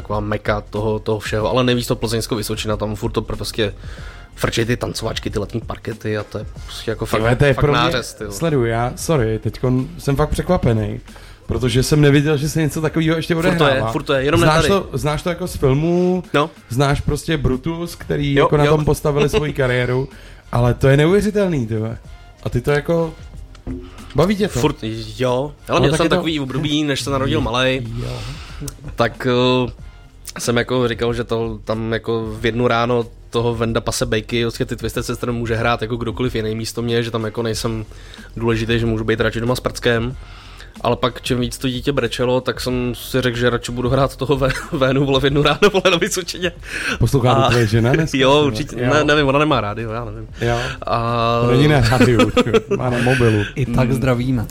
taková 0.01 0.19
meka 0.19 0.61
toho, 0.61 0.99
toho 0.99 1.19
všeho, 1.19 1.49
ale 1.49 1.63
nejvíc 1.63 1.87
to 1.87 1.95
Plzeňsko, 1.95 2.35
Vysočina, 2.35 2.77
tam 2.77 2.95
furt 2.95 3.11
to 3.11 3.21
prostě 3.21 3.73
frčej 4.35 4.65
ty 4.65 4.77
tancovačky, 4.77 5.29
ty 5.29 5.39
letní 5.39 5.61
parkety 5.61 6.17
a 6.17 6.23
to 6.23 6.37
je 6.37 6.45
prostě 6.65 6.91
jako 6.91 7.05
fakt, 7.05 7.19
Tyhle, 7.19 7.35
to 7.35 7.45
je 7.45 7.53
fakt 7.53 7.63
pro 7.63 7.71
mě, 7.71 7.81
nářez, 7.81 8.13
ty. 8.13 8.23
jo. 8.23 8.31
sleduj, 8.31 8.69
já, 8.69 8.93
sorry, 8.95 9.39
teď 9.39 9.59
jsem 9.97 10.15
fakt 10.15 10.29
překvapený, 10.29 10.99
protože 11.47 11.83
jsem 11.83 12.01
nevěděl, 12.01 12.37
že 12.37 12.49
se 12.49 12.61
něco 12.61 12.81
takového 12.81 13.15
ještě 13.15 13.35
Furt 13.35 13.57
to 13.57 13.65
je, 13.67 13.83
furt 13.91 14.03
to 14.03 14.13
je, 14.13 14.23
jenom 14.23 14.41
znáš 14.41 14.67
to, 14.67 14.89
znáš 14.93 15.21
to 15.21 15.29
jako 15.29 15.47
z 15.47 15.55
filmů, 15.55 16.23
No. 16.33 16.49
znáš 16.69 17.01
prostě 17.01 17.37
Brutus, 17.37 17.95
který 17.95 18.33
Jo, 18.35 18.45
jako 18.45 18.57
na 18.57 18.65
jo. 18.65 18.75
tom 18.75 18.85
postavili 18.85 19.29
svoji 19.35 19.53
kariéru, 19.53 20.09
ale 20.51 20.73
to 20.73 20.87
je 20.87 20.97
neuvěřitelný, 20.97 21.67
ty 21.67 21.77
vole. 21.77 21.97
A 22.43 22.49
ty 22.49 22.61
to 22.61 22.71
jako, 22.71 23.13
baví 24.15 24.35
tě 24.35 24.47
to? 24.47 24.59
Furt, 24.59 24.75
jo. 25.17 25.51
Ale 25.69 25.79
No, 25.79 25.85
měl 25.85 25.97
jsem 25.97 26.09
to- 26.09 26.15
takový 26.15 26.39
období, 26.39 26.83
než 26.83 27.01
se 27.01 27.09
narodil 27.09 27.41
malej, 27.41 27.87
tak 28.95 29.27
uh, 29.63 29.69
jsem 30.39 30.57
jako 30.57 30.87
říkal, 30.87 31.13
že 31.13 31.23
to 31.23 31.59
tam 31.63 31.93
jako 31.93 32.35
v 32.39 32.45
jednu 32.45 32.67
ráno 32.67 33.05
toho 33.29 33.55
Venda 33.55 33.81
Pase 33.81 34.05
Bejky, 34.05 34.43
vlastně 34.43 34.65
ty 34.65 34.75
Twisted 34.75 35.05
Sister 35.05 35.31
může 35.31 35.55
hrát 35.55 35.81
jako 35.81 35.95
kdokoliv 35.95 36.35
jiný 36.35 36.55
místo 36.55 36.81
mě, 36.81 37.03
že 37.03 37.11
tam 37.11 37.25
jako 37.25 37.43
nejsem 37.43 37.85
důležitý, 38.37 38.79
že 38.79 38.85
můžu 38.85 39.03
být 39.03 39.19
radši 39.19 39.39
doma 39.39 39.55
s 39.55 39.59
prckem. 39.59 40.15
Ale 40.81 40.95
pak 40.95 41.21
čím 41.21 41.39
víc 41.39 41.57
to 41.57 41.67
dítě 41.69 41.91
brečelo, 41.91 42.41
tak 42.41 42.61
jsem 42.61 42.95
si 42.95 43.21
řekl, 43.21 43.37
že 43.37 43.49
radši 43.49 43.71
budu 43.71 43.89
hrát 43.89 44.15
toho 44.15 44.39
Vénu 44.71 45.05
vole 45.05 45.19
v 45.19 45.23
jednu 45.23 45.43
ráno 45.43 45.59
vole 45.73 45.83
na 45.91 45.97
Vysočině. 45.97 46.51
Poslouchá 46.99 47.35
to 47.35 47.49
tvoje 47.49 47.67
žena 47.67 47.93
dneska? 47.93 48.17
Jo, 48.17 48.43
určitě, 48.45 48.75
vole? 48.75 48.97
ne, 48.97 49.03
nevím, 49.03 49.27
ona 49.27 49.39
nemá 49.39 49.61
rádio, 49.61 49.91
já 49.91 50.05
nevím. 50.05 50.27
Jo. 50.41 50.57
A... 50.85 51.39
To 51.45 51.51
není 51.51 51.67
na 51.67 51.79
rádiu, 51.79 52.31
má 52.77 52.89
na 52.89 52.97
mobilu. 52.97 53.43
I 53.55 53.65
tak 53.65 53.91
zdravíme. 53.93 54.45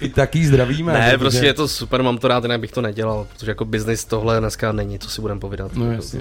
I 0.00 0.08
taky 0.08 0.46
zdravíme. 0.46 0.92
Ne, 0.92 0.98
protože- 1.10 1.18
prostě 1.18 1.46
je 1.46 1.54
to 1.54 1.68
super, 1.68 2.02
mám 2.02 2.18
to 2.18 2.28
rád, 2.28 2.44
jinak 2.44 2.60
bych 2.60 2.72
to 2.72 2.80
nedělal, 2.80 3.26
protože 3.32 3.50
jako 3.50 3.64
business 3.64 4.04
tohle 4.04 4.40
dneska 4.40 4.72
není, 4.72 4.98
co 4.98 5.10
si 5.10 5.20
budem 5.20 5.40
povídat. 5.40 5.74
No 5.74 5.92
jasně. 5.92 6.20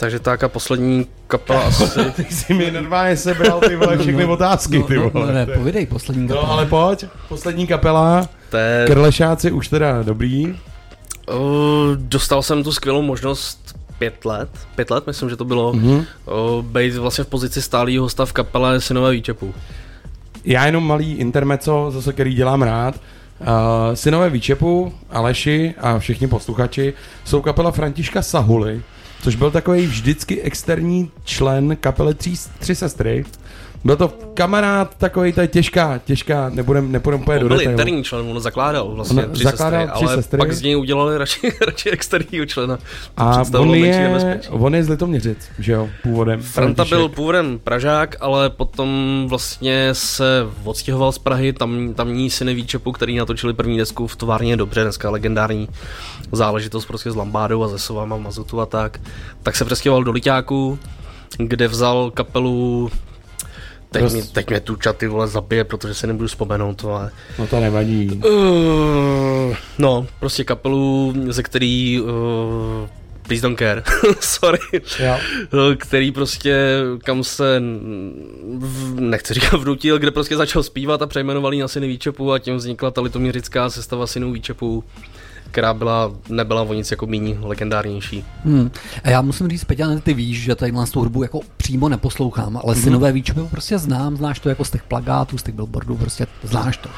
Takže 0.00 0.18
tak 0.20 0.44
a 0.44 0.48
poslední 0.48 1.06
kapela 1.26 1.62
asi... 1.66 1.84
Ty 2.16 2.24
jsi 2.30 2.54
mi 2.54 2.70
normálně 2.70 3.16
sebral 3.16 3.60
ty 3.60 3.76
vole 3.76 3.98
všechny 3.98 4.24
otázky, 4.24 4.82
ty 4.82 4.96
no, 4.96 5.10
vole. 5.10 5.26
no, 5.26 5.32
ne, 5.32 5.46
povídej 5.46 5.86
poslední 5.86 6.28
kapela. 6.28 6.46
No 6.46 6.52
ale 6.52 6.66
pojď, 6.66 7.04
poslední 7.28 7.66
kapela, 7.66 8.28
je, 8.56 8.84
Krlešáci 8.86 9.50
už 9.52 9.68
teda 9.68 10.02
dobrý. 10.02 10.46
uh, 10.46 10.56
dostal 11.96 12.42
jsem 12.42 12.62
tu 12.64 12.72
skvělou 12.72 13.02
možnost 13.02 13.74
pět 13.98 14.24
let, 14.24 14.48
pět 14.74 14.90
let 14.90 15.06
myslím, 15.06 15.30
že 15.30 15.36
to 15.36 15.44
bylo, 15.44 15.72
Mhm. 15.72 15.90
uh, 15.94 16.04
být 16.64 16.94
vlastně 16.96 17.24
v 17.24 17.28
pozici 17.28 17.62
stálého 17.62 18.02
hosta 18.04 18.26
v 18.26 18.32
kapele 18.32 18.80
Synové 18.80 19.10
výčepu. 19.12 19.54
Já 20.44 20.66
jenom 20.66 20.86
malý 20.86 21.12
intermeco, 21.14 21.90
zase 21.90 22.12
který 22.12 22.34
dělám 22.34 22.62
rád. 22.62 22.94
Uh, 23.40 23.46
synové 23.94 24.30
Výčepu, 24.30 24.92
Aleši 25.10 25.74
a 25.80 25.98
všichni 25.98 26.26
posluchači 26.26 26.94
jsou 27.24 27.42
kapela 27.42 27.70
Františka 27.70 28.22
Sahuly, 28.22 28.82
což 29.22 29.34
byl 29.36 29.50
takový 29.50 29.86
vždycky 29.86 30.42
externí 30.42 31.10
člen 31.24 31.76
kapely 31.80 32.14
Tři, 32.14 32.34
tři 32.58 32.74
sestry. 32.74 33.24
Byl 33.84 33.96
to 33.96 34.12
kamarád 34.34 34.94
takový, 34.98 35.32
to 35.32 35.40
je 35.40 35.48
těžká, 35.48 36.00
těžká, 36.04 36.48
nebudem, 36.54 36.96
úplně 37.14 37.36
On 37.36 37.42
do 37.42 37.48
byl 37.48 37.58
detailu. 37.58 37.70
interní 37.70 38.04
člen, 38.04 38.26
on 38.30 38.40
zakládal 38.40 38.90
vlastně 38.94 39.26
On 39.26 39.32
tři 39.32 39.44
zakládal 39.44 39.80
sestry, 39.80 39.94
tři 39.96 40.04
ale 40.06 40.16
sestry. 40.16 40.38
pak 40.38 40.52
z 40.52 40.62
něj 40.62 40.76
udělali 40.76 41.18
radši, 41.18 41.52
radši 41.66 41.90
externího 41.90 42.46
člena. 42.46 42.76
To 42.76 42.82
A 43.16 43.44
on 43.58 43.74
je, 43.74 44.40
on 44.50 44.74
je 44.74 44.84
z 44.84 44.88
Litoměřic, 44.88 45.38
že 45.58 45.72
jo, 45.72 45.88
původem. 46.02 46.42
Franta 46.42 46.74
František. 46.74 46.98
byl 46.98 47.08
původem 47.08 47.58
Pražák, 47.64 48.16
ale 48.20 48.50
potom 48.50 49.24
vlastně 49.28 49.88
se 49.92 50.46
odstěhoval 50.64 51.12
z 51.12 51.18
Prahy, 51.18 51.52
tam, 51.52 51.94
tamní 51.94 52.30
syny 52.30 52.54
Výčepu, 52.54 52.92
který 52.92 53.16
natočili 53.16 53.52
první 53.54 53.78
desku 53.78 54.06
v 54.06 54.16
továrně 54.16 54.56
Dobře, 54.56 54.82
dneska 54.82 55.10
legendární 55.10 55.68
záležitost 56.32 56.86
prostě 56.86 57.10
s 57.10 57.16
Lambádou 57.16 57.62
a 57.62 57.68
ze 57.68 57.78
Sovama, 57.78 58.16
Mazutu 58.16 58.60
a 58.60 58.66
tak, 58.66 59.00
tak 59.42 59.56
se 59.56 59.64
přestěhoval 59.64 60.04
do 60.04 60.12
Liťáku, 60.12 60.78
kde 61.38 61.68
vzal 61.68 62.10
kapelu 62.10 62.90
Teď, 63.90 64.02
Roz- 64.02 64.12
mě, 64.12 64.22
teď 64.22 64.50
mě 64.50 64.60
tu 64.60 64.76
čaty 64.76 65.06
vole 65.06 65.28
zabije, 65.28 65.64
protože 65.64 65.94
si 65.94 66.06
nebudu 66.06 66.28
vzpomenout, 66.28 66.84
ale... 66.84 67.10
No 67.38 67.46
to 67.46 67.60
nevadí. 67.60 68.08
Uh, 68.08 69.56
no, 69.78 70.06
prostě 70.20 70.44
kapelu, 70.44 71.14
ze 71.28 71.42
který... 71.42 72.00
Uh, 72.00 72.88
please 73.22 73.42
don't 73.42 73.58
care, 73.58 73.82
sorry. 74.20 74.58
Jo. 74.72 75.18
Uh, 75.52 75.74
Který 75.74 76.12
prostě, 76.12 76.80
kam 77.04 77.24
se, 77.24 77.62
v, 78.58 79.00
nechci 79.00 79.34
říkat 79.34 79.56
vnutil, 79.56 79.98
kde 79.98 80.10
prostě 80.10 80.36
začal 80.36 80.62
zpívat 80.62 81.02
a 81.02 81.06
přejmenovali 81.06 81.58
na 81.58 81.68
syny 81.68 81.88
Výčepu 81.88 82.32
a 82.32 82.38
tím 82.38 82.56
vznikla 82.56 82.90
ta 82.90 83.00
litoměřická 83.00 83.70
sestava 83.70 84.06
synů 84.06 84.32
Výčepu, 84.32 84.84
která 85.50 85.74
byla, 85.74 86.12
nebyla 86.28 86.62
o 86.62 86.74
nic 86.74 86.90
jako 86.90 87.06
míní 87.06 87.38
legendárnější. 87.40 88.24
Hmm. 88.44 88.70
A 89.04 89.10
já 89.10 89.22
musím 89.22 89.48
říct, 89.48 89.64
Peťa, 89.64 89.86
ty 90.02 90.14
víš, 90.14 90.42
že 90.42 90.54
tady 90.54 90.72
tu 90.92 90.98
hudbu 91.00 91.22
jako 91.22 91.40
přímo 91.56 91.88
neposlouchám, 91.88 92.56
ale 92.64 92.74
Mhm. 92.74 92.82
synové 92.82 93.12
výčepy 93.12 93.40
prostě 93.50 93.78
znám, 93.78 94.16
znáš 94.16 94.38
to 94.40 94.48
jako 94.48 94.64
z 94.64 94.70
těch 94.70 94.82
plagátů, 94.82 95.38
z 95.38 95.42
těch 95.42 95.54
billboardů, 95.54 95.96
prostě 95.96 96.26
znáš 96.42 96.76
to. 96.76 96.88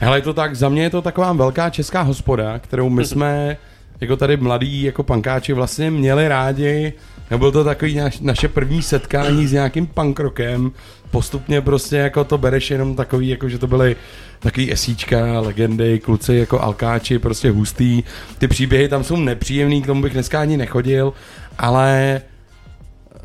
Hele, 0.00 0.18
je 0.18 0.22
to 0.22 0.34
tak, 0.34 0.56
za 0.56 0.68
mě 0.68 0.82
je 0.82 0.90
to 0.90 1.02
taková 1.02 1.32
velká 1.32 1.70
česká 1.70 2.02
hospoda, 2.02 2.58
kterou 2.58 2.88
my 2.88 3.04
jsme 3.04 3.56
jako 4.00 4.16
tady 4.16 4.36
mladí 4.36 4.82
jako 4.82 5.02
pankáči 5.02 5.52
vlastně 5.52 5.90
měli 5.90 6.28
rádi. 6.28 6.92
Byl 7.36 7.52
to 7.52 7.64
takový 7.64 7.94
naš, 7.94 8.20
naše 8.20 8.48
první 8.48 8.82
setkání 8.82 9.46
s 9.46 9.52
nějakým 9.52 9.86
punkrokem. 9.86 10.70
Postupně 11.16 11.60
prostě 11.60 11.96
jako 11.96 12.24
to 12.24 12.38
bereš 12.38 12.70
jenom 12.70 12.96
takový, 12.96 13.28
jako 13.28 13.48
že 13.48 13.58
to 13.58 13.66
byly 13.66 13.96
takový 14.40 14.72
esíčka, 14.72 15.40
legendy, 15.40 15.98
kluci 15.98 16.34
jako 16.34 16.60
alkáči, 16.60 17.18
prostě 17.18 17.50
hustý. 17.50 18.02
Ty 18.38 18.48
příběhy 18.48 18.88
tam 18.88 19.04
jsou 19.04 19.16
nepříjemný, 19.16 19.82
k 19.82 19.86
tomu 19.86 20.02
bych 20.02 20.12
dneska 20.12 20.40
ani 20.40 20.56
nechodil, 20.56 21.12
ale 21.58 22.20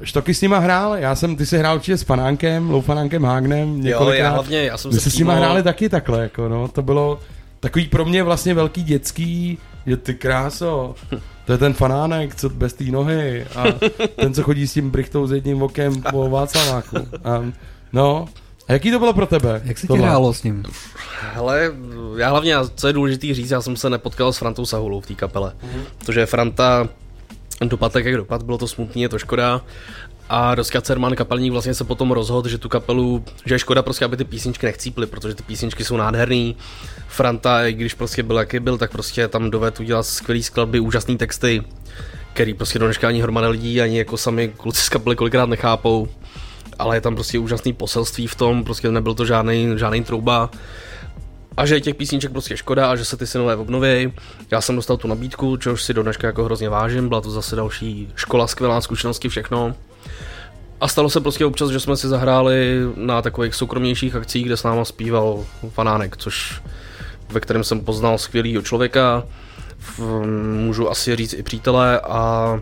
Štoky 0.04 0.34
s 0.34 0.42
nima 0.42 0.60
hrál, 0.60 0.96
já 0.96 1.16
jsem, 1.16 1.36
ty 1.36 1.46
jsi 1.46 1.58
hrál 1.58 1.76
určitě 1.76 1.98
s 1.98 2.04
Fanánkem, 2.04 2.70
Loufanánkem 2.70 3.24
Hágnem 3.24 3.82
několikrát. 3.82 4.26
já 4.26 4.34
hlavně, 4.34 4.64
já 4.64 4.78
jsem 4.78 4.92
My 4.94 5.00
se 5.00 5.12
s 5.12 5.18
nima 5.18 5.36
hráli 5.36 5.64
taky 5.64 5.90
takhle, 5.90 6.24
jako 6.24 6.50
no, 6.50 6.68
to 6.68 6.82
bylo 6.82 7.20
takový 7.60 7.88
pro 7.88 8.06
mě 8.06 8.24
vlastně 8.24 8.54
velký 8.54 8.84
dětský, 8.84 9.58
že 9.86 9.98
ty 9.98 10.14
kráso, 10.14 10.96
to 11.46 11.52
je 11.52 11.58
ten 11.58 11.74
fanánek, 11.74 12.36
co 12.36 12.50
bez 12.50 12.74
té 12.74 12.84
nohy 12.84 13.46
a 13.56 13.64
ten, 14.16 14.34
co 14.34 14.44
chodí 14.44 14.68
s 14.68 14.74
tím 14.74 14.90
brichtou 14.90 15.28
s 15.28 15.32
jedním 15.32 15.62
okem 15.62 16.02
po 16.02 16.30
Václaváku. 16.30 16.98
A, 17.24 17.52
no, 17.94 18.26
a 18.68 18.74
jaký 18.74 18.92
to 18.92 19.00
bylo 19.00 19.14
pro 19.14 19.26
tebe? 19.26 19.62
Jak 19.66 19.78
se 19.78 19.88
ti 19.88 19.98
hrálo 19.98 20.34
s 20.34 20.44
ním? 20.44 20.64
Hele, 21.34 21.72
já 22.18 22.30
hlavně, 22.30 22.56
co 22.76 22.88
je 22.88 22.94
důležité 22.94 23.34
říct, 23.34 23.52
já 23.52 23.62
jsem 23.62 23.76
se 23.76 23.90
nepotkal 23.90 24.34
s 24.34 24.38
Frantou 24.38 24.66
Sahulou 24.66 25.02
v 25.02 25.06
té 25.08 25.14
kapele, 25.14 25.54
Mhm. 25.64 25.84
protože 26.00 26.26
Franta 26.26 26.90
dopad 27.62 27.94
tak, 27.94 28.06
jak 28.06 28.16
dopad, 28.18 28.44
bylo 28.44 28.58
to 28.58 28.68
smutný, 28.68 29.02
je 29.02 29.10
to 29.10 29.20
škoda. 29.20 29.62
A 30.30 30.56
Roska 30.56 30.82
Cerman, 30.82 31.16
kapelník, 31.16 31.52
vlastně 31.52 31.74
se 31.74 31.84
potom 31.84 32.12
rozhodl, 32.12 32.50
že 32.50 32.58
tu 32.58 32.70
kapelu, 32.70 33.24
že 33.46 33.56
je 33.56 33.60
škoda 33.60 33.82
prostě, 33.82 34.06
aby 34.06 34.18
ty 34.18 34.24
písničky 34.24 34.66
nechcíply, 34.66 35.06
protože 35.08 35.36
ty 35.36 35.44
písničky 35.44 35.84
jsou 35.84 35.98
nádherný. 35.98 36.56
Franta, 37.08 37.68
i 37.68 37.74
když 37.74 37.94
prostě 37.94 38.24
byl, 38.24 38.38
jaký 38.38 38.60
byl, 38.60 38.78
tak 38.78 38.92
prostě 38.92 39.28
tam 39.28 39.52
doved 39.52 39.80
udělat 39.80 40.04
skvělý 40.06 40.44
skladby, 40.44 40.80
úžasný 40.80 41.18
texty, 41.18 41.64
který 42.34 42.54
prostě 42.54 42.80
do 42.80 42.86
dneška 42.86 43.08
ani 43.08 43.22
hromada 43.22 43.48
lidí, 43.50 43.82
ani 43.82 43.98
jako 43.98 44.18
sami 44.18 44.54
kluci 44.58 44.82
z 44.82 44.90
kapely 44.90 45.16
kolikrát 45.16 45.50
nechápou. 45.50 46.08
Ale 46.82 46.98
je 46.98 47.02
tam 47.02 47.16
prostě 47.16 47.40
úžasný 47.40 47.74
poselství 47.74 48.28
v 48.28 48.36
tom, 48.36 48.64
prostě 48.64 48.92
nebyl 48.92 49.14
to 49.14 49.26
žádný, 49.26 49.74
žádný 49.78 50.04
trouba 50.04 50.50
a 51.58 51.66
že 51.66 51.82
těch 51.82 51.96
písniček 51.96 52.32
prostě 52.32 52.58
škoda 52.58 52.92
a 52.92 52.96
že 52.96 53.06
se 53.06 53.18
ty 53.18 53.28
synové 53.28 53.56
obnoví. 53.56 54.14
Já 54.52 54.62
jsem 54.62 54.76
dostal 54.76 54.98
tu 54.98 55.08
nabídku, 55.08 55.58
čehož 55.58 55.84
si 55.84 55.94
do 55.94 56.04
dneška 56.04 56.28
jako 56.28 56.44
hrozně 56.44 56.70
vážím, 56.70 57.10
byla 57.10 57.22
to 57.22 57.32
zase 57.32 57.56
další 57.56 58.10
škola, 58.16 58.48
skvělá 58.48 58.82
zkušenosti, 58.82 59.30
všechno. 59.30 59.76
A 60.82 60.88
stalo 60.88 61.10
se 61.10 61.22
prostě 61.22 61.46
občas, 61.46 61.70
že 61.70 61.80
jsme 61.80 61.98
si 61.98 62.08
zahráli 62.08 62.80
na 62.96 63.22
takových 63.22 63.56
soukromnějších 63.56 64.16
akcích, 64.16 64.46
kde 64.46 64.58
s 64.58 64.64
náma 64.64 64.86
zpíval 64.86 65.46
Fanánek, 65.70 66.18
což 66.18 66.62
ve 67.30 67.40
kterém 67.40 67.64
jsem 67.64 67.80
poznal 67.80 68.18
skvělého 68.18 68.62
člověka, 68.62 69.24
můžu 70.56 70.90
asi 70.90 71.16
říct 71.16 71.34
i 71.34 71.44
přítele 71.44 72.00
a 72.00 72.60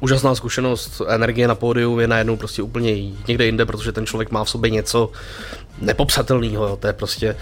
úžasná 0.00 0.34
zkušenost, 0.34 1.02
energie 1.08 1.48
na 1.48 1.54
pódiu 1.54 1.98
je 1.98 2.08
najednou 2.08 2.36
prostě 2.36 2.62
úplně 2.62 3.10
někde 3.28 3.46
jinde, 3.46 3.66
protože 3.66 3.92
ten 3.92 4.06
člověk 4.06 4.30
má 4.30 4.44
v 4.44 4.50
sobě 4.50 4.70
něco 4.70 5.10
nepopsatelného, 5.80 6.76
to 6.76 6.86
je 6.86 6.92
prostě 6.92 7.36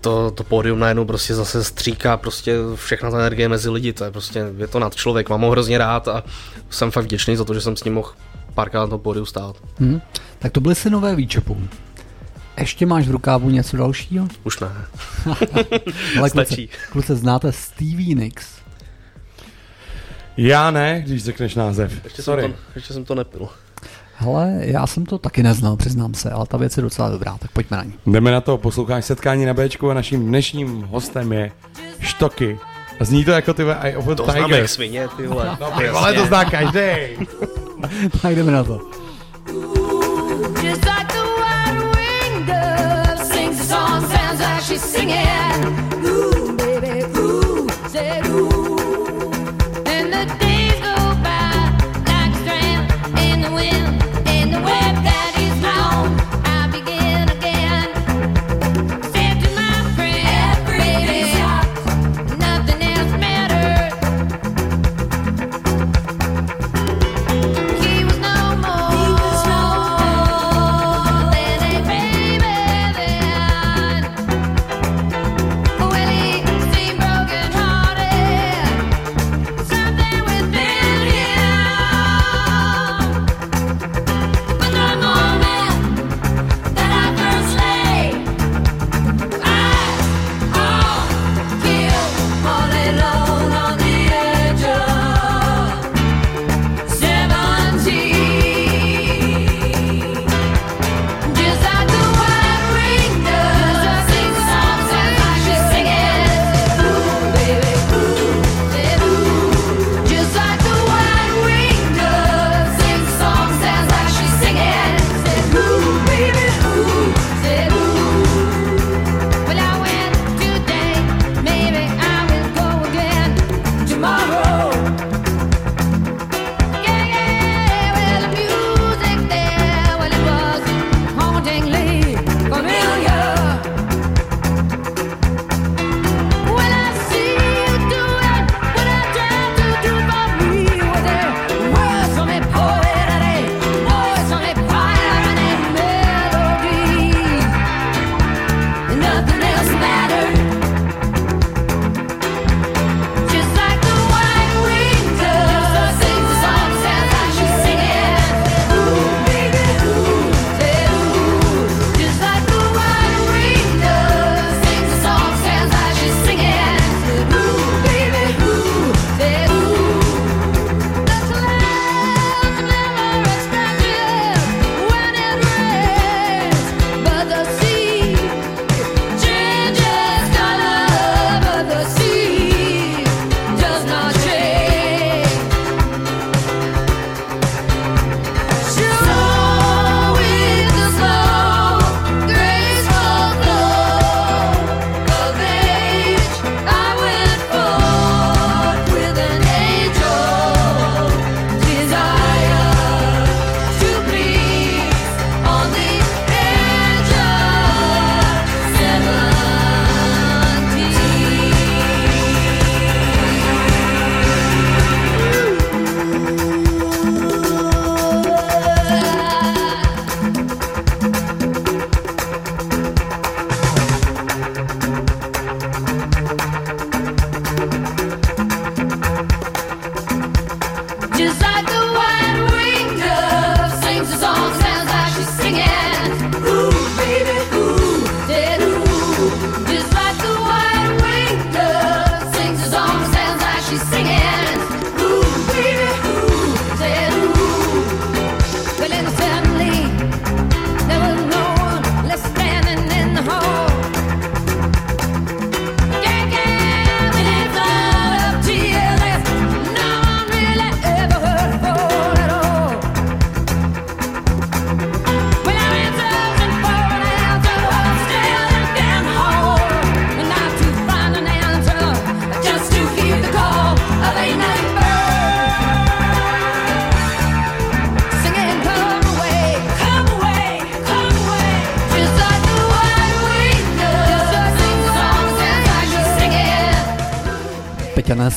to, 0.00 0.30
to 0.30 0.44
pódium 0.44 0.78
najednou 0.78 1.04
prostě 1.04 1.34
zase 1.34 1.64
stříká 1.64 2.16
prostě 2.16 2.56
všechna 2.74 3.10
ta 3.10 3.18
energie 3.18 3.48
mezi 3.48 3.70
lidi, 3.70 3.92
to 3.92 4.04
je 4.04 4.10
prostě, 4.10 4.44
je 4.56 4.66
to 4.66 4.78
nad 4.78 4.94
člověk, 4.94 5.28
mám 5.28 5.40
ho 5.40 5.50
hrozně 5.50 5.78
rád 5.78 6.08
a 6.08 6.22
jsem 6.70 6.90
fakt 6.90 7.04
vděčný 7.04 7.36
za 7.36 7.44
to, 7.44 7.54
že 7.54 7.60
jsem 7.60 7.76
s 7.76 7.84
ním 7.84 7.94
mohl 7.94 8.12
párkrát 8.54 8.80
na 8.80 8.86
tom 8.86 9.00
pódiu 9.00 9.24
stát. 9.24 9.56
Hm? 9.80 10.00
Tak 10.38 10.52
to 10.52 10.60
byly 10.60 10.74
synové 10.74 11.16
výčepů. 11.16 11.62
Ještě 12.58 12.86
máš 12.86 13.08
v 13.08 13.10
rukávu 13.10 13.50
něco 13.50 13.76
dalšího? 13.76 14.28
Už 14.44 14.60
ne. 14.60 14.68
Ale 16.18 16.30
Stačí. 16.30 16.68
kluci, 16.90 17.16
znáte 17.16 17.52
Stevie 17.52 18.14
Nicks? 18.14 18.61
Já 20.36 20.70
ne, 20.70 21.02
když 21.06 21.24
řekneš 21.24 21.54
název. 21.54 22.04
Ještě, 22.04 22.22
Sorry. 22.22 22.42
Jsem 22.42 22.52
to, 22.52 22.58
ještě 22.74 22.92
jsem 22.94 23.04
to 23.04 23.14
nepil. 23.14 23.48
Hele, 24.16 24.58
já 24.60 24.86
jsem 24.86 25.06
to 25.06 25.18
taky 25.18 25.42
neznal, 25.42 25.76
přiznám 25.76 26.14
se, 26.14 26.30
ale 26.30 26.46
ta 26.46 26.56
věc 26.56 26.76
je 26.76 26.82
docela 26.82 27.08
dobrá, 27.10 27.36
tak 27.38 27.50
pojďme 27.50 27.76
na 27.76 27.84
ní. 27.84 27.92
Jdeme 28.06 28.30
na 28.30 28.40
to, 28.40 28.58
posloucháš 28.58 29.04
setkání 29.04 29.44
na 29.46 29.54
Bčku 29.54 29.90
a 29.90 29.94
naším 29.94 30.26
dnešním 30.26 30.82
hostem 30.82 31.32
je 31.32 31.52
Štoky. 32.00 32.58
A 33.00 33.04
zní 33.04 33.24
to 33.24 33.30
jako 33.30 33.54
ty 33.54 33.62
Eye 33.62 33.96
of 33.96 34.08
a 34.08 34.14
To 34.14 34.22
Tiger. 34.22 34.38
znám 34.38 34.50
jak 34.50 34.68
svině, 34.68 35.08
ty 35.16 35.26
vole. 35.26 35.56
No, 35.60 35.70
ty 35.78 35.88
vole, 35.88 36.12
to 36.14 36.26
zná 36.26 36.44
každý. 36.44 36.80
tak 38.22 38.34
jdeme 38.36 38.52
na 38.52 38.64
to. 38.64 38.80
Just 40.62 40.84
like 40.84 41.06
the 41.08 41.22
white 41.38 41.96
winged 41.96 42.46
dove 42.46 43.24
sings 43.24 43.60
a 43.60 43.64
song, 43.64 44.06
sounds 44.12 44.40
like 44.40 44.62
she's 44.62 44.82
singing. 44.82 45.66
Ooh, 46.06 46.56
baby, 46.56 47.04
ooh, 47.18 47.68
say 47.88 48.20
ooh. 48.30 48.51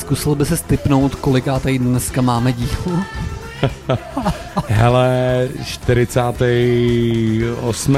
Zkusil 0.06 0.34
by 0.34 0.44
se 0.44 0.56
stipnout, 0.56 1.14
kolikátej 1.14 1.78
dneska 1.78 2.22
máme 2.22 2.52
díl? 2.52 2.68
Hele, 4.68 5.48
48. 5.64 7.96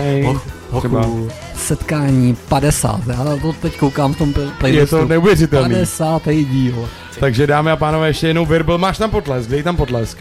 třeba. 0.78 1.01
Hochu, 1.01 1.28
setkání 1.56 2.36
50. 2.48 3.01
Já 3.06 3.24
to 3.43 3.52
teď 3.52 3.78
koukám 3.78 4.14
v 4.14 4.18
tom 4.18 4.32
pl- 4.32 4.52
playlistu. 4.59 4.97
Je 4.97 5.02
to 5.02 5.09
neuvěřitelný. 5.09 5.74
50. 5.74 6.22
díl. 6.28 6.89
Takže 7.20 7.47
dámy 7.47 7.70
a 7.70 7.76
pánové, 7.76 8.09
ještě 8.09 8.26
jednou 8.26 8.47
Virbel. 8.47 8.78
Máš 8.78 8.98
tam 8.98 9.10
potlesk, 9.10 9.51
dej 9.51 9.62
tam 9.62 9.76
potlesk. 9.76 10.18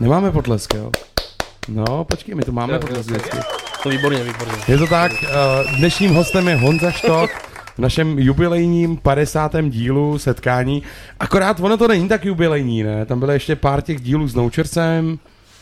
Nemáme 0.00 0.30
potlesk, 0.30 0.74
jo? 0.74 0.90
No, 1.68 2.04
počkej, 2.04 2.34
my 2.34 2.42
tu 2.42 2.52
máme 2.52 2.72
Jo, 2.72 2.78
potlesk 2.78 3.10
jo. 3.10 3.16
vždycky. 3.16 3.38
No 3.84 3.90
výborně, 3.90 4.24
výborně. 4.24 4.54
Je 4.68 4.78
to 4.78 4.86
tak, 4.86 5.12
eh, 5.22 5.26
dnešním 5.78 6.14
hostem 6.14 6.48
je 6.48 6.56
Honza 6.56 6.90
Štok 6.90 7.30
v 7.74 7.78
našem 7.78 8.18
jubilejním 8.18 8.96
50. 8.96 9.52
dílu 9.68 10.18
setkání. 10.18 10.82
Akorát 11.20 11.60
ono 11.60 11.76
to 11.76 11.88
není 11.88 12.08
tak 12.08 12.24
jubilejní, 12.24 12.82
ne? 12.82 13.06
Tam 13.06 13.20
byly 13.20 13.34
ještě 13.34 13.56
pár 13.56 13.82
těch 13.82 14.00
dílů 14.00 14.28
s 14.28 14.34
Noučercem. 14.34 15.18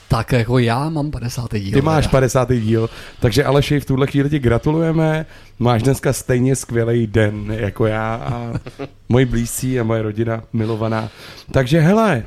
Tak 0.08 0.32
jako 0.32 0.58
já 0.58 0.88
mám 0.88 1.10
50. 1.10 1.54
díl. 1.54 1.72
Ty 1.72 1.80
máš 1.80 2.04
teda. 2.04 2.10
50. 2.10 2.52
díl, 2.52 2.90
takže 3.20 3.44
Aleši, 3.44 3.80
v 3.80 3.84
tuhle 3.84 4.06
chvíli 4.06 4.30
ti 4.30 4.38
gratulujeme. 4.38 5.26
Máš 5.58 5.82
dneska 5.82 6.12
stejně 6.12 6.56
skvělý 6.56 7.06
den 7.06 7.46
jako 7.50 7.86
já 7.86 8.14
a 8.14 8.52
moji 9.08 9.24
blízcí 9.24 9.80
a 9.80 9.84
moje 9.84 10.02
rodina 10.02 10.42
milovaná. 10.52 11.08
Takže 11.52 11.80
hele, 11.80 12.24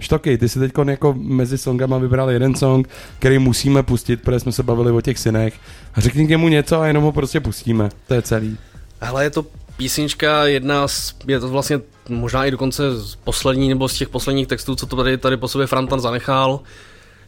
Štoky, 0.00 0.38
ty 0.38 0.48
si 0.48 0.58
teď 0.58 0.72
jako 0.86 1.14
mezi 1.18 1.58
songama 1.58 1.98
vybral 1.98 2.30
jeden 2.30 2.54
song, 2.54 2.88
který 3.18 3.38
musíme 3.38 3.82
pustit, 3.82 4.22
protože 4.22 4.40
jsme 4.40 4.52
se 4.52 4.62
bavili 4.62 4.90
o 4.90 5.00
těch 5.00 5.18
synech. 5.18 5.54
A 5.94 6.00
řekni 6.00 6.26
k 6.26 6.28
němu 6.28 6.48
něco 6.48 6.80
a 6.80 6.86
jenom 6.86 7.04
ho 7.04 7.12
prostě 7.12 7.40
pustíme. 7.40 7.88
To 8.06 8.14
je 8.14 8.22
celý. 8.22 8.58
Hele, 9.02 9.24
je 9.24 9.30
to 9.30 9.46
písnička 9.76 10.46
jedna 10.46 10.88
z, 10.88 11.14
je 11.26 11.40
to 11.40 11.48
vlastně 11.48 11.80
možná 12.08 12.44
i 12.44 12.50
dokonce 12.50 13.00
z 13.00 13.14
poslední 13.14 13.68
nebo 13.68 13.88
z 13.88 13.94
těch 13.94 14.08
posledních 14.08 14.46
textů, 14.46 14.76
co 14.76 14.86
to 14.86 14.96
tady, 14.96 15.18
tady 15.18 15.36
po 15.36 15.48
sobě 15.48 15.66
Frantan 15.66 16.00
zanechal. 16.00 16.60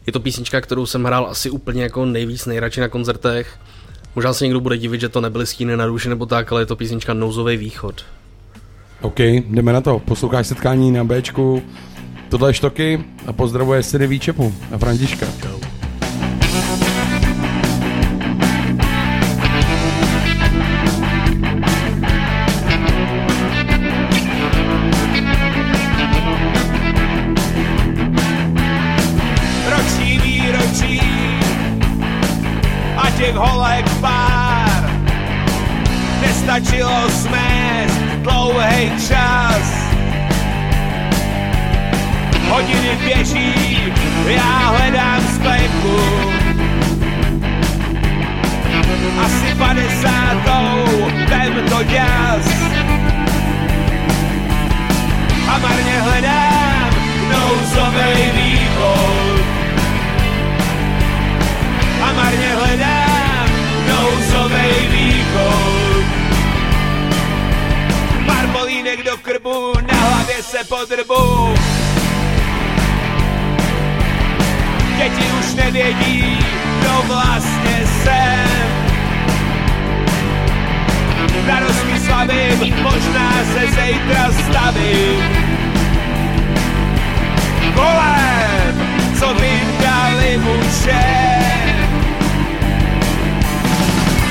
Je 0.05 0.13
to 0.13 0.19
písnička, 0.19 0.61
kterou 0.61 0.85
jsem 0.85 1.03
hrál 1.03 1.27
asi 1.29 1.49
úplně 1.49 1.83
jako 1.83 2.05
nejvíc, 2.05 2.45
nejradši 2.45 2.81
na 2.81 2.87
koncertech. 2.87 3.59
Možná 4.15 4.33
se 4.33 4.43
někdo 4.43 4.59
bude 4.59 4.77
divit, 4.77 5.01
že 5.01 5.09
to 5.09 5.21
nebyly 5.21 5.45
stíny 5.45 5.77
na 5.77 5.87
duši 5.87 6.09
nebo 6.09 6.25
tak, 6.25 6.51
ale 6.51 6.61
je 6.61 6.65
to 6.65 6.75
písnička 6.75 7.13
Nouzový 7.13 7.57
východ. 7.57 8.05
OK, 9.01 9.19
jdeme 9.19 9.73
na 9.73 9.81
to. 9.81 9.99
Posloucháš 9.99 10.47
setkání 10.47 10.91
na 10.91 11.03
Bčku. 11.03 11.63
Tohle 12.29 12.49
je 12.49 12.53
Štoky 12.53 13.05
a 13.27 13.33
pozdravuje 13.33 13.83
syny 13.83 14.07
Výčepu 14.07 14.55
a 14.71 14.77
Františka. 14.77 15.25
roční 15.25 15.64
Kolem, 87.75 88.73
co 89.19 89.33
všem. 90.69 91.89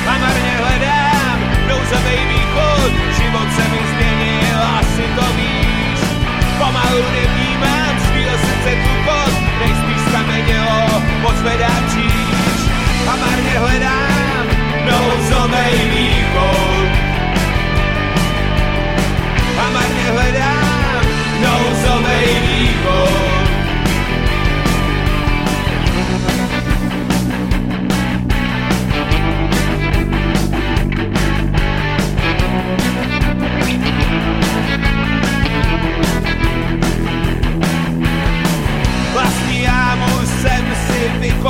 A 0.07 0.19
marně 0.19 0.53
hledám 0.61 1.39
nouzovej 1.69 2.21
východ, 2.29 2.93
život 3.17 3.49
se 3.57 3.65
mi 3.69 3.81
změnil, 3.91 4.59
asi 4.81 5.05
to 5.17 5.27
víš. 5.37 6.01
Pomalu 6.59 7.03
nevnímám 7.13 7.95
svýho 8.07 8.35
srdce 8.39 8.71
tlukot, 8.83 9.35
nejspíš 9.59 10.01
znamenilo, 10.11 11.03
pozvedám 11.23 11.85
kříž. 11.89 12.61
A 13.09 13.17
marně 13.17 13.59
hledám 13.59 14.47
nouzovej 14.87 15.75
východ. 15.91 17.05
Marně 19.75 20.03
hledám 20.13 20.54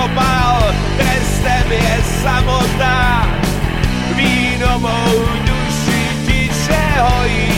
vykopal, 0.04 0.74
trestem 0.96 1.72
je 1.72 1.96
samota. 2.22 3.26
Víno 4.16 4.78
mou 4.78 5.12
duši 5.46 6.02
tiše 6.26 6.84
hojí. 7.00 7.52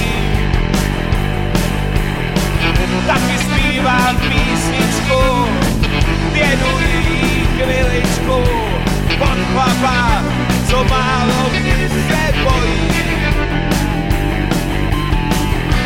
Taky 3.07 3.39
zpívám 3.39 4.17
písničku, 4.17 5.23
věnuji 6.33 7.47
chviličku. 7.57 8.43
Pod 9.19 9.39
chlapa, 9.53 10.23
co 10.71 10.85
málo 10.85 11.51
kdy 11.53 11.89
se 11.89 12.33
bojí. 12.45 13.07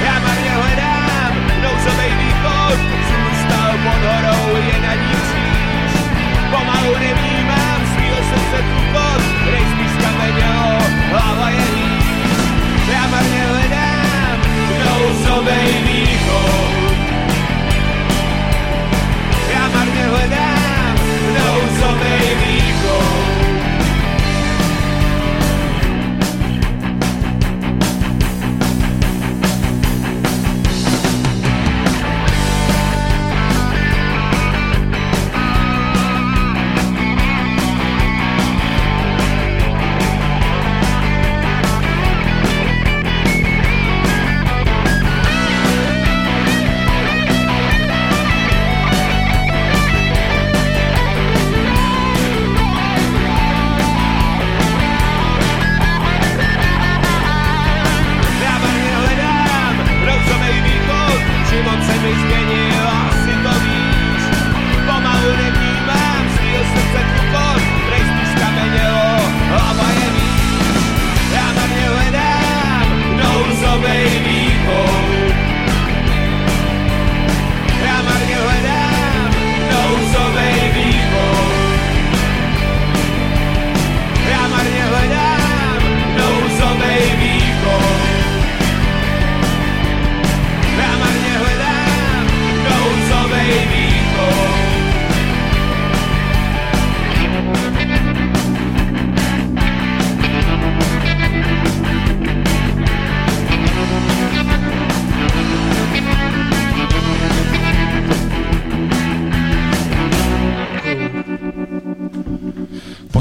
Já 0.04 0.18
marně 0.20 0.50
hledám 0.50 1.32
nouzovej 1.62 2.10
východ, 2.10 2.78
zůstal 3.08 3.72
pod 3.72 4.02
horou, 4.04 4.56
je 4.56 4.80
na 4.80 4.94
ní. 4.94 5.19
Pomalu 6.80 6.98
nevnímám 6.98 7.80
svýho 7.94 8.16
srdce 8.16 8.58
tlukot, 8.62 9.22
nejspíš 9.50 9.92
kamenělo, 10.02 10.78
hlava. 11.10 11.50
Já 12.92 13.06
marně 13.10 13.40
hledám 13.40 14.38
nouzovej 14.84 15.72
východ. 15.86 16.96
Já 19.52 19.68
marně 19.68 20.04
hledám 20.04 20.96
nouzovej 21.36 22.36
východ. 22.46 23.59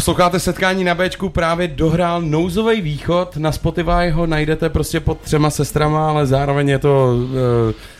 Posloucháte 0.09 0.39
setkání 0.39 0.83
na 0.83 0.95
Bčku, 0.95 1.29
právě 1.29 1.67
dohrál 1.67 2.21
nouzový 2.21 2.81
východ, 2.81 3.37
na 3.37 3.51
Spotify 3.51 4.09
ho 4.11 4.27
najdete 4.27 4.69
prostě 4.69 4.99
pod 4.99 5.21
třema 5.21 5.49
sestrama, 5.49 6.09
ale 6.09 6.25
zároveň 6.25 6.69
je 6.69 6.79
to 6.79 7.15
uh, 7.15 7.31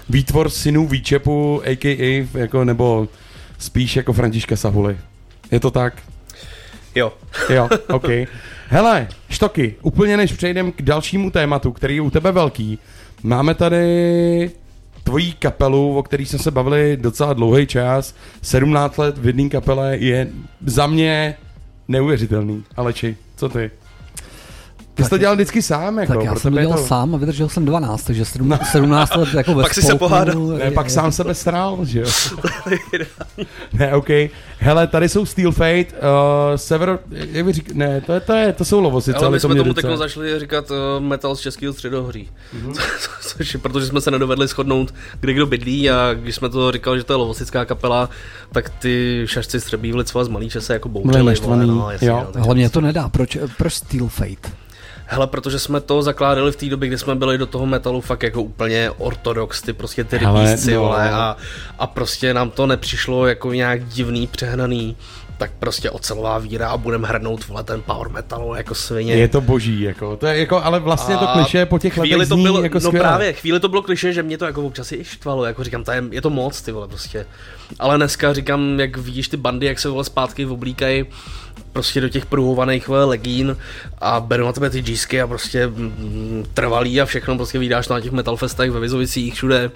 výtvor 0.10 0.50
synů 0.50 0.88
výčepu, 0.88 1.62
a.k.a. 1.66 2.28
jako, 2.34 2.66
nebo 2.66 3.08
spíš 3.58 3.96
jako 3.96 4.14
Františka 4.14 4.56
Sahuly. 4.56 4.98
Je 5.52 5.60
to 5.60 5.72
tak? 5.72 5.94
Jo. 6.96 7.14
Jo, 7.50 7.70
OK. 7.88 8.08
Hele, 8.68 9.08
Štoky, 9.30 9.76
úplně 9.82 10.18
než 10.18 10.32
přejdem 10.32 10.72
k 10.72 10.82
dalšímu 10.82 11.32
tématu, 11.32 11.72
který 11.72 11.96
je 11.96 12.02
u 12.02 12.10
tebe 12.10 12.32
velký, 12.32 12.80
máme 13.24 13.56
tady 13.56 14.52
tvojí 15.04 15.34
kapelu, 15.34 15.98
o 15.98 16.04
který 16.04 16.26
jsme 16.26 16.40
se 16.40 16.52
bavili 16.52 16.98
docela 16.98 17.34
dlouhý 17.34 17.68
čas, 17.68 18.16
17 18.42 18.98
let 18.98 19.18
v 19.18 19.28
jedné 19.28 19.50
kapele 19.50 19.98
je 19.98 20.28
za 20.66 20.88
mě 20.88 21.36
neuvěřitelný. 21.90 22.64
Ale 22.76 22.94
či, 22.94 23.18
co 23.36 23.50
ty? 23.50 23.72
Ty 25.00 25.04
jsi 25.04 25.10
to 25.10 25.18
dělal 25.18 25.36
vždycky 25.36 25.62
sám, 25.62 25.98
jako. 26.00 26.14
Tak 26.14 26.24
já 26.24 26.36
jsem 26.36 26.54
to 26.54 26.60
je 26.60 26.66
dělal 26.66 26.84
sám 26.84 27.16
a 27.16 27.18
vydržel 27.18 27.50
jsem 27.50 27.66
12, 27.66 28.04
takže 28.04 28.26
17, 28.26 28.68
17 28.72 29.16
let 29.16 29.34
jako 29.34 29.54
ve 29.56 29.64
Pak 29.64 29.74
jsi 29.74 29.82
se 29.82 29.88
spolku, 29.88 30.00
pohádal. 30.00 30.48
Ne, 30.48 30.64
je- 30.66 30.72
pak 30.72 30.90
sám 30.90 31.12
sebe 31.12 31.36
sral, 31.36 31.80
že 31.86 32.00
jo? 32.00 32.08
ne, 33.74 33.96
OK. 33.96 34.10
Hele, 34.60 34.88
tady 34.88 35.10
jsou 35.10 35.26
Steel 35.26 35.52
Fate, 35.52 35.86
uh, 35.86 36.56
Sever, 36.56 37.00
jak 37.12 37.46
bych 37.46 37.56
říkal, 37.56 37.74
ne, 37.78 38.02
to, 38.02 38.14
je, 38.14 38.20
to, 38.20 38.34
je, 38.34 38.54
to 38.54 38.66
jsou 38.66 38.80
Lovosice, 38.80 39.18
Ale 39.18 39.30
my 39.30 39.40
to 39.40 39.48
jsme 39.48 39.56
tomu 39.56 39.74
teď 39.74 39.86
začali 39.96 40.40
říkat 40.40 40.72
uh, 40.72 40.78
metal 41.04 41.36
z 41.36 41.40
českého 41.40 41.74
středohoří. 41.74 42.30
Mhm. 42.54 42.70
Mm-hmm. 42.80 43.38
Což 43.38 43.54
je, 43.54 43.60
protože 43.60 43.86
jsme 43.86 44.02
se 44.02 44.12
nedovedli 44.12 44.48
shodnout, 44.48 44.94
kde 45.20 45.34
kdo 45.34 45.46
bydlí 45.46 45.90
a 45.92 46.14
když 46.14 46.36
jsme 46.36 46.50
to 46.50 46.72
říkali, 46.72 46.98
že 46.98 47.04
to 47.04 47.14
je 47.14 47.18
lovosická 47.18 47.66
kapela, 47.66 48.10
tak 48.52 48.70
ty 48.70 49.24
šašci 49.26 49.60
střebí 49.60 49.92
v 49.92 49.96
Licva 49.96 50.24
z 50.24 50.28
malý 50.28 50.50
čase 50.50 50.74
jako 50.74 50.90
bouřili. 50.90 51.36
no, 51.68 51.92
jasně, 51.92 52.08
jo. 52.08 52.28
no, 52.36 52.44
Hlavně 52.44 52.70
to 52.70 52.82
nedá. 52.82 53.10
Proč, 53.10 53.38
proč 53.58 53.74
Steel 53.74 54.08
Fate? 54.08 54.50
Hele, 55.12 55.28
protože 55.28 55.60
jsme 55.60 55.82
to 55.82 56.02
zakládali 56.02 56.52
v 56.52 56.56
té 56.56 56.66
době, 56.66 56.88
kdy 56.88 56.98
jsme 56.98 57.16
byli 57.16 57.38
do 57.38 57.46
toho 57.46 57.66
metalu 57.66 58.02
fakt 58.02 58.24
jako 58.24 58.44
úplně 58.44 58.92
ortodox, 58.98 59.62
ty 59.62 59.74
prostě 59.74 60.04
ty 60.04 60.18
rypísci, 60.18 60.74
no. 60.74 60.82
vole, 60.82 61.12
a, 61.12 61.38
a 61.80 61.88
prostě 61.88 62.34
nám 62.34 62.50
to 62.50 62.68
nepřišlo 62.68 63.28
jako 63.28 63.54
nějak 63.54 63.86
divný, 63.86 64.28
přehnaný, 64.28 64.96
tak 65.40 65.52
prostě 65.60 65.92
ocelová 65.92 66.38
víra 66.38 66.70
a 66.70 66.78
budeme 66.78 67.08
hrnout, 67.08 67.48
vole, 67.48 67.64
ten 67.64 67.82
power 67.82 68.10
metal 68.10 68.54
jako 68.58 68.76
svině. 68.76 69.14
Je 69.14 69.28
to 69.28 69.42
boží, 69.42 69.82
jako, 69.82 70.18
to 70.18 70.28
je 70.28 70.40
jako, 70.40 70.64
ale 70.64 70.80
vlastně 70.80 71.18
to 71.18 71.30
A 71.30 71.34
kliše 71.34 71.66
po 71.66 71.80
těch 71.80 71.94
chvíli 71.94 72.16
letech 72.16 72.30
to 72.30 72.38
bylo, 72.38 72.64
jako 72.64 72.76
No 72.78 72.82
skvěle. 72.82 73.04
právě, 73.08 73.34
chvíli 73.34 73.60
to 73.60 73.70
bylo 73.70 73.82
kliše, 73.82 74.14
že 74.14 74.24
mě 74.24 74.38
to 74.38 74.46
jako 74.46 74.64
občas 74.66 74.92
i 74.92 75.04
štvalo, 75.04 75.46
jako 75.46 75.64
říkám, 75.64 75.84
to 75.84 75.92
je, 75.92 76.04
je 76.12 76.22
to 76.22 76.30
moc, 76.30 76.62
ty 76.62 76.72
vole, 76.72 76.88
prostě. 76.88 77.26
Ale 77.80 77.98
dneska 77.98 78.34
říkám, 78.34 78.80
jak 78.80 78.98
vidíš 78.98 79.28
ty 79.28 79.38
bandy, 79.38 79.66
jak 79.66 79.80
se 79.80 79.90
vole 79.90 80.04
zpátky 80.04 80.46
oblíkají 80.46 81.06
prostě 81.74 82.02
do 82.02 82.10
těch 82.10 82.26
pruhovaných 82.26 82.88
vole, 82.88 83.04
legín 83.06 83.58
a 84.02 84.20
berou 84.20 84.46
na 84.46 84.52
tebe 84.54 84.70
ty 84.70 84.80
džísky 84.80 85.22
a 85.22 85.28
prostě 85.28 85.68
mm, 85.68 86.46
trvalý 86.54 87.02
a 87.02 87.06
všechno 87.06 87.36
prostě 87.36 87.60
vydáš 87.60 87.88
to 87.88 87.94
na 87.94 88.02
těch 88.02 88.12
metalfestech 88.12 88.72
ve 88.72 88.80
Vizovicích 88.80 89.34
všude 89.34 89.72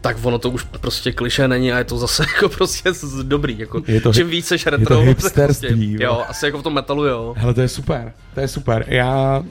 tak 0.00 0.16
ono 0.22 0.38
to 0.38 0.50
už 0.50 0.62
prostě 0.80 1.12
kliše 1.12 1.48
není 1.48 1.72
a 1.72 1.78
je 1.78 1.84
to 1.84 1.98
zase 1.98 2.24
jako 2.34 2.48
prostě 2.48 2.90
dobrý, 3.22 3.58
jako 3.58 3.82
Je 3.86 4.00
to- 4.00 4.12
čím 4.12 4.28
víc 4.28 4.46
seš 4.46 4.66
je 4.66 4.70
to 4.70 4.76
retro, 4.76 4.96
tak 4.96 5.06
hipsterství, 5.06 5.68
prostě, 5.68 6.04
jo. 6.04 6.12
jo, 6.12 6.22
asi 6.28 6.46
jako 6.46 6.58
v 6.58 6.62
tom 6.62 6.74
metalu, 6.74 7.04
jo. 7.04 7.34
Hele, 7.36 7.54
to 7.54 7.60
je 7.60 7.68
super, 7.68 8.12
to 8.34 8.40
je 8.40 8.48
super. 8.48 8.84
Já 8.88 9.42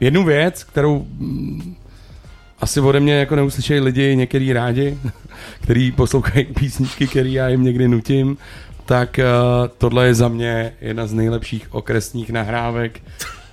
jednu 0.00 0.24
věc, 0.24 0.64
kterou 0.64 0.98
mm, 1.18 1.76
asi 2.60 2.80
ode 2.80 3.00
mě 3.00 3.14
jako 3.14 3.36
neuslyšejí 3.36 3.80
lidi 3.80 4.16
některý 4.16 4.52
rádi, 4.52 4.98
který 5.60 5.92
poslouchají 5.92 6.44
písničky, 6.44 7.06
který 7.06 7.32
já 7.32 7.48
jim 7.48 7.64
někdy 7.64 7.88
nutím, 7.88 8.36
tak 8.86 9.20
uh, 9.20 9.68
tohle 9.78 10.06
je 10.06 10.14
za 10.14 10.28
mě 10.28 10.72
jedna 10.80 11.06
z 11.06 11.12
nejlepších 11.12 11.74
okresních 11.74 12.30
nahrávek. 12.30 13.00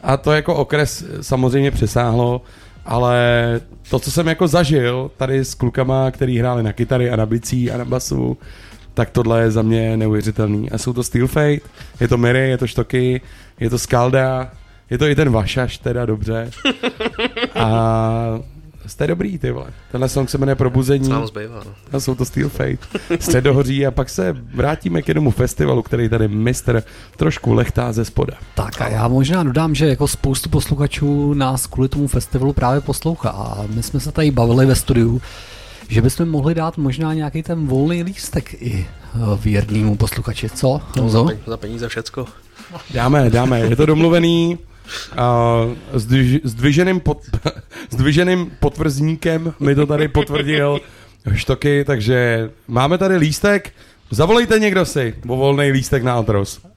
A 0.04 0.18
to 0.18 0.32
jako 0.32 0.56
okres 0.56 1.06
samozřejmě 1.22 1.72
přesáhlo, 1.72 2.42
ale 2.86 3.62
to, 3.90 4.00
co 4.00 4.12
jsem 4.12 4.28
jako 4.28 4.48
zažil 4.48 5.12
tady 5.18 5.46
s 5.46 5.54
klukama, 5.54 6.12
který 6.12 6.40
hráli 6.40 6.64
na 6.64 6.74
kytary 6.74 7.10
a 7.10 7.16
na 7.16 7.26
bicí 7.26 7.72
a 7.72 7.78
na 7.78 7.86
basu, 7.86 8.38
tak 8.94 9.10
tohle 9.10 9.42
je 9.42 9.52
za 9.52 9.62
mě 9.62 9.98
neuvěřitelný. 9.98 10.72
A 10.72 10.78
jsou 10.78 10.94
to 10.94 11.04
Steel 11.04 11.28
Fate, 11.28 11.60
je 12.00 12.08
to 12.08 12.18
Miri, 12.18 12.50
je 12.50 12.58
to 12.58 12.68
Štoky, 12.68 13.22
je 13.60 13.70
to 13.70 13.80
Skalda, 13.80 14.52
je 14.90 14.98
to 14.98 15.08
i 15.08 15.16
ten 15.16 15.30
Vašaš, 15.30 15.78
teda 15.78 16.06
dobře. 16.06 16.52
A 17.56 18.40
jste 18.88 19.08
dobrý, 19.08 19.38
ty 19.38 19.52
vole. 19.52 19.68
Tenhle 19.92 20.10
song 20.10 20.30
se 20.30 20.38
jmenuje 20.38 20.56
Probuzení. 20.56 21.06
Co 21.06 21.14
nám 21.14 21.28
zbývá, 21.28 21.62
no. 21.66 21.72
A 21.92 22.00
jsou 22.00 22.16
to 22.16 22.26
Steel 22.26 22.50
Fate. 22.50 22.78
Středohoří 23.20 23.86
a 23.88 23.92
pak 23.92 24.10
se 24.10 24.36
vrátíme 24.54 25.02
k 25.02 25.08
jednomu 25.08 25.32
festivalu, 25.32 25.82
který 25.82 26.10
tady 26.10 26.28
mistr 26.28 26.84
trošku 27.18 27.54
lechtá 27.54 27.94
ze 27.94 28.06
spoda. 28.06 28.34
Tak 28.56 28.82
a 28.82 28.88
já 28.88 29.08
možná 29.08 29.44
dodám, 29.44 29.76
že 29.76 29.88
jako 29.88 30.08
spoustu 30.08 30.50
posluchačů 30.50 31.34
nás 31.34 31.68
kvůli 31.68 31.90
tomu 31.90 32.08
festivalu 32.08 32.54
právě 32.54 32.82
poslouchá. 32.82 33.30
A 33.30 33.66
my 33.68 33.84
jsme 33.84 34.00
se 34.00 34.12
tady 34.12 34.32
bavili 34.32 34.66
ve 34.66 34.76
studiu, 34.76 35.22
že 35.88 36.02
bychom 36.02 36.30
mohli 36.30 36.56
dát 36.56 36.78
možná 36.78 37.14
nějaký 37.14 37.44
ten 37.44 37.68
volný 37.68 38.04
lístek 38.04 38.54
i 38.54 38.88
eh, 38.88 39.20
věrnému 39.42 39.96
posluchači. 39.96 40.50
Co? 40.50 40.82
No, 40.98 41.10
za 41.48 41.58
peníze 41.58 41.90
všecko. 41.90 42.26
Dáme, 42.94 43.30
dáme, 43.30 43.60
je 43.60 43.76
to 43.76 43.86
domluvený. 43.86 44.58
Uh, 45.12 45.76
s, 45.94 46.06
dviž, 46.06 46.40
s, 47.90 47.96
dviženým 47.96 48.52
potvrzníkem 48.60 49.54
mi 49.60 49.76
to 49.76 49.86
tady 49.86 50.08
potvrdil 50.08 50.80
Štoky, 51.34 51.84
takže 51.86 52.50
máme 52.68 52.98
tady 52.98 53.16
lístek. 53.18 53.74
Zavolejte 54.12 54.60
někdo 54.60 54.86
si 54.86 55.16
o 55.28 55.36
volný 55.36 55.72
lístek 55.72 56.04
na 56.04 56.14
Altros. 56.14 56.75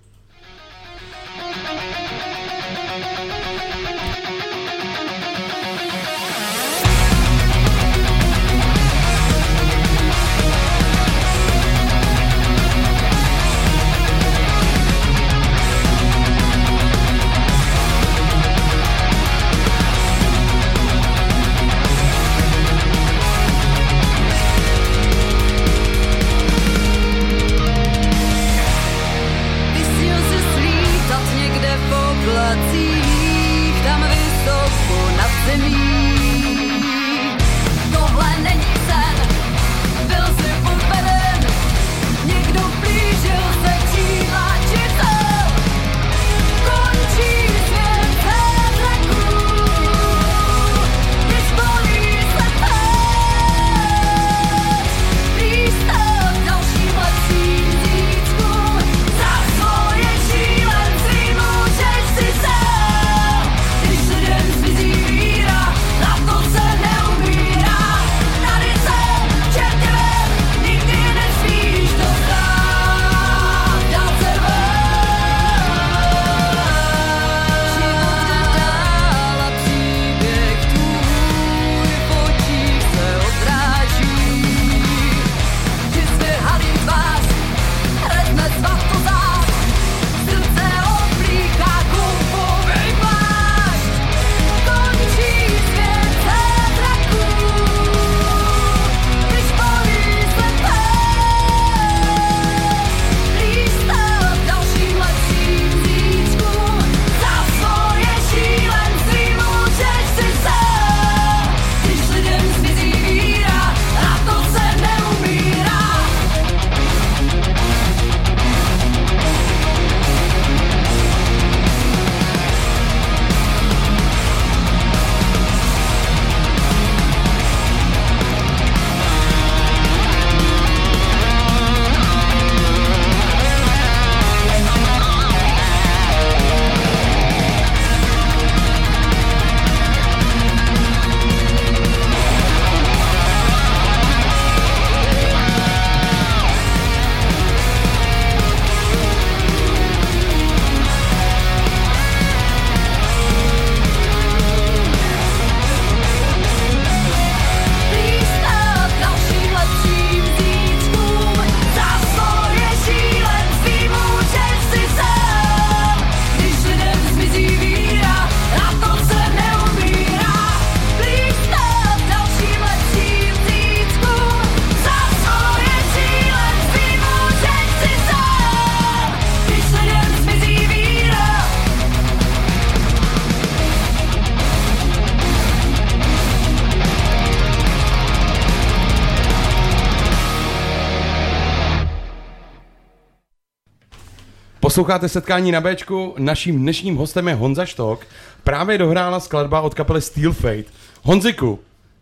Posloucháte 194.69 195.09
setkání 195.09 195.53
na 195.53 195.61
Bčku, 195.61 196.15
naším 196.19 196.59
dnešním 196.59 196.97
hostem 196.97 197.29
je 197.29 197.35
Honza 197.35 197.67
Štok. 197.67 198.07
Právě 198.45 198.79
dohrála 198.79 199.21
skladba 199.21 199.61
od 199.61 199.75
kapely 199.75 200.01
Steel 200.01 200.33
Fate. 200.33 200.65
Honziku, 201.03 201.61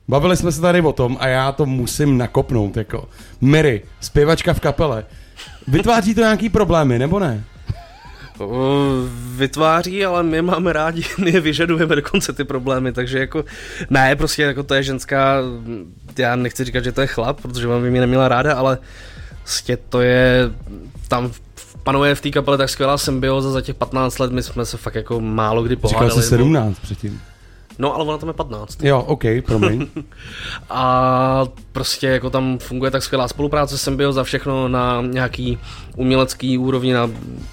bavili 0.09 0.37
jsme 0.37 0.53
se 0.53 0.61
tady 0.61 0.81
o 0.81 0.93
tom 0.93 1.17
a 1.21 1.29
já 1.29 1.53
to 1.53 1.67
musím 1.67 2.19
nakopnout, 2.19 2.77
jako. 2.77 3.09
Mary, 3.41 3.83
zpěvačka 4.01 4.55
v 4.55 4.61
kapele. 4.61 5.05
Vytváří 5.69 6.15
to 6.15 6.21
nějaký 6.21 6.49
problémy, 6.49 6.99
nebo 6.99 7.19
ne? 7.19 7.45
Vytváří, 9.37 10.05
ale 10.05 10.23
my 10.23 10.43
máme 10.43 10.73
rádi, 10.73 11.05
my 11.19 11.31
je 11.31 11.41
vyžadujeme 11.41 11.97
dokonce 11.97 12.33
ty 12.33 12.45
problémy, 12.45 12.93
takže 12.93 13.19
jako 13.19 13.45
ne, 13.91 14.17
prostě 14.17 14.43
jako 14.43 14.63
to 14.63 14.75
je 14.75 14.83
ženská, 14.83 15.39
já 16.19 16.37
nechci 16.37 16.65
říkat, 16.65 16.85
že 16.85 16.93
to 16.93 17.01
je 17.01 17.07
chlap, 17.07 17.41
protože 17.41 17.67
mám 17.67 17.83
by 17.83 17.91
mě 17.91 18.01
neměla 18.01 18.29
ráda, 18.29 18.55
ale 18.55 18.79
prostě 19.43 19.77
to 19.77 20.01
je, 20.01 20.51
tam 21.09 21.33
panuje 21.87 22.15
v 22.15 22.21
té 22.21 22.31
kapele 22.31 22.59
tak 22.59 22.69
skvělá 22.69 22.99
symbioza 22.99 23.51
za 23.51 23.61
těch 23.61 23.75
15 23.75 24.19
let, 24.19 24.33
my 24.33 24.43
jsme 24.43 24.65
se 24.65 24.77
fakt 24.77 24.95
jako 24.95 25.21
málo 25.21 25.63
kdy 25.63 25.75
Říkal 25.75 25.91
pohádali. 25.91 26.23
jsi 26.23 26.29
17 26.29 26.79
předtím. 26.79 27.21
No, 27.79 27.95
ale 27.95 28.05
ona 28.05 28.19
tam 28.19 28.29
je 28.29 28.33
15. 28.33 28.83
Jo, 28.85 29.01
OK, 29.01 29.23
promiň. 29.47 29.87
A 30.71 31.45
prostě 31.73 32.07
jako 32.07 32.31
tam 32.31 32.59
funguje 32.59 32.91
tak 32.91 33.03
skvělá 33.03 33.29
spolupráce, 33.29 33.79
symbioza, 33.79 34.25
všechno 34.25 34.69
na 34.69 35.03
nějaký 35.03 35.59
umělecký 35.97 36.59
úrovni, 36.59 36.93
na 36.93 37.11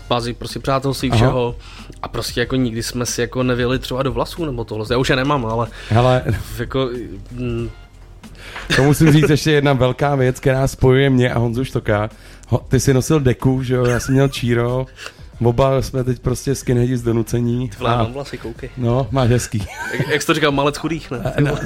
bázi 0.10 0.34
prostě 0.34 0.60
přátelství 0.60 1.10
Aha. 1.10 1.18
všeho. 1.18 1.56
A 2.02 2.08
prostě 2.08 2.40
jako 2.40 2.56
nikdy 2.56 2.84
jsme 2.84 3.06
si 3.06 3.22
jako 3.22 3.44
nevěli 3.44 3.80
třeba 3.80 4.04
do 4.04 4.12
vlasů 4.12 4.46
nebo 4.46 4.64
tohle. 4.64 4.86
Já 4.92 4.98
už 4.98 5.10
je 5.10 5.16
nemám, 5.16 5.46
ale 5.46 5.68
Hele, 5.90 6.24
jako 6.60 6.90
mm, 7.32 7.70
to 8.76 8.84
musím 8.84 9.12
říct 9.12 9.30
ještě 9.30 9.52
jedna 9.52 9.74
velká 9.74 10.16
věc, 10.16 10.40
která 10.40 10.68
spojuje 10.68 11.10
mě 11.10 11.34
a 11.34 11.40
Honzu 11.40 11.66
Štoka. 11.66 12.10
Ty 12.58 12.80
jsi 12.80 12.94
nosil 12.94 13.20
deku, 13.20 13.64
že 13.64 13.74
jo, 13.76 13.86
já 13.86 14.00
jsem 14.00 14.14
měl 14.14 14.28
číro. 14.28 14.86
Oba 15.44 15.82
jsme 15.82 16.04
teď 16.04 16.20
prostě 16.20 16.56
skinheadi 16.56 16.98
z 16.98 17.02
donucení. 17.04 17.70
ty 17.70 17.76
vole, 17.80 17.98
mám 17.98 18.14
vlasy, 18.14 18.38
koukej. 18.38 18.70
No, 18.78 19.08
máš 19.12 19.30
hezký. 19.30 19.68
Jak, 20.00 20.08
jak 20.08 20.22
jsi 20.22 20.28
to 20.28 20.34
říkal, 20.34 20.52
malec 20.52 20.78
chudých, 20.78 21.12
ne? 21.12 21.34
Vole. 21.42 21.60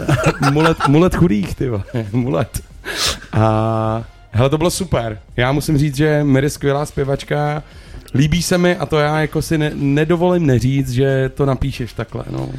mulet, 0.51 0.87
mulet 0.87 1.15
chudých, 1.15 1.55
ty 1.55 1.69
vole, 1.69 1.83
mulet. 2.11 2.59
A 3.31 4.03
hele, 4.31 4.49
to 4.49 4.57
bylo 4.57 4.71
super. 4.71 5.19
Já 5.37 5.51
musím 5.51 5.77
říct, 5.77 5.95
že 5.95 6.23
Mary 6.23 6.45
je 6.45 6.49
skvělá 6.49 6.85
zpěvačka, 6.85 7.63
líbí 8.13 8.41
se 8.43 8.57
mi 8.57 8.75
a 8.77 8.85
to 8.85 8.97
já 8.99 9.19
jako 9.21 9.41
si 9.41 9.57
ne, 9.57 9.71
nedovolím 9.75 10.45
neříct, 10.45 10.89
že 10.89 11.29
to 11.33 11.45
napíšeš 11.45 11.93
takhle, 11.93 12.23
no. 12.29 12.49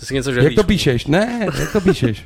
Ty 0.00 0.06
si 0.06 0.14
něco 0.14 0.30
Jak 0.30 0.34
žehlíš. 0.34 0.56
to 0.56 0.64
píšeš? 0.64 1.06
Ne, 1.06 1.46
jak 1.58 1.72
to 1.72 1.80
píšeš? 1.80 2.24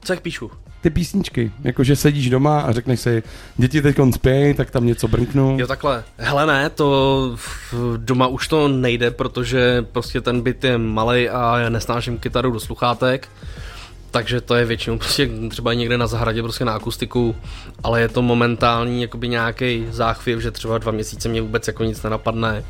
Co 0.00 0.12
jak 0.12 0.20
píšu? 0.20 0.50
Ty 0.84 0.90
písničky, 0.90 1.52
jakože 1.62 1.96
sedíš 1.96 2.30
doma 2.30 2.60
a 2.60 2.72
řekneš 2.72 3.00
si, 3.00 3.22
děti 3.56 3.82
teď 3.82 3.96
spějí, 4.14 4.54
tak 4.54 4.70
tam 4.70 4.86
něco 4.86 5.08
brnknu. 5.08 5.56
Jo 5.60 5.66
takhle, 5.66 6.04
hele 6.16 6.46
ne, 6.46 6.70
to 6.70 7.36
doma 7.96 8.26
už 8.26 8.48
to 8.48 8.68
nejde, 8.68 9.10
protože 9.10 9.86
prostě 9.92 10.20
ten 10.20 10.40
byt 10.40 10.64
je 10.64 10.78
malý 10.78 11.28
a 11.28 11.58
já 11.58 11.68
nesnáším 11.68 12.18
kytaru 12.18 12.50
do 12.50 12.60
sluchátek, 12.60 13.28
takže 14.10 14.40
to 14.40 14.54
je 14.54 14.64
většinou 14.64 14.98
prostě 14.98 15.30
třeba 15.50 15.74
někde 15.74 15.98
na 15.98 16.06
zahradě 16.06 16.42
prostě 16.42 16.64
na 16.64 16.72
akustiku, 16.72 17.36
ale 17.82 18.00
je 18.00 18.08
to 18.08 18.22
momentální 18.22 19.02
jakoby 19.02 19.28
nějaký 19.28 19.86
záchvěv, 19.90 20.40
že 20.40 20.50
třeba 20.50 20.78
dva 20.78 20.92
měsíce 20.92 21.28
mě 21.28 21.42
vůbec 21.42 21.66
jako 21.66 21.84
nic 21.84 22.02
nenapadne. 22.02 22.64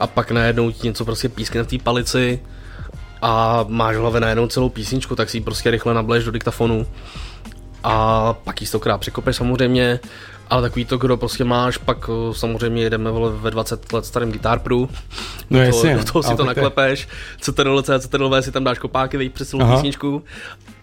A 0.00 0.06
pak 0.06 0.30
najednou 0.30 0.70
ti 0.70 0.86
něco 0.86 1.04
prostě 1.04 1.28
pískne 1.28 1.62
v 1.62 1.66
té 1.66 1.78
palici 1.78 2.40
a 3.22 3.64
máš 3.68 3.96
v 3.96 4.00
hlavě 4.00 4.20
najednou 4.20 4.46
celou 4.46 4.68
písničku, 4.68 5.16
tak 5.16 5.30
si 5.30 5.36
ji 5.36 5.40
prostě 5.40 5.70
rychle 5.70 5.94
nableješ 5.94 6.24
do 6.24 6.30
diktafonu 6.30 6.86
a 7.84 8.32
pak 8.44 8.60
jí 8.60 8.66
stokrát 8.66 8.98
překopeš 8.98 9.36
samozřejmě, 9.36 10.00
ale 10.50 10.62
takový 10.62 10.84
to, 10.84 10.98
kdo 10.98 11.16
prostě 11.16 11.44
máš, 11.44 11.76
pak 11.76 12.08
o, 12.08 12.34
samozřejmě 12.34 12.82
jedeme 12.82 13.10
vole, 13.10 13.30
ve 13.32 13.50
20 13.50 13.92
let 13.92 14.06
starým 14.06 14.32
Guitar 14.32 14.58
Pro, 14.58 14.76
No 15.50 15.58
do, 15.58 15.58
jasně, 15.58 15.96
do 15.96 16.04
toho 16.04 16.22
si 16.22 16.28
ale 16.28 16.36
to 16.36 16.44
naklepeš, 16.44 17.08
CTRL 17.40 17.82
CTRL 17.82 18.42
si 18.42 18.52
tam 18.52 18.64
dáš 18.64 18.78
kopáky, 18.78 19.16
vej 19.16 19.28
přes 19.28 19.48
celou 19.48 19.72
písničku 19.74 20.22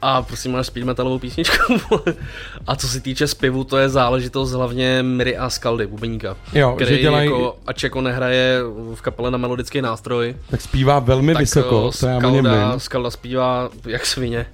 a 0.01 0.21
prostě 0.21 0.49
máš 0.49 0.67
speed 0.67 0.85
metalovou 0.85 1.19
písničku. 1.19 1.73
a 2.67 2.75
co 2.75 2.87
se 2.87 2.99
týče 2.99 3.27
zpěvu, 3.27 3.63
to 3.63 3.77
je 3.77 3.89
záležitost 3.89 4.51
hlavně 4.51 5.03
Miry 5.03 5.37
a 5.37 5.49
Skaldy, 5.49 5.87
bubeníka, 5.87 6.37
Jo, 6.53 6.73
který 6.75 6.95
že 6.95 7.01
dělají- 7.01 7.29
jako, 7.31 7.57
ač 7.67 7.83
jako 7.83 8.01
nehraje 8.01 8.59
v 8.95 9.01
kapele 9.01 9.31
na 9.31 9.37
melodický 9.37 9.81
nástroj, 9.81 10.35
Tak 10.49 10.61
zpívá 10.61 10.99
velmi 10.99 11.33
tak 11.33 11.39
vysoko, 11.39 11.91
eh, 11.95 11.97
to 11.99 12.07
já 12.07 12.19
Skalda. 12.19 12.79
Skalda 12.79 13.11
zpívá 13.11 13.69
jak 13.85 14.05
svině. 14.05 14.45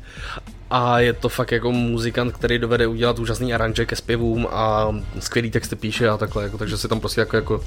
A 0.75 0.99
je 0.99 1.13
to 1.13 1.29
fakt 1.29 1.51
jako 1.51 1.71
muzikant, 1.71 2.33
který 2.33 2.59
dovede 2.59 2.87
udělat 2.87 3.19
úžasný 3.19 3.53
aranže 3.53 3.85
ke 3.85 3.95
zpěvům 3.95 4.47
a 4.51 4.95
skvělý 5.19 5.51
texty 5.51 5.75
píše 5.75 6.09
a 6.09 6.17
takhle, 6.17 6.43
jako, 6.43 6.57
takže 6.57 6.77
si 6.77 6.87
tam 6.87 6.99
prostě 6.99 7.21
jako, 7.21 7.35
jako 7.35 7.61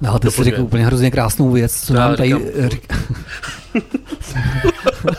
No, 0.00 0.18
ty 0.18 0.30
jsi 0.30 0.44
řekl 0.44 0.62
úplně 0.62 0.86
hrozně 0.86 1.10
krásnou 1.10 1.50
věc, 1.50 1.80
co 1.86 1.94
Já 1.94 2.00
nám 2.00 2.16
tady 2.16 2.28
říkám. 2.68 2.98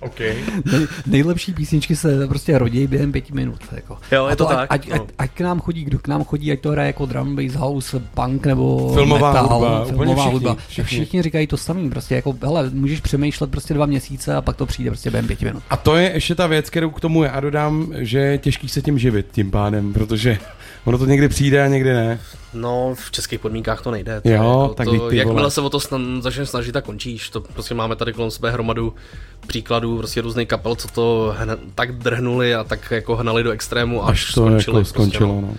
Okay. 0.00 0.34
Nej, 0.72 0.86
nejlepší 1.06 1.52
písničky 1.54 1.96
se 1.96 2.26
prostě 2.28 2.58
rodí 2.58 2.86
během 2.86 3.12
pěti 3.12 3.32
minut. 3.32 3.60
Jako. 3.72 3.98
Jo, 4.12 4.26
je 4.26 4.32
A 4.32 4.36
to 4.36 4.50
ať, 4.50 4.56
tak, 4.56 4.66
Ať, 4.70 4.88
no. 4.88 4.94
ať, 4.94 5.02
ať, 5.18 5.30
k 5.30 5.40
nám 5.40 5.60
chodí, 5.60 5.84
kdo 5.84 5.98
k 5.98 6.08
nám 6.08 6.24
chodí, 6.24 6.52
ať 6.52 6.60
to 6.60 6.70
hraje 6.70 6.86
jako 6.86 7.06
drum, 7.06 7.36
bass, 7.36 7.54
house, 7.54 8.02
punk 8.14 8.46
nebo 8.46 8.94
Filmová 8.94 9.32
metal, 9.32 9.48
hudba, 9.48 9.80
úplně 9.80 9.96
filmová 9.96 10.22
všichni, 10.22 10.32
hudba. 10.32 10.56
všichni. 10.68 10.84
Všichni. 10.84 11.22
říkají 11.22 11.46
to 11.46 11.56
samý, 11.56 11.90
prostě 11.90 12.14
jako, 12.14 12.34
hele, 12.42 12.70
můžeš 12.70 13.00
přemýšlet 13.00 13.50
prostě 13.50 13.74
dva 13.74 13.86
měsíce 13.86 14.34
a 14.34 14.40
pak 14.42 14.56
to 14.56 14.66
přijde 14.66 14.90
prostě 14.90 15.10
během 15.10 15.26
pěti 15.26 15.44
minut. 15.44 15.62
A 15.70 15.76
to 15.76 15.96
je 15.96 16.10
ještě 16.14 16.34
ta 16.34 16.46
věc, 16.46 16.70
kterou 16.70 16.90
k 16.90 17.00
tomu 17.00 17.22
já 17.22 17.40
dodám, 17.40 17.86
že 17.96 18.18
je 18.18 18.38
těžký 18.38 18.68
se 18.68 18.82
tím 18.82 18.98
živit 18.98 19.26
tím 19.32 19.50
pádem, 19.50 19.92
protože 19.92 20.38
ono 20.84 20.98
to 20.98 21.06
někdy 21.06 21.28
přijde 21.28 21.64
a 21.64 21.68
někdy 21.68 21.92
ne. 21.92 22.20
No, 22.54 22.94
v 22.94 23.10
českých 23.10 23.40
podmínkách 23.40 23.82
to 23.82 23.90
nejde. 23.90 24.20
To 24.20 24.28
Jo, 24.28 24.34
jako 24.62 24.74
tak 24.74 24.86
to, 24.86 25.10
jakmile 25.10 25.40
vole. 25.40 25.50
se 25.50 25.60
o 25.60 25.70
to 25.70 25.78
sna- 25.78 26.20
začneš 26.20 26.48
snažit, 26.48 26.72
tak 26.72 26.84
končíš. 26.84 27.30
To 27.30 27.40
prostě 27.40 27.74
máme 27.74 27.96
tady 27.96 28.12
kolem 28.22 28.30
sebe 28.30 28.50
hromadu 28.50 28.94
příkladů 29.46 29.98
prostě 29.98 30.20
různých 30.20 30.48
kapel, 30.48 30.74
co 30.74 30.88
to 30.88 31.34
hna, 31.38 31.56
tak 31.74 31.92
drhnuli 31.98 32.54
a 32.54 32.64
tak 32.64 32.90
jako 32.90 33.16
hnali 33.16 33.42
do 33.42 33.50
extrému, 33.50 34.04
až, 34.04 34.10
Až 34.10 34.26
to 34.26 34.32
skončili. 34.32 34.58
jako 34.58 34.72
prostě, 34.72 34.94
skončilo. 34.94 35.34
no. 35.34 35.40
No. 35.40 35.54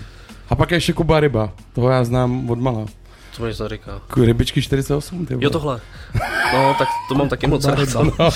A 0.50 0.56
pak 0.56 0.72
je 0.72 0.78
ještě 0.78 0.94
Kuba 0.94 1.20
Ryba, 1.20 1.52
toho 1.74 1.90
já 1.90 2.04
znám 2.04 2.50
od 2.50 2.60
mala. 2.60 2.86
Co 3.32 3.42
mi 3.44 3.48
něco 3.50 3.68
říká? 3.70 4.02
Rybičky 4.22 4.62
48, 4.62 5.26
ty 5.26 5.34
vole. 5.34 5.44
Jo, 5.44 5.50
tohle. 5.50 5.82
No, 6.54 6.76
tak 6.80 6.88
to 7.10 7.16
mám 7.16 7.30
taky 7.30 7.48
moc 7.48 7.66
rád. 7.66 7.80
No. 7.94 8.12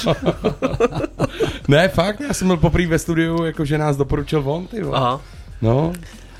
ne, 1.68 1.88
fakt, 1.90 2.20
já 2.28 2.34
jsem 2.34 2.48
byl 2.48 2.58
poprvé 2.58 2.88
ve 2.88 3.00
studiu, 3.00 3.44
jakože 3.44 3.78
nás 3.78 3.98
doporučil 3.98 4.44
on, 4.46 4.68
ty 4.68 4.84
vole. 4.84 4.98
Aha. 4.98 5.22
No, 5.62 5.94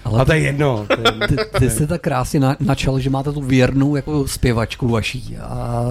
Ale 0.08 0.22
a 0.22 0.26
to 0.26 0.34
je 0.34 0.40
jedno. 0.40 0.86
To 0.88 1.02
je, 1.02 1.28
Ty, 1.28 1.60
ty 1.60 1.70
jste 1.70 1.88
tak 1.88 2.02
krásně 2.02 2.40
na, 2.40 2.56
načal, 2.60 3.00
že 3.00 3.10
máte 3.10 3.32
tu 3.32 3.42
věrnou 3.42 3.96
jako 3.96 4.28
zpěvačku 4.28 4.88
vaší. 4.88 5.38
A 5.38 5.86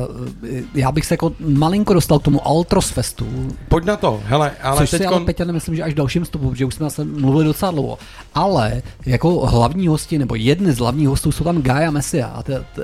e, 0.53 0.63
já 0.75 0.93
bych 0.93 1.07
se 1.07 1.15
jako 1.15 1.33
malinko 1.39 1.95
dostal 1.95 2.19
k 2.19 2.23
tomu 2.23 2.47
Altros 2.47 2.91
Festu, 2.91 3.27
pojď 3.69 3.85
na 3.85 3.97
to, 3.97 4.21
hele, 4.25 4.51
ale 4.63 4.77
Což 4.79 4.91
teď 4.91 5.01
si 5.01 5.07
ale 5.07 5.21
Peťa 5.21 5.45
nemyslím, 5.45 5.77
že 5.77 5.83
až 5.83 5.93
v 5.93 5.97
dalším 5.97 6.25
vstupu, 6.25 6.51
protože 6.51 6.65
už 6.65 6.75
jsme 6.75 6.91
se 6.91 7.05
mluvili 7.05 7.45
docela 7.45 7.71
dlouho. 7.71 7.99
Ale 8.35 8.83
jako 9.07 9.47
hlavní 9.47 9.89
hosti, 9.89 10.19
nebo 10.19 10.35
jedny 10.35 10.73
z 10.73 10.79
hlavních 10.79 11.09
hostů 11.09 11.33
jsou 11.33 11.45
tam 11.45 11.63
Gaia 11.63 11.91
Messia. 11.91 12.43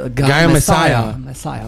Gaia 0.08 0.48
Messiah. 0.48 1.16
Messiah. 1.16 1.66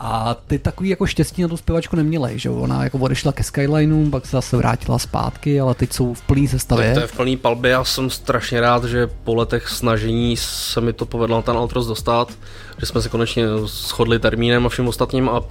A 0.00 0.36
ty 0.46 0.58
takový 0.58 0.88
jako 0.88 1.06
štěstí 1.06 1.42
na 1.42 1.48
tu 1.48 1.56
zpěvačku 1.56 1.96
neměli, 1.96 2.38
že 2.38 2.48
jo? 2.48 2.54
Ona 2.56 2.84
jako 2.84 2.98
odešla 2.98 3.32
ke 3.32 3.42
Skylineu, 3.42 4.10
pak 4.10 4.26
se 4.26 4.30
zase 4.36 4.56
vrátila 4.56 4.98
zpátky, 4.98 5.60
ale 5.60 5.74
teď 5.74 5.92
jsou 5.92 6.14
v 6.14 6.20
plný 6.22 6.42
Tak 6.42 6.50
sestavě. 6.50 6.94
to 6.94 7.00
je 7.00 7.06
v 7.06 7.16
plný 7.16 7.36
palbě, 7.36 7.70
já 7.70 7.84
jsem 7.84 8.10
strašně 8.10 8.60
rád, 8.60 8.84
že 8.84 9.06
po 9.24 9.34
letech 9.34 9.68
snažení 9.68 10.36
se 10.36 10.80
mi 10.80 10.92
to 10.92 11.06
povedlo 11.06 11.36
na 11.36 11.42
ten 11.42 11.56
Altros 11.56 11.86
dostat, 11.86 12.32
že 12.78 12.86
jsme 12.86 13.02
se 13.02 13.08
konečně 13.08 13.44
shodli 13.66 14.18
termínem 14.18 14.66
a 14.66 14.68
všem 14.68 14.88
ostatním 14.88 15.28
a 15.28 15.42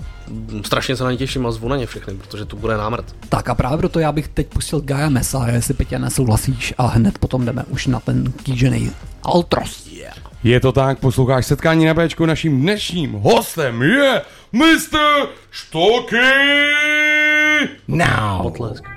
strašně 0.66 0.96
se 0.96 1.04
na 1.04 1.12
ně 1.12 1.18
těším 1.18 1.46
a 1.48 1.52
zvu 1.52 1.68
na 1.68 1.76
ně 1.78 1.86
všechny, 1.86 2.14
protože 2.14 2.46
to 2.46 2.56
bude 2.56 2.78
námrt. 2.78 3.06
Tak 3.30 3.50
a 3.50 3.56
právě 3.56 3.78
proto 3.78 4.00
já 4.00 4.12
bych 4.12 4.28
teď 4.28 4.48
pustil 4.48 4.82
Gaia 4.82 5.10
Messiah, 5.10 5.54
jestli 5.54 5.74
Peťa 5.74 5.98
nesouhlasíš 5.98 6.74
a 6.78 6.88
hned 6.88 7.18
potom 7.18 7.46
jdeme 7.46 7.64
už 7.70 7.88
na 7.88 8.00
ten 8.00 8.32
kýžený 8.44 8.92
Altros. 9.24 9.88
Je 10.44 10.60
to 10.60 10.72
tak, 10.72 11.00
posloucháš 11.00 11.46
setkání 11.46 11.86
na 11.86 11.94
Bčku, 11.94 12.26
naším 12.26 12.62
dnešním 12.62 13.12
hostem 13.14 13.82
je 13.82 14.22
Mr. 14.54 15.28
Štoky! 15.52 16.18
Now! 17.88 18.44
Potlesk. 18.44 18.97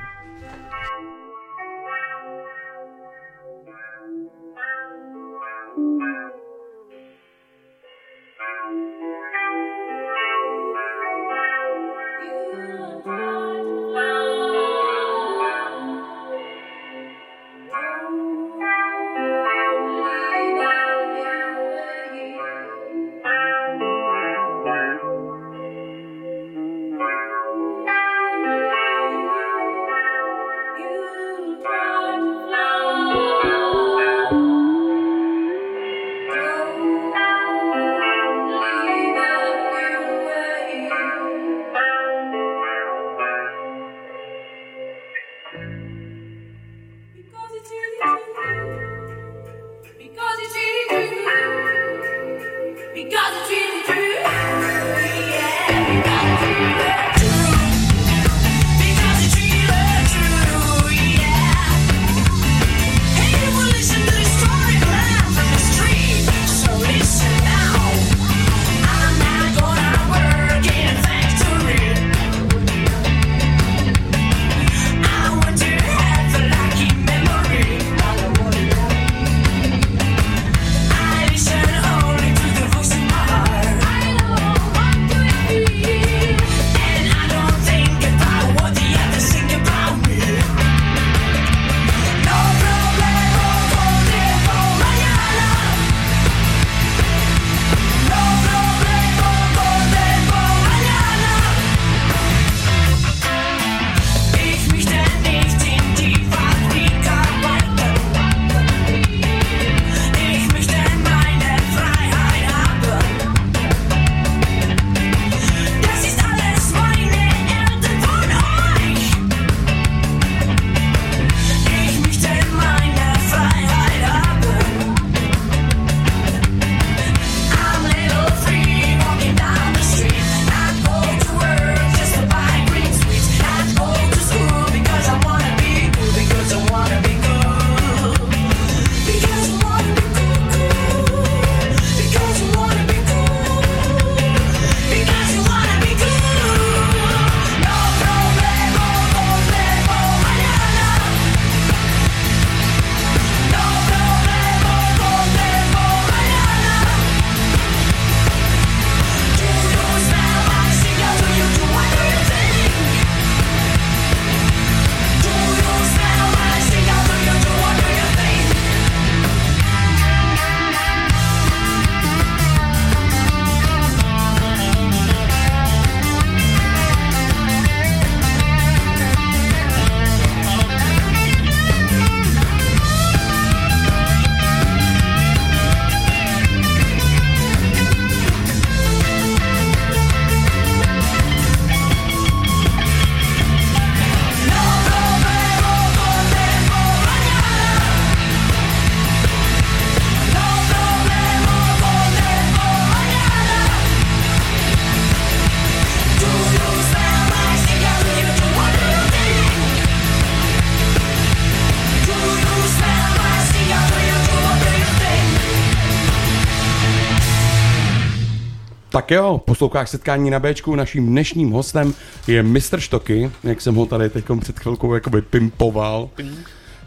Tak 219.11 219.17
jo, 219.17 219.41
posloucháš 219.45 219.91
setkání 219.91 220.31
na 220.31 220.39
Bčku, 220.39 220.75
naším 220.75 221.07
dnešním 221.07 221.51
hostem 221.51 221.95
je 222.27 222.43
Mr. 222.43 222.79
Štoky, 222.79 223.31
jak 223.45 223.61
jsem 223.61 223.75
ho 223.75 223.87
tady 223.87 224.11
teď 224.11 224.25
před 224.41 224.59
chvilkou 224.61 224.95
jakoby 224.95 225.23
pimpoval. 225.23 226.09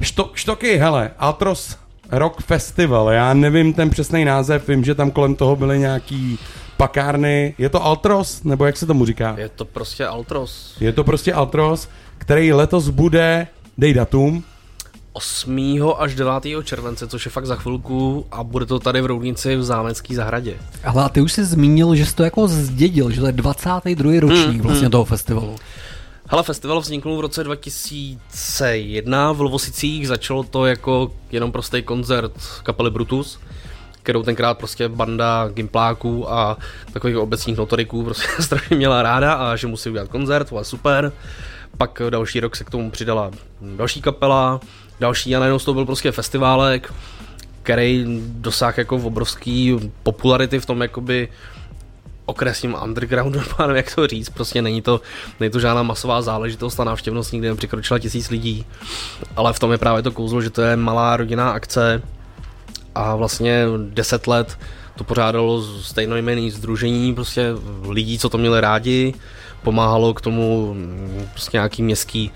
Što, 0.02 0.32
štoky, 0.34 0.78
hele, 0.78 1.12
Altros 1.20 1.78
Rock 2.12 2.42
Festival, 2.42 3.10
já 3.10 3.34
nevím 3.34 3.74
ten 3.74 3.90
přesný 3.90 4.26
název, 4.26 4.68
vím, 4.68 4.84
že 4.84 4.96
tam 4.96 5.12
kolem 5.12 5.36
toho 5.36 5.56
byly 5.56 5.80
nějaký 5.80 6.40
pakárny, 6.78 7.56
je 7.58 7.70
to 7.70 7.84
Altros, 7.84 8.44
nebo 8.44 8.66
jak 8.66 8.78
se 8.78 8.86
tomu 8.86 9.06
říká? 9.06 9.36
Je 9.38 9.50
to 9.50 9.66
prostě 9.66 10.06
Altros. 10.06 10.78
Je 10.80 10.94
to 10.94 11.04
prostě 11.04 11.34
Altros, 11.34 11.90
který 12.18 12.54
letos 12.54 12.90
bude, 12.90 13.48
dej 13.78 13.94
datum, 13.94 14.44
8. 15.14 15.94
až 15.98 16.16
9. 16.16 16.34
července, 16.64 17.08
což 17.08 17.26
je 17.26 17.32
fakt 17.32 17.46
za 17.46 17.56
chvilku 17.56 18.26
a 18.32 18.44
bude 18.44 18.66
to 18.66 18.80
tady 18.80 19.02
v 19.02 19.06
Roudnici 19.06 19.56
v 19.56 19.64
Zámecký 19.64 20.16
zahradě. 20.16 20.58
Ale 20.84 21.04
a 21.04 21.10
ty 21.10 21.22
už 21.22 21.34
jsi 21.34 21.46
zmínil, 21.46 21.96
že 21.96 22.06
jsi 22.06 22.16
to 22.16 22.24
jako 22.24 22.48
zdědil, 22.48 23.12
že 23.12 23.20
to 23.22 23.26
je 23.26 23.32
22. 23.32 24.20
ročník 24.20 24.48
Hmm, 24.48 24.62
vlastně 24.62 24.86
hmm. 24.86 24.92
toho 24.92 25.06
festivalu. 25.06 25.56
Hele, 26.28 26.44
festival 26.44 26.80
vznikl 26.80 27.16
v 27.18 27.20
roce 27.20 27.44
2001 27.44 29.32
v 29.32 29.42
Lovosicích, 29.42 30.08
začalo 30.08 30.44
to 30.44 30.66
jako 30.66 31.12
jenom 31.32 31.52
prostý 31.52 31.82
koncert 31.82 32.34
kapely 32.64 32.92
Brutus, 32.92 33.40
kterou 34.04 34.24
tenkrát 34.24 34.58
prostě 34.58 34.90
banda 34.90 35.50
gimpláků 35.54 36.32
a 36.32 36.58
takových 36.94 37.18
obecních 37.18 37.58
notoriků 37.58 38.04
prostě 38.04 38.28
strašně 38.40 38.76
měla 38.76 39.02
ráda 39.02 39.34
a 39.34 39.56
že 39.56 39.68
musí 39.68 39.90
udělat 39.90 40.10
koncert, 40.10 40.50
to 40.50 40.58
je 40.58 40.64
super. 40.66 41.12
Pak 41.78 42.02
další 42.10 42.40
rok 42.40 42.56
se 42.56 42.64
k 42.64 42.70
tomu 42.70 42.92
přidala 42.92 43.32
další 43.62 44.02
kapela, 44.02 44.60
další 45.04 45.36
a 45.36 45.40
najednou 45.40 45.60
toho 45.60 45.76
byl 45.76 45.86
prostě 45.86 46.12
festiválek, 46.12 46.94
který 47.64 48.06
dosáhl 48.26 48.74
jako 48.78 48.96
obrovský 48.96 49.92
popularity 50.04 50.60
v 50.60 50.66
tom 50.66 50.82
jakoby 50.82 51.28
okresním 52.26 52.76
undergroundu, 52.84 53.40
nevím, 53.60 53.76
jak 53.76 53.96
to 53.96 54.08
říct, 54.08 54.30
prostě 54.30 54.62
není 54.62 54.82
to, 54.82 55.02
není 55.40 55.52
to 55.52 55.60
žádná 55.60 55.84
masová 55.84 56.22
záležitost 56.22 56.80
a 56.80 56.84
návštěvnost 56.84 57.34
nikdy 57.34 57.50
nepřekročila 57.50 58.00
tisíc 58.00 58.30
lidí, 58.30 58.66
ale 59.36 59.54
v 59.54 59.60
tom 59.60 59.72
je 59.72 59.78
právě 59.78 60.04
to 60.04 60.12
kouzlo, 60.12 60.42
že 60.42 60.50
to 60.50 60.62
je 60.62 60.76
malá 60.76 61.18
rodinná 61.18 61.52
akce 61.52 62.02
a 62.96 63.16
vlastně 63.16 63.66
deset 63.90 64.28
let 64.28 64.58
to 64.96 65.04
pořádalo 65.04 65.64
stejnojmenný 65.82 66.52
združení 66.52 67.16
prostě 67.16 67.50
lidí, 67.90 68.20
co 68.20 68.30
to 68.30 68.38
měli 68.38 68.62
rádi, 68.62 69.14
pomáhalo 69.64 70.14
k 70.14 70.22
tomu 70.22 70.74
mm, 70.74 71.28
prostě 71.32 71.58
nějaký 71.58 71.84
městský, 71.84 72.32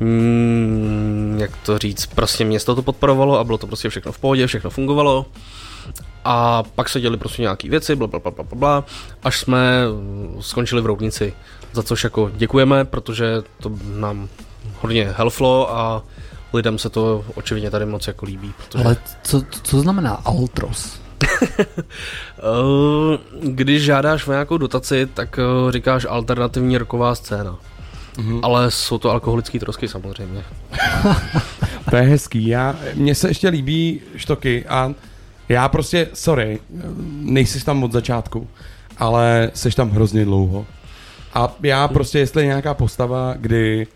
mm, 0.00 1.36
jak 1.40 1.56
to 1.56 1.78
říct, 1.78 2.06
prostě 2.06 2.44
město 2.44 2.74
to 2.74 2.82
podporovalo 2.82 3.38
a 3.38 3.44
bylo 3.44 3.58
to 3.58 3.66
prostě 3.66 3.88
všechno 3.88 4.12
v 4.12 4.18
pohodě, 4.18 4.46
všechno 4.46 4.70
fungovalo. 4.70 5.26
A 6.24 6.62
pak 6.62 6.88
se 6.88 7.00
děli 7.00 7.16
prostě 7.16 7.42
nějaký 7.42 7.68
věci, 7.68 7.96
bla, 7.96 8.06
bla, 8.06 8.20
bla, 8.20 8.30
bla, 8.30 8.44
bla, 8.54 8.84
až 9.22 9.40
jsme 9.40 9.84
skončili 10.40 10.82
v 10.82 10.86
Roudnici. 10.86 11.34
Za 11.72 11.82
což 11.82 12.04
jako 12.04 12.30
děkujeme, 12.34 12.84
protože 12.84 13.42
to 13.60 13.72
nám 13.84 14.28
hodně 14.80 15.14
helflo 15.16 15.76
a 15.76 16.02
lidem 16.52 16.78
se 16.78 16.90
to 16.90 17.24
očividně 17.34 17.70
tady 17.70 17.86
moc 17.86 18.06
jako 18.06 18.26
líbí. 18.26 18.54
Protože... 18.56 18.84
Ale 18.84 18.96
co, 19.22 19.42
co 19.62 19.80
znamená 19.80 20.10
Altros? 20.24 21.00
Eh, 22.38 23.18
Když 23.42 23.82
žádáš 23.84 24.26
o 24.26 24.32
nějakou 24.32 24.58
dotaci, 24.58 25.06
tak 25.14 25.38
eh, 25.38 25.72
říkáš 25.72 26.06
alternativní 26.08 26.78
roková 26.78 27.14
scéna. 27.14 27.58
Mhm. 28.18 28.40
Ale 28.42 28.70
jsou 28.70 28.98
to 28.98 29.10
alkoholické 29.10 29.58
trosky 29.58 29.88
samozřejmě. 29.88 30.42
To 31.90 31.96
je 31.96 32.02
hezký. 32.02 32.46
Já, 32.48 32.76
mně 32.94 33.14
se 33.14 33.28
ještě 33.28 33.48
líbí 33.48 34.00
štoky 34.16 34.64
a 34.68 34.92
já 35.48 35.68
prostě, 35.68 36.08
sorry, 36.14 36.58
nejsi 37.20 37.64
tam 37.64 37.84
od 37.84 37.92
začátku, 37.92 38.48
ale 38.98 39.50
seš 39.54 39.74
tam 39.74 39.90
hrozně 39.90 40.24
dlouho. 40.24 40.66
A 41.34 41.52
já 41.62 41.88
prostě, 41.88 42.18
jestli 42.18 42.42
je 42.42 42.46
nějaká 42.46 42.74
postava, 42.74 43.34
kdy 43.38 43.86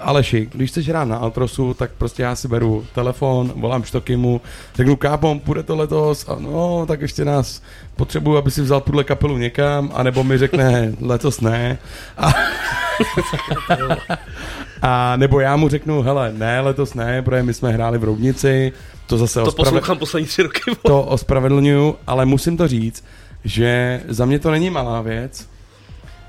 Aleši, 0.00 0.48
když 0.54 0.70
chceš 0.70 0.88
hrát 0.88 1.04
na 1.04 1.16
Altrosu, 1.16 1.74
tak 1.74 1.90
prostě 1.98 2.22
já 2.22 2.36
si 2.36 2.48
beru 2.48 2.86
telefon, 2.94 3.52
volám 3.56 3.84
Štokimu, 3.84 4.40
řeknu 4.74 4.96
kápom, 4.96 5.40
půjde 5.40 5.62
to 5.62 5.76
letos 5.76 6.28
a 6.28 6.36
no, 6.38 6.86
tak 6.86 7.00
ještě 7.00 7.24
nás 7.24 7.62
potřebuju, 7.96 8.36
aby 8.36 8.50
si 8.50 8.62
vzal 8.62 8.80
tuhle 8.80 9.04
kapelu 9.04 9.38
někam, 9.38 9.90
anebo 9.94 10.24
mi 10.24 10.38
řekne 10.38 10.92
letos 11.00 11.40
ne. 11.40 11.78
A, 12.18 12.32
a 14.82 15.16
nebo 15.16 15.40
já 15.40 15.56
mu 15.56 15.68
řeknu, 15.68 16.02
hele, 16.02 16.32
ne, 16.32 16.60
letos 16.60 16.94
ne, 16.94 17.22
protože 17.22 17.42
my 17.42 17.54
jsme 17.54 17.72
hráli 17.72 17.98
v 17.98 18.04
Roudnici, 18.04 18.72
to 19.06 19.18
zase 19.18 19.40
To 19.40 19.46
osprave- 19.46 19.56
poslouchám 19.56 19.98
poslední 19.98 20.26
tři 20.26 20.42
roky. 20.42 20.60
to 20.86 21.02
ospravedlňuju, 21.02 21.96
ale 22.06 22.26
musím 22.26 22.56
to 22.56 22.68
říct, 22.68 23.04
že 23.44 24.00
za 24.08 24.24
mě 24.26 24.38
to 24.38 24.50
není 24.50 24.70
malá 24.70 25.00
věc 25.02 25.48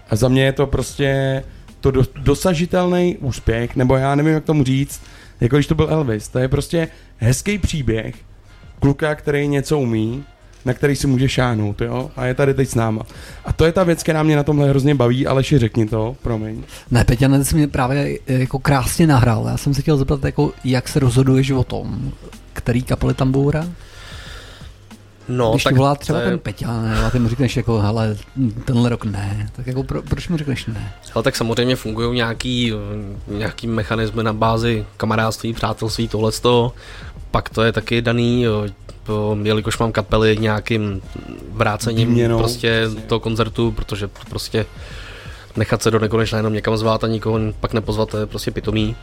a 0.09 0.15
za 0.15 0.27
mě 0.27 0.45
je 0.45 0.53
to 0.53 0.67
prostě 0.67 1.43
to 1.85 1.91
do, 1.91 2.03
dosažitelný 2.15 3.17
úspěch, 3.17 3.75
nebo 3.75 3.95
já 3.95 4.15
nevím, 4.15 4.33
jak 4.33 4.43
tomu 4.43 4.63
říct, 4.63 5.01
jako 5.41 5.55
když 5.55 5.67
to 5.67 5.75
byl 5.75 5.87
Elvis, 5.89 6.27
to 6.27 6.39
je 6.39 6.47
prostě 6.47 6.87
hezký 7.17 7.57
příběh 7.57 8.15
kluka, 8.79 9.15
který 9.15 9.47
něco 9.47 9.79
umí, 9.79 10.23
na 10.65 10.73
který 10.73 10.95
si 10.95 11.07
může 11.07 11.29
šáhnout, 11.29 11.81
jo, 11.81 12.11
a 12.15 12.25
je 12.25 12.33
tady 12.33 12.53
teď 12.53 12.69
s 12.69 12.75
náma. 12.75 13.03
A 13.45 13.53
to 13.53 13.65
je 13.65 13.71
ta 13.71 13.83
věc, 13.83 14.03
která 14.03 14.23
mě 14.23 14.35
na 14.35 14.43
tomhle 14.43 14.69
hrozně 14.69 14.95
baví, 14.95 15.27
Aleši, 15.27 15.57
řekni 15.57 15.85
to, 15.85 16.15
promiň. 16.21 16.63
Ne, 16.91 17.03
Peťa, 17.03 17.43
jsi 17.43 17.55
mě 17.55 17.67
právě 17.67 18.17
eh, 18.27 18.33
jako 18.33 18.59
krásně 18.59 19.07
nahrál. 19.07 19.47
Já 19.47 19.57
jsem 19.57 19.73
se 19.73 19.81
chtěl 19.81 19.97
zeptat, 19.97 20.23
jako, 20.23 20.53
jak 20.63 20.87
se 20.87 20.99
rozhoduješ 20.99 21.51
o 21.51 21.63
tom, 21.63 22.11
který 22.53 22.83
kapely 22.83 23.13
tam 23.13 23.31
budou? 23.31 23.59
No, 25.29 25.51
Když 25.51 25.63
tak 25.63 25.75
volá 25.75 25.95
třeba 25.95 26.19
je- 26.19 26.29
ten 26.29 26.39
Peťa, 26.39 26.81
ne, 26.81 27.05
a 27.05 27.09
ty 27.09 27.19
mu 27.19 27.29
řekneš 27.29 27.57
jako, 27.57 27.79
hele, 27.79 28.17
tenhle 28.65 28.89
rok 28.89 29.05
ne, 29.05 29.49
tak 29.55 29.67
jako 29.67 29.83
pro, 29.83 30.01
proč 30.01 30.27
mu 30.27 30.37
řekneš 30.37 30.65
ne? 30.65 30.93
Ale 31.15 31.23
tak 31.23 31.35
samozřejmě 31.35 31.75
fungují 31.75 32.15
nějaký, 32.15 32.73
nějaký 33.27 33.67
mechanismy 33.67 34.23
na 34.23 34.33
bázi 34.33 34.85
kamarádství, 34.97 35.53
přátelství, 35.53 36.07
tohleto. 36.07 36.73
Pak 37.31 37.49
to 37.49 37.63
je 37.63 37.71
taky 37.71 38.01
daný, 38.01 38.45
jelikož 39.43 39.77
mám 39.77 39.91
kapely 39.91 40.37
nějakým 40.39 41.01
vrácením 41.51 42.07
Výměnou, 42.07 42.37
prostě 42.37 42.89
toho 43.07 43.19
koncertu, 43.19 43.71
protože 43.71 44.07
prostě 44.29 44.65
nechat 45.55 45.83
se 45.83 45.91
do 45.91 45.99
nekonečna 45.99 46.37
jenom 46.37 46.53
někam 46.53 46.77
zvát 46.77 47.03
a 47.03 47.07
nikoho 47.07 47.39
pak 47.59 47.73
nepozvat, 47.73 48.09
to 48.09 48.17
je 48.17 48.25
prostě 48.25 48.51
pitomý. 48.51 48.95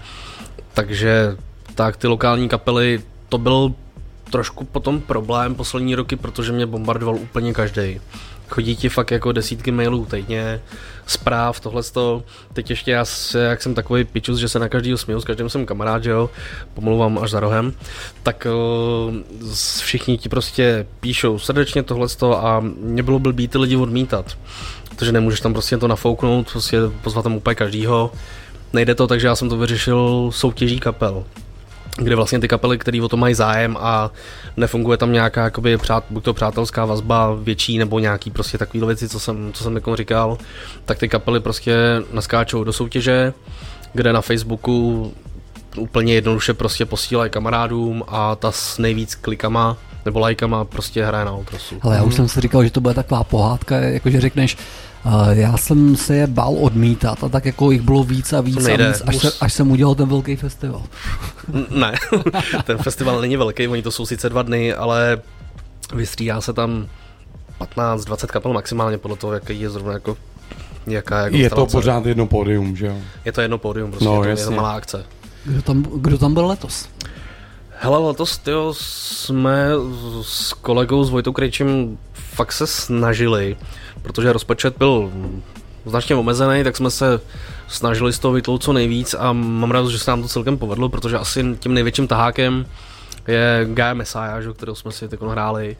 Takže 0.74 1.36
tak 1.74 1.96
ty 1.96 2.06
lokální 2.06 2.48
kapely, 2.48 3.00
to 3.28 3.38
byl 3.38 3.74
trošku 4.32 4.64
potom 4.64 5.00
problém 5.00 5.54
poslední 5.54 5.94
roky, 5.94 6.16
protože 6.16 6.52
mě 6.52 6.66
bombardoval 6.66 7.16
úplně 7.16 7.52
každý. 7.52 8.00
Chodí 8.48 8.76
ti 8.76 8.88
fakt 8.88 9.10
jako 9.10 9.32
desítky 9.32 9.70
mailů 9.70 10.06
týdně, 10.06 10.60
zpráv, 11.06 11.60
tohle 11.60 11.82
Teď 12.52 12.70
ještě 12.70 12.90
já, 12.90 13.04
se, 13.04 13.40
jak 13.40 13.62
jsem 13.62 13.74
takový 13.74 14.04
pičus, 14.04 14.38
že 14.38 14.48
se 14.48 14.58
na 14.58 14.68
každýho 14.68 14.98
směju, 14.98 15.20
s 15.20 15.24
každým 15.24 15.48
jsem 15.48 15.66
kamarád, 15.66 16.04
že 16.04 16.10
jo, 16.10 16.30
pomluvám 16.74 17.18
až 17.18 17.30
za 17.30 17.40
rohem, 17.40 17.72
tak 18.22 18.46
uh, 18.46 19.14
všichni 19.80 20.18
ti 20.18 20.28
prostě 20.28 20.86
píšou 21.00 21.38
srdečně 21.38 21.82
tohle 21.82 22.08
a 22.36 22.60
mě 22.60 23.02
bylo 23.02 23.18
blbý 23.18 23.48
ty 23.48 23.58
lidi 23.58 23.76
odmítat. 23.76 24.38
Protože 24.88 25.12
nemůžeš 25.12 25.40
tam 25.40 25.52
prostě 25.52 25.76
to 25.76 25.88
nafouknout, 25.88 26.50
prostě 26.50 26.78
pozvat 27.02 27.24
tam 27.24 27.36
úplně 27.36 27.54
každýho. 27.54 28.12
Nejde 28.72 28.94
to, 28.94 29.06
takže 29.06 29.26
já 29.26 29.36
jsem 29.36 29.48
to 29.48 29.56
vyřešil 29.56 30.30
soutěží 30.32 30.80
kapel 30.80 31.24
kde 31.96 32.16
vlastně 32.16 32.38
ty 32.38 32.48
kapely, 32.48 32.78
které 32.78 33.02
o 33.02 33.08
to 33.08 33.16
mají 33.16 33.34
zájem 33.34 33.76
a 33.80 34.10
nefunguje 34.56 34.98
tam 34.98 35.12
nějaká 35.12 35.44
jakoby 35.44 35.78
přát, 35.78 36.04
buď 36.10 36.24
to 36.24 36.34
přátelská 36.34 36.84
vazba 36.84 37.34
větší 37.34 37.78
nebo 37.78 37.98
nějaký 37.98 38.30
prostě 38.30 38.58
takový 38.58 38.86
věci, 38.86 39.08
co 39.08 39.20
jsem, 39.20 39.52
co 39.52 39.64
jsem 39.64 39.74
jako 39.74 39.96
říkal, 39.96 40.38
tak 40.84 40.98
ty 40.98 41.08
kapely 41.08 41.40
prostě 41.40 41.76
naskáčou 42.12 42.64
do 42.64 42.72
soutěže, 42.72 43.32
kde 43.92 44.12
na 44.12 44.20
Facebooku 44.20 45.12
úplně 45.76 46.14
jednoduše 46.14 46.54
prostě 46.54 46.86
posílají 46.86 47.30
kamarádům 47.30 48.02
a 48.08 48.36
ta 48.36 48.52
s 48.52 48.78
nejvíc 48.78 49.14
klikama 49.14 49.76
nebo 50.04 50.18
lajkama 50.18 50.64
prostě 50.64 51.04
hraje 51.04 51.24
na 51.24 51.32
Ultrasu. 51.32 51.76
Ale 51.82 51.96
já 51.96 52.02
už 52.02 52.14
jsem 52.14 52.28
si 52.28 52.40
říkal, 52.40 52.64
že 52.64 52.70
to 52.70 52.80
bude 52.80 52.94
taková 52.94 53.24
pohádka, 53.24 53.76
jakože 53.76 54.20
řekneš, 54.20 54.56
já 55.30 55.56
jsem 55.56 55.96
se 55.96 56.16
je 56.16 56.26
bál 56.26 56.56
odmítat 56.60 57.24
a 57.24 57.28
tak 57.28 57.44
jako 57.44 57.70
jich 57.70 57.82
bylo 57.82 58.04
víc 58.04 58.32
a 58.32 58.40
víc 58.40 58.66
a 58.66 58.76
víc, 58.76 59.02
až, 59.06 59.16
se, 59.16 59.32
až 59.40 59.52
jsem 59.52 59.70
udělal 59.70 59.94
ten 59.94 60.08
velký 60.08 60.36
festival. 60.36 60.82
Ne, 61.70 61.92
ten 62.64 62.78
festival 62.78 63.20
není 63.20 63.36
velký, 63.36 63.68
oni 63.68 63.82
to 63.82 63.90
jsou 63.90 64.06
sice 64.06 64.28
dva 64.28 64.42
dny, 64.42 64.74
ale 64.74 65.20
vystřídá 65.94 66.40
se 66.40 66.52
tam 66.52 66.86
15-20 67.76 68.26
kapel 68.26 68.52
maximálně 68.52 68.98
podle 68.98 69.16
toho, 69.16 69.32
jaký 69.32 69.60
je 69.60 69.70
zrovna 69.70 69.92
jako 69.92 70.16
jaká 70.86 71.26
je, 71.26 71.36
Je 71.38 71.50
to 71.50 71.66
pořád 71.66 72.06
jedno 72.06 72.26
pódium, 72.26 72.76
že 72.76 72.86
jo? 72.86 72.96
Je 73.24 73.32
to 73.32 73.40
jedno 73.40 73.58
pódium, 73.58 73.90
prostě 73.90 74.04
No, 74.04 74.14
je, 74.14 74.20
to, 74.22 74.28
je 74.28 74.36
to 74.36 74.40
jasně. 74.40 74.56
malá 74.56 74.72
akce. 74.72 75.04
Kdo 75.44 75.62
tam, 75.62 75.82
kdo 75.82 76.18
tam 76.18 76.34
byl 76.34 76.46
letos? 76.46 76.88
Hele, 77.78 77.98
letos 77.98 78.38
tyjo, 78.38 78.74
jsme 78.76 79.68
s 80.22 80.52
kolegou 80.52 81.04
s 81.04 81.10
Vojtou 81.10 81.32
Krejčím 81.32 81.98
fakt 82.12 82.52
se 82.52 82.66
snažili, 82.66 83.56
protože 84.02 84.32
rozpočet 84.32 84.74
byl 84.78 85.10
značně 85.86 86.16
omezený, 86.16 86.64
tak 86.64 86.76
jsme 86.76 86.90
se 86.90 87.20
snažili 87.68 88.12
z 88.12 88.18
toho 88.18 88.34
vytlout 88.34 88.62
co 88.62 88.72
nejvíc 88.72 89.14
a 89.18 89.32
mám 89.32 89.70
rád, 89.70 89.86
že 89.88 89.98
se 89.98 90.10
nám 90.10 90.22
to 90.22 90.28
celkem 90.28 90.58
povedlo, 90.58 90.88
protože 90.88 91.18
asi 91.18 91.44
tím 91.58 91.74
největším 91.74 92.08
tahákem 92.08 92.66
je 93.28 93.66
Gaia 93.74 93.94
Messiah, 93.94 94.42
že, 94.42 94.52
kterou 94.52 94.74
jsme 94.74 94.92
si 94.92 95.08
teď 95.08 95.20
hráli. 95.20 95.76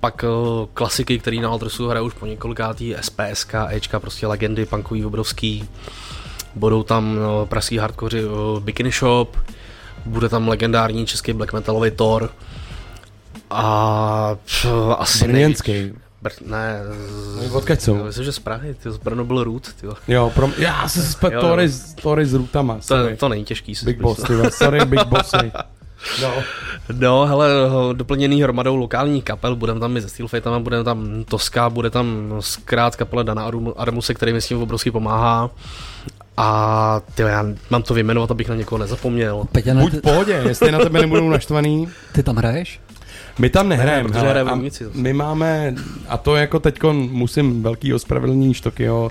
pak 0.00 0.24
eh, 0.24 0.28
klasiky, 0.74 1.18
který 1.18 1.40
na 1.40 1.48
Altrosu 1.48 1.88
hrajou 1.88 2.06
už 2.06 2.14
po 2.14 2.26
několikátý, 2.26 2.94
SPSK, 3.00 3.54
Ečka, 3.68 4.00
prostě 4.00 4.26
legendy, 4.26 4.66
punkový, 4.66 5.04
obrovský. 5.04 5.68
Budou 6.54 6.82
tam 6.82 7.16
no, 7.16 7.46
pražský 7.46 7.78
hardkoři 7.78 8.24
uh, 8.24 8.60
Bikini 8.60 8.90
Shop, 8.92 9.36
bude 10.06 10.28
tam 10.28 10.48
legendární 10.48 11.06
český 11.06 11.32
black 11.32 11.52
metalový 11.52 11.90
Thor 11.90 12.30
a 13.50 14.36
pff, 14.44 14.66
asi 14.98 15.24
Brněnský. 15.28 15.72
nejvíc- 15.72 15.96
Br- 16.24 16.46
ne, 16.46 16.80
z, 17.48 17.54
Odkud 17.54 17.80
jsou? 17.80 18.04
Myslím, 18.04 18.24
že 18.24 18.32
z 18.32 18.38
Prahy, 18.38 18.74
ty 18.74 18.90
z 18.90 18.96
Brno 18.96 19.24
byl 19.24 19.44
Root, 19.44 19.72
ty. 19.80 19.86
Jo, 20.08 20.32
pro, 20.34 20.50
já 20.58 20.88
se 20.88 21.02
spet 21.02 21.32
Tory, 21.40 21.70
Tory 22.02 22.26
s 22.26 22.34
rutama. 22.34 22.74
To, 22.74 22.82
sorry. 22.82 23.16
to 23.16 23.28
není 23.28 23.44
těžký. 23.44 23.72
Big 23.72 23.78
spíš, 23.78 24.02
Boss, 24.02 24.28
no. 24.28 24.42
ty 24.42 24.50
sorry, 24.50 24.84
Big 24.84 25.04
Bossy. 25.04 25.52
No. 26.22 26.32
No, 26.98 27.26
hele, 27.26 27.48
doplněný 27.92 28.42
hromadou 28.42 28.76
lokálních 28.76 29.24
kapel, 29.24 29.56
budeme 29.56 29.80
tam 29.80 29.96
i 29.96 30.02
se 30.02 30.08
Steel 30.08 30.28
Fatama, 30.28 30.58
budeme 30.58 30.84
tam 30.84 31.24
Toska, 31.28 31.70
bude 31.70 31.90
tam 31.90 32.34
zkrát 32.40 32.96
kapela 32.96 33.22
Dana 33.22 33.50
Adamuse, 33.76 34.14
který 34.14 34.32
mi 34.32 34.40
s 34.40 34.46
tím 34.46 34.62
obrovsky 34.62 34.90
pomáhá. 34.90 35.50
A 36.36 37.00
ty, 37.14 37.22
já 37.22 37.44
mám 37.70 37.82
to 37.82 37.94
vyjmenovat, 37.94 38.30
abych 38.30 38.48
na 38.48 38.54
někoho 38.54 38.78
nezapomněl. 38.78 39.44
Peťa, 39.52 39.74
Buď 39.74 39.92
v 39.92 40.00
pohodě, 40.00 40.32
jestli 40.48 40.72
na 40.72 40.78
tebe 40.78 41.00
nebudou 41.00 41.28
naštvaný. 41.30 41.88
Ty 42.12 42.22
tam 42.22 42.36
hraješ? 42.36 42.80
My 43.40 43.50
tam 43.50 43.68
nehrajeme, 43.68 44.08
protože 44.08 44.26
hele, 44.26 44.44
my 44.94 45.12
máme, 45.12 45.74
a 46.08 46.16
to 46.16 46.36
jako 46.36 46.60
teďko 46.60 46.92
musím 46.92 47.62
velký 47.62 47.94
ospravedlnění 47.94 48.54
Štokyho, 48.54 49.10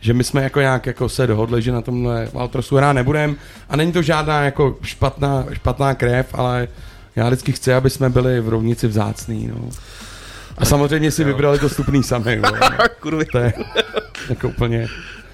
že 0.00 0.14
my 0.14 0.24
jsme 0.24 0.42
jako 0.42 0.60
nějak 0.60 0.86
jako 0.86 1.08
se 1.08 1.26
dohodli, 1.26 1.62
že 1.62 1.72
na 1.72 1.80
tomhle 1.80 2.28
Altrosu 2.34 2.76
hrát 2.76 2.92
nebudem 2.92 3.36
a 3.68 3.76
není 3.76 3.92
to 3.92 4.02
žádná 4.02 4.42
jako 4.42 4.76
špatná, 4.82 5.46
špatná 5.52 5.94
krev, 5.94 6.26
ale 6.32 6.68
já 7.16 7.26
vždycky 7.26 7.52
chci, 7.52 7.74
aby 7.74 7.90
jsme 7.90 8.10
byli 8.10 8.40
v 8.40 8.48
rovnici 8.48 8.86
vzácný, 8.86 9.50
no. 9.54 9.68
A 10.58 10.64
samozřejmě 10.64 11.10
si 11.10 11.24
vybrali 11.24 11.58
to 11.58 11.68
stupný 11.68 12.02
sami, 12.02 12.36
no. 12.36 12.50
Kurvy. 13.00 13.24
To 13.24 13.38
je 13.38 13.52
jako 14.28 14.48
úplně... 14.48 14.86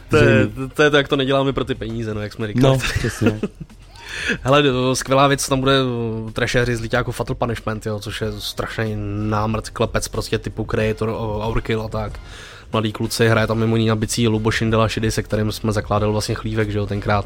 To 0.08 0.16
je, 0.16 0.46
to 0.74 0.82
je 0.82 0.90
to, 0.90 0.96
jak 0.96 1.08
to 1.08 1.16
neděláme 1.16 1.52
pro 1.52 1.64
ty 1.64 1.74
peníze, 1.74 2.14
no, 2.14 2.20
jak 2.20 2.32
jsme 2.32 2.46
říkali. 2.46 2.62
No, 2.62 2.78
přesně. 2.78 3.40
Hele, 4.42 4.64
skvělá 4.94 5.26
věc, 5.26 5.48
tam 5.48 5.60
bude 5.60 5.82
uh, 5.82 6.30
trasheři 6.30 6.76
z 6.76 6.92
jako 6.92 7.12
Fatal 7.12 7.36
Punishment, 7.36 7.86
jo, 7.86 7.98
což 7.98 8.20
je 8.20 8.32
strašný 8.38 8.96
námrt, 9.30 9.68
klepec 9.68 10.08
prostě 10.08 10.38
typu 10.38 10.64
Creator, 10.64 11.08
uh, 11.08 11.46
Overkill 11.46 11.82
a 11.82 11.88
tak. 11.88 12.20
Mladý 12.72 12.92
kluci, 12.92 13.28
hraje 13.28 13.46
tam 13.46 13.58
mimo 13.58 13.76
ní 13.76 13.86
na 13.86 13.96
bicí 13.96 14.28
Lubo 14.28 14.50
Šindela 14.50 14.88
Šidy, 14.88 15.10
se 15.10 15.22
kterým 15.22 15.52
jsme 15.52 15.72
zakládali 15.72 16.12
vlastně 16.12 16.34
chlívek, 16.34 16.70
že 16.70 16.78
jo, 16.78 16.86
tenkrát. 16.86 17.24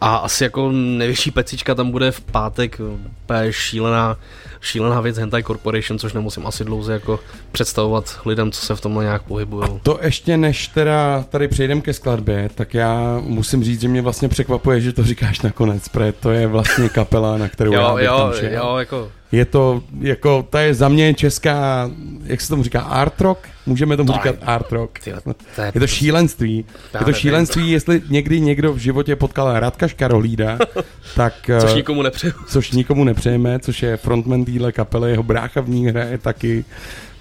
A 0.00 0.16
asi 0.16 0.44
jako 0.44 0.72
nejvyšší 0.72 1.30
pecička 1.30 1.74
tam 1.74 1.90
bude 1.90 2.12
v 2.12 2.20
pátek, 2.20 2.80
úplně 2.80 3.52
šílená, 3.52 4.16
šílená 4.60 5.00
věc 5.00 5.18
Hentai 5.18 5.42
Corporation, 5.42 5.98
což 5.98 6.12
nemusím 6.12 6.46
asi 6.46 6.64
dlouze 6.64 6.92
jako 6.92 7.20
představovat 7.52 8.20
lidem, 8.26 8.52
co 8.52 8.66
se 8.66 8.76
v 8.76 8.80
tomhle 8.80 9.04
nějak 9.04 9.22
pohybují. 9.22 9.68
To 9.82 9.98
ještě 10.02 10.36
než 10.36 10.68
teda 10.68 11.24
tady 11.28 11.48
přejdeme 11.48 11.80
ke 11.80 11.92
skladbě, 11.92 12.50
tak 12.54 12.74
já 12.74 13.18
musím 13.22 13.64
říct, 13.64 13.80
že 13.80 13.88
mě 13.88 14.02
vlastně 14.02 14.28
překvapuje, 14.28 14.80
že 14.80 14.92
to 14.92 15.04
říkáš 15.04 15.40
nakonec, 15.40 15.88
protože 15.88 16.12
to 16.12 16.30
je 16.30 16.46
vlastně 16.46 16.88
kapela, 16.88 17.38
na 17.38 17.48
kterou 17.48 17.72
já 17.72 17.88
Jo, 17.88 17.94
bych 17.96 18.04
jo, 18.04 18.18
tam 18.18 18.32
šel. 18.40 18.50
jo, 18.52 18.76
jako 18.76 19.08
Je 19.32 19.44
to, 19.44 19.82
jako, 20.00 20.46
ta 20.50 20.60
je 20.60 20.74
za 20.74 20.88
mě 20.88 21.14
česká, 21.14 21.90
jak 22.24 22.40
se 22.40 22.48
tomu 22.48 22.62
říká, 22.62 22.80
art 22.80 23.20
rock? 23.20 23.38
Můžeme 23.70 23.96
tomu 23.96 24.06
To 24.06 24.12
říkat 24.12 24.34
je- 24.40 24.46
art 24.46 24.72
rock. 24.72 24.98
Tyjo, 24.98 25.16
to 25.20 25.30
je 25.60 25.66
Je 25.66 25.72
to 25.72 25.78
prostě- 25.78 25.96
šílenství. 25.96 26.64
Je 26.98 27.04
to 27.04 27.12
šílenství, 27.12 27.70
jestli 27.70 28.02
někdy 28.08 28.40
někdo 28.40 28.72
v 28.72 28.78
životě 28.78 29.16
potkal 29.16 29.60
Radka 29.60 29.88
Škarohlída, 29.88 30.58
tak... 31.16 31.34
Což 31.60 31.72
eh, 31.72 31.74
nikomu 31.76 32.02
nepřeju. 32.02 32.32
Což 32.48 32.70
nikomu 32.72 33.04
nepřejeme, 33.04 33.58
což 33.58 33.82
je 33.82 33.96
frontman 33.96 34.44
téhle 34.44 34.72
kapely, 34.72 35.10
jeho 35.10 35.22
brácha 35.22 35.60
v 35.60 35.68
ní 35.68 35.86
hraje 35.86 36.18
taky. 36.18 36.64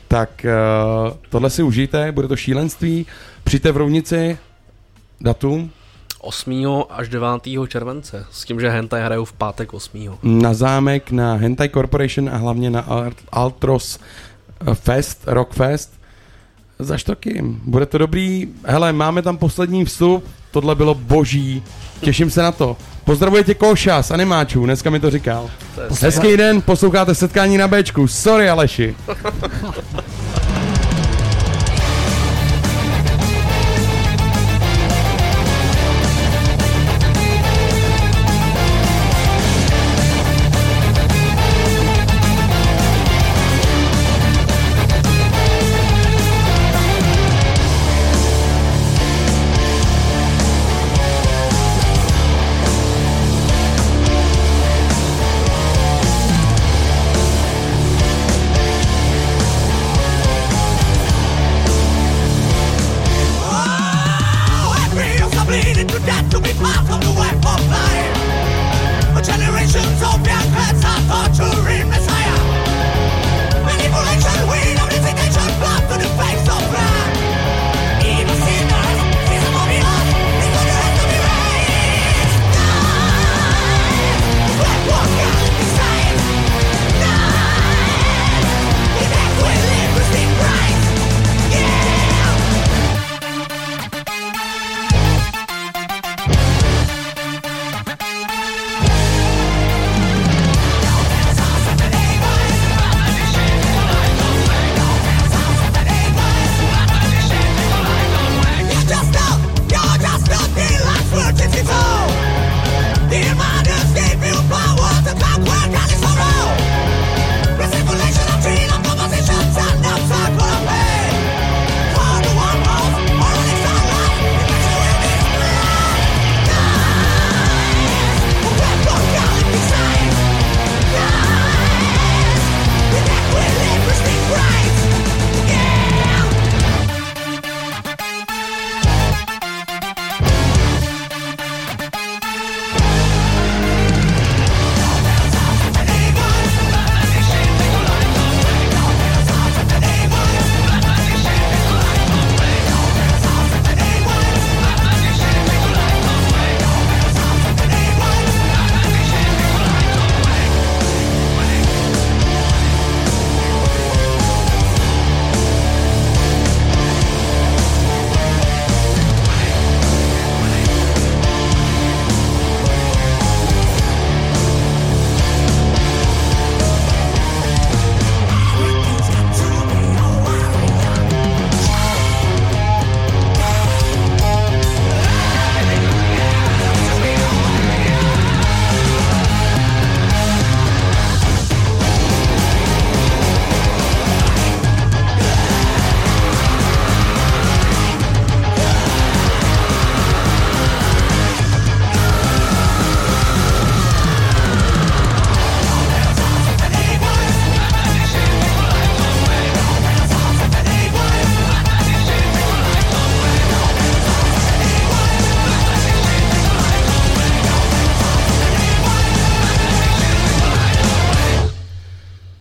Tak 0.07 0.45
uh, 1.09 1.17
tohle 1.29 1.49
si 1.49 1.63
užijte, 1.63 2.11
bude 2.11 2.27
to 2.27 2.35
šílenství. 2.35 3.05
Přijďte 3.43 3.71
v 3.71 3.77
rovnici, 3.77 4.37
datum, 5.21 5.71
8. 6.21 6.83
až 6.89 7.09
9. 7.09 7.27
července, 7.67 8.25
s 8.31 8.45
tím, 8.45 8.59
že 8.59 8.69
Hentai 8.69 9.01
hrajou 9.03 9.25
v 9.25 9.33
pátek 9.33 9.73
8. 9.73 10.17
na 10.23 10.53
zámek, 10.53 11.11
na 11.11 11.33
Hentai 11.33 11.69
Corporation 11.69 12.29
a 12.29 12.37
hlavně 12.37 12.69
na 12.69 12.81
Alt- 12.87 13.13
Altros 13.31 13.99
Fest, 14.73 15.23
Rock 15.27 15.53
Fest. 15.53 15.98
Za 16.79 16.97
štokým. 16.97 17.61
Bude 17.65 17.85
to 17.85 17.97
dobrý. 17.97 18.47
Hele, 18.65 18.93
máme 18.93 19.21
tam 19.21 19.37
poslední 19.37 19.85
vstup. 19.85 20.23
Tohle 20.51 20.75
bylo 20.75 20.93
boží. 20.93 21.63
Těším 22.01 22.29
se 22.29 22.41
na 22.41 22.51
to. 22.51 22.77
Pozdravuje 23.03 23.43
tě 23.43 23.53
Koša 23.53 24.03
z 24.03 24.11
Animáčů, 24.11 24.65
dneska 24.65 24.89
mi 24.89 24.99
to 24.99 25.11
říkal. 25.11 25.49
To 25.75 25.95
Hezký 26.01 26.37
den, 26.37 26.61
posloucháte 26.61 27.15
setkání 27.15 27.57
na 27.57 27.67
Bčku. 27.67 28.07
Sorry 28.07 28.49
Aleši. 28.49 28.95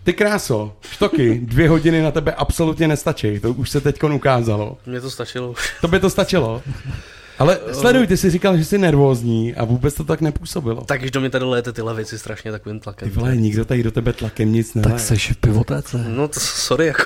Ty 0.09 0.15
kráso, 0.15 0.73
štoky, 0.91 1.41
dvě 1.45 1.69
hodiny 1.69 2.03
na 2.03 2.11
tebe 2.11 2.33
absolutně 2.33 2.89
nestačí, 2.89 3.41
to 3.41 3.53
už 3.53 3.71
se 3.71 3.81
teď 3.81 4.03
ukázalo. 4.03 4.79
Mně 4.87 5.01
to 5.01 5.11
stačilo. 5.11 5.55
To 5.81 5.89
by 5.89 6.01
to 6.01 6.11
stačilo. 6.11 6.63
Ale 7.39 7.59
sleduj, 7.73 8.07
ty 8.07 8.17
jsi 8.17 8.31
říkal, 8.31 8.57
že 8.57 8.65
jsi 8.65 8.79
nervózní 8.79 9.55
a 9.55 9.65
vůbec 9.65 9.95
to 9.95 10.05
tak 10.05 10.21
nepůsobilo. 10.21 10.85
Tak 10.85 11.01
když 11.01 11.11
do 11.11 11.21
mě 11.21 11.31
tady 11.31 11.45
lejete 11.45 11.73
tyhle 11.73 11.95
věci 11.95 12.19
strašně 12.19 12.53
takovým 12.53 12.81
tlakem. 12.81 13.11
Ty 13.11 13.17
vole, 13.17 13.37
nikdo 13.37 13.65
tady 13.65 13.83
do 13.83 13.91
tebe 13.91 14.13
tlakem 14.13 14.53
nic 14.53 14.75
neleje. 14.75 14.93
Tak 14.93 15.01
seš 15.01 15.33
v 15.33 15.37
pivotéce. 15.37 16.05
No 16.09 16.29
to 16.29 16.41
sorry, 16.41 16.87
jako. 16.87 17.03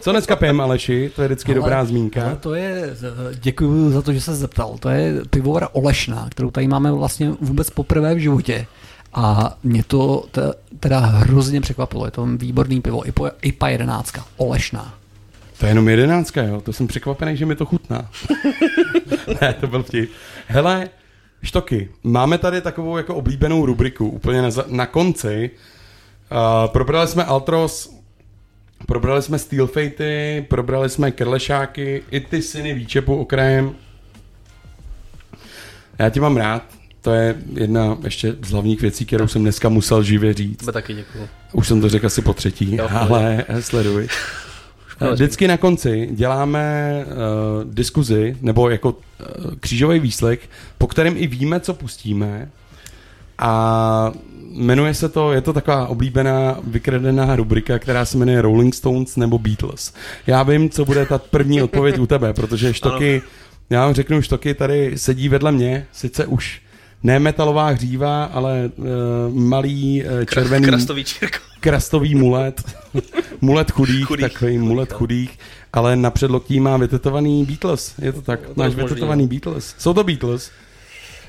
Co 0.00 0.12
dneska 0.12 0.36
pijeme, 0.36 0.62
Aleši? 0.62 1.12
To 1.16 1.22
je 1.22 1.28
vždycky 1.28 1.52
Ale- 1.52 1.60
dobrá 1.60 1.84
zmínka. 1.84 2.24
Ale 2.24 2.36
to 2.36 2.54
je, 2.54 2.96
děkuji 3.34 3.90
za 3.90 4.02
to, 4.02 4.12
že 4.12 4.20
se 4.20 4.34
zeptal, 4.34 4.76
to 4.80 4.88
je 4.88 5.14
pivovara 5.30 5.68
Olešná, 5.72 6.28
kterou 6.30 6.50
tady 6.50 6.68
máme 6.68 6.92
vlastně 6.92 7.30
vůbec 7.40 7.70
poprvé 7.70 8.14
v 8.14 8.18
životě. 8.18 8.66
A 9.14 9.56
mě 9.62 9.84
to 9.84 10.24
te- 10.30 10.54
teda 10.80 10.98
hrozně 10.98 11.60
překvapilo, 11.60 12.04
je 12.04 12.10
to 12.10 12.26
výborný 12.26 12.80
pivo, 12.80 13.08
IPA, 13.08 13.30
IPA 13.42 13.68
11, 13.68 14.14
Olešná. 14.36 14.94
To 15.58 15.66
je 15.66 15.70
jenom 15.70 15.88
jedenáctka, 15.88 16.42
jo? 16.42 16.60
To 16.60 16.72
jsem 16.72 16.86
překvapený, 16.86 17.36
že 17.36 17.46
mi 17.46 17.56
to 17.56 17.66
chutná. 17.66 18.10
ne, 19.40 19.52
to 19.52 19.66
byl 19.66 19.82
vtip. 19.82 20.10
Hele, 20.46 20.88
štoky, 21.42 21.88
máme 22.02 22.38
tady 22.38 22.60
takovou 22.60 22.96
jako 22.96 23.14
oblíbenou 23.14 23.66
rubriku, 23.66 24.08
úplně 24.08 24.42
na, 24.42 24.48
na 24.66 24.86
konci. 24.86 25.50
Uh, 26.32 26.70
probrali 26.72 27.08
jsme 27.08 27.24
Altros, 27.24 27.94
probrali 28.86 29.22
jsme 29.22 29.38
Steel 29.38 29.66
Fatey, 29.66 30.42
probrali 30.42 30.90
jsme 30.90 31.10
Krlešáky, 31.10 32.02
i 32.10 32.20
ty 32.20 32.42
syny 32.42 32.74
výčepu 32.74 33.16
okrajem. 33.16 33.74
Já 35.98 36.10
tě 36.10 36.20
mám 36.20 36.36
rád, 36.36 36.62
to 37.04 37.12
je 37.12 37.34
jedna 37.54 37.98
ještě 38.04 38.36
z 38.42 38.50
hlavních 38.50 38.80
věcí, 38.80 39.06
kterou 39.06 39.28
jsem 39.28 39.42
dneska 39.42 39.68
musel 39.68 40.02
živě 40.02 40.34
říct. 40.34 40.58
Tebe 40.58 40.72
taky 40.72 40.94
děkuju. 40.94 41.28
Už 41.52 41.68
jsem 41.68 41.80
to 41.80 41.88
řekl 41.88 42.06
asi 42.06 42.22
po 42.22 42.34
třetí, 42.34 42.76
Jo, 42.76 42.88
ale 42.92 43.44
sleduj. 43.60 44.08
Vždycky 45.12 45.48
na 45.48 45.56
konci 45.56 46.08
děláme 46.12 46.92
uh, 47.06 47.74
diskuzi, 47.74 48.36
nebo 48.40 48.70
jako 48.70 48.90
uh, 48.90 48.96
křížový 49.60 50.00
výslech, 50.00 50.48
po 50.78 50.86
kterém 50.86 51.14
i 51.16 51.26
víme, 51.26 51.60
co 51.60 51.74
pustíme. 51.74 52.48
A 53.38 54.12
jmenuje 54.52 54.94
se 54.94 55.08
to, 55.08 55.32
je 55.32 55.40
to 55.40 55.52
taková 55.52 55.86
oblíbená, 55.86 56.58
vykradená 56.66 57.36
rubrika, 57.36 57.78
která 57.78 58.04
se 58.04 58.18
jmenuje 58.18 58.42
Rolling 58.42 58.74
Stones 58.74 59.16
nebo 59.16 59.38
Beatles. 59.38 59.94
Já 60.26 60.42
vím, 60.42 60.70
co 60.70 60.84
bude 60.84 61.06
ta 61.06 61.18
první 61.18 61.62
odpověď 61.68 61.98
u 61.98 62.06
tebe, 62.06 62.32
protože 62.32 62.74
štoky, 62.74 63.22
já 63.70 63.84
vám 63.84 63.94
řeknu, 63.94 64.22
štoky 64.22 64.54
tady 64.54 64.98
sedí 64.98 65.28
vedle 65.28 65.52
mě, 65.52 65.86
sice 65.92 66.26
už 66.26 66.63
ne 67.04 67.18
metalová 67.18 67.66
hříva, 67.68 68.24
ale 68.24 68.70
uh, 68.76 68.86
malý 69.34 70.04
uh, 70.04 70.24
červený 70.24 70.66
Krastový 70.66 71.04
čírko. 71.04 71.38
krastový 71.60 72.14
mulet, 72.14 72.62
mulet 73.40 73.70
chudých, 73.70 74.06
chudých 74.06 74.32
takový 74.32 74.58
mulet 74.58 74.92
chudých, 74.92 75.38
ale 75.72 75.96
na 75.96 76.10
předloktí 76.10 76.60
má 76.60 76.76
vytetovaný 76.76 77.44
Beatles, 77.44 77.94
je 77.98 78.12
to 78.12 78.22
tak, 78.22 78.40
to 78.40 78.52
máš 78.56 78.74
vytetovaný. 78.74 79.26
Beatles. 79.26 79.74
Jsou 79.78 79.94
to 79.94 80.04
Beatles? 80.04 80.50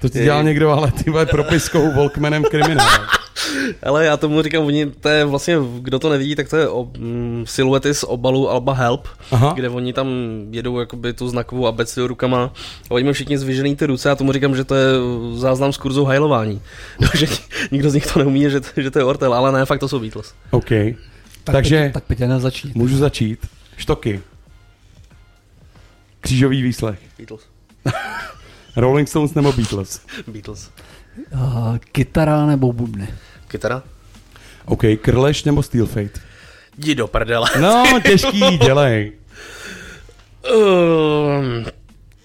To 0.05 0.09
ti 0.09 0.17
Je- 0.17 0.23
dělal 0.23 0.43
někdo, 0.43 0.69
ale 0.69 0.91
ty 0.91 1.11
vole 1.11 1.25
propiskou 1.25 1.91
Volkmanem 1.93 2.43
kriminál. 2.43 2.89
Ale 3.83 4.05
já 4.05 4.17
tomu 4.17 4.41
říkám, 4.41 4.63
oni, 4.65 4.85
to 4.85 5.09
je 5.09 5.25
vlastně, 5.25 5.57
kdo 5.79 5.99
to 5.99 6.09
nevidí, 6.09 6.35
tak 6.35 6.49
to 6.49 6.57
je 6.57 6.69
o, 6.69 6.87
mm, 6.97 7.43
siluety 7.47 7.93
z 7.93 8.03
obalu 8.03 8.49
Alba 8.49 8.73
Help, 8.73 9.07
Aha. 9.31 9.53
kde 9.55 9.69
oni 9.69 9.93
tam 9.93 10.07
jedou 10.51 10.79
jakoby 10.79 11.13
tu 11.13 11.27
znakovou 11.29 11.67
abecedu 11.67 12.07
rukama 12.07 12.43
a 12.89 12.91
oni 12.91 13.03
mají 13.03 13.13
všichni 13.13 13.37
zvyžený 13.37 13.75
ty 13.75 13.85
ruce 13.85 14.11
a 14.11 14.15
tomu 14.15 14.31
říkám, 14.31 14.55
že 14.55 14.63
to 14.63 14.75
je 14.75 14.87
záznam 15.35 15.73
z 15.73 15.77
kurzu 15.77 16.05
hajlování. 16.05 16.61
že 17.15 17.25
nikdo 17.71 17.89
z 17.89 17.93
nich 17.93 18.07
to 18.13 18.19
neumí, 18.19 18.41
že, 18.49 18.59
to- 18.61 18.81
že 18.81 18.91
to 18.91 18.99
je 18.99 19.05
Ortel, 19.05 19.33
ale 19.33 19.51
ne, 19.51 19.65
fakt 19.65 19.79
to 19.79 19.87
jsou 19.87 19.99
Beatles. 19.99 20.33
OK. 20.51 20.69
Tak 20.69 20.95
Takže 21.43 21.75
Petě- 21.79 21.91
tak 21.93 22.03
Petě 22.03 22.27
nezačni. 22.27 22.71
můžu 22.75 22.97
začít. 22.97 23.39
Štoky. 23.77 24.21
Křížový 26.21 26.61
výslech. 26.61 26.99
Beatles. 27.17 27.41
Rolling 28.75 29.07
Stones 29.09 29.33
nebo 29.33 29.51
Beatles? 29.53 30.01
Beatles. 30.27 30.71
Uh, 31.33 31.77
kytara 31.91 32.45
nebo 32.45 32.73
bubny? 32.73 33.07
Kytara? 33.47 33.83
OK. 34.65 34.81
Krleš 35.01 35.43
nebo 35.43 35.63
Steel 35.63 35.85
Fate? 35.85 36.19
Jdi 36.77 36.95
do 36.95 37.07
prdele. 37.07 37.49
No, 37.61 37.83
těžký, 38.07 38.57
dělej. 38.65 39.11
Um, 40.55 41.65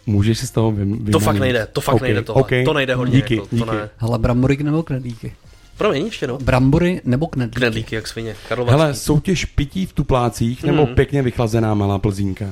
Můžeš 0.06 0.38
si 0.38 0.46
z 0.46 0.50
toho 0.50 0.72
vym, 0.72 0.90
to 0.98 1.04
vymanit. 1.04 1.24
fakt 1.24 1.38
nejde, 1.38 1.66
to 1.72 1.80
fakt 1.80 1.94
OK, 1.94 2.02
nejde 2.02 2.22
tohle. 2.22 2.42
OK. 2.42 2.50
To 2.64 2.72
nejde 2.72 2.94
hodně. 2.94 3.12
Díky, 3.16 3.34
jako, 3.36 3.48
díky. 3.50 3.64
To 3.66 3.72
ne. 3.72 3.90
Hele, 3.96 4.18
brambory 4.18 4.56
nebo 4.62 4.82
knedlíky? 4.82 5.32
Promiň, 5.76 6.04
ještě 6.06 6.26
no. 6.26 6.38
Brambory 6.38 7.00
nebo 7.04 7.26
knedlíky? 7.26 7.58
Knedlíky 7.60 7.94
jak 7.94 8.08
svině. 8.08 8.34
Karlovacký. 8.48 8.78
Hele, 8.80 8.94
soutěž 8.94 9.44
pití 9.44 9.86
v 9.86 9.92
tuplácích 9.92 10.64
nebo 10.64 10.86
Mhm. 10.86 10.94
pěkně 10.94 11.22
vychlazená 11.22 11.74
malá 11.74 11.98
plzínka? 11.98 12.44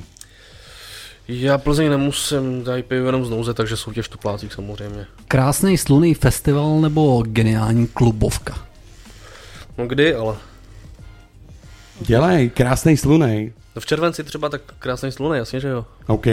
Já 1.29 1.59
Plzeň 1.59 1.91
nemusím, 1.91 2.65
tady 2.65 2.83
piju 2.83 3.07
jenom 3.07 3.25
z 3.25 3.31
nouze, 3.31 3.55
takže 3.55 3.77
soutěž 3.77 4.07
v 4.07 4.11
tuplácích 4.11 4.53
samozřejmě. 4.53 5.07
Krásný 5.29 5.79
sluný 5.79 6.15
festival 6.15 6.81
nebo 6.81 7.23
geniální 7.27 7.87
klubovka? 7.87 8.59
No 9.79 9.87
kdy, 9.87 10.15
ale. 10.15 10.37
Dělej, 12.01 12.51
krásný 12.51 12.97
slunej. 12.97 13.53
No 13.77 13.81
v 13.81 13.87
červenci 13.87 14.25
třeba 14.25 14.49
tak 14.49 14.61
krásný 14.79 15.13
sluny, 15.13 15.39
jasně, 15.39 15.61
že 15.61 15.69
jo. 15.69 15.87
OK. 16.07 16.27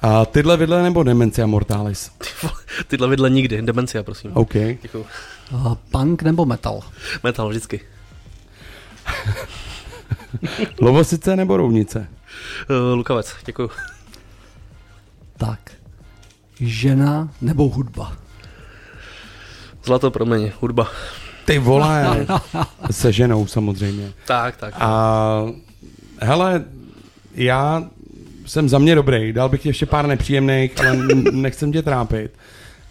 A 0.00 0.24
tyhle 0.24 0.56
vidle 0.56 0.82
nebo 0.82 1.02
Demencia 1.02 1.46
Mortalis? 1.46 2.10
Ty 2.18 2.28
vole, 2.42 2.54
Tyhle 2.86 3.08
vidle 3.08 3.30
nikdy, 3.30 3.62
demencia, 3.62 4.02
prosím. 4.02 4.30
OK. 4.34 4.54
Děkuju. 4.82 5.06
Uh, 5.52 5.74
punk 5.90 6.22
nebo 6.22 6.46
metal? 6.46 6.80
Metal 7.22 7.48
vždycky. 7.48 7.80
Lovosice 10.80 11.36
nebo 11.36 11.56
Rounice? 11.56 12.08
Uh, 12.70 12.96
Lukavec, 12.96 13.34
děkuju. 13.46 13.70
Tak. 15.36 15.60
Žena 16.60 17.28
nebo 17.40 17.68
hudba? 17.68 18.16
Zlato 19.84 20.10
proměň, 20.10 20.52
hudba. 20.60 20.88
Ty 21.44 21.58
vole, 21.58 22.26
se 22.90 23.12
ženou 23.12 23.46
samozřejmě. 23.46 24.12
Tak, 24.26 24.56
tak. 24.56 24.74
A 24.78 25.46
hele, 26.20 26.64
já 27.34 27.84
jsem 28.46 28.68
za 28.68 28.78
mě 28.78 28.94
dobrý, 28.94 29.32
dal 29.32 29.48
bych 29.48 29.62
ti 29.62 29.68
ještě 29.68 29.86
pár 29.86 30.06
nepříjemných, 30.06 30.80
ale 30.80 30.96
nechcem 31.32 31.72
tě 31.72 31.82
trápit. 31.82 32.30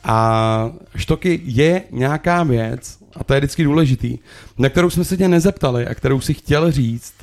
A 0.03 0.71
štoky 0.95 1.41
je 1.43 1.83
nějaká 1.91 2.43
věc, 2.43 2.97
a 3.15 3.23
to 3.23 3.33
je 3.33 3.39
vždycky 3.39 3.63
důležitý, 3.63 4.19
na 4.57 4.69
kterou 4.69 4.89
jsme 4.89 5.03
se 5.03 5.17
tě 5.17 5.27
nezeptali 5.27 5.87
a 5.87 5.95
kterou 5.95 6.21
si 6.21 6.33
chtěl 6.33 6.71
říct, 6.71 7.13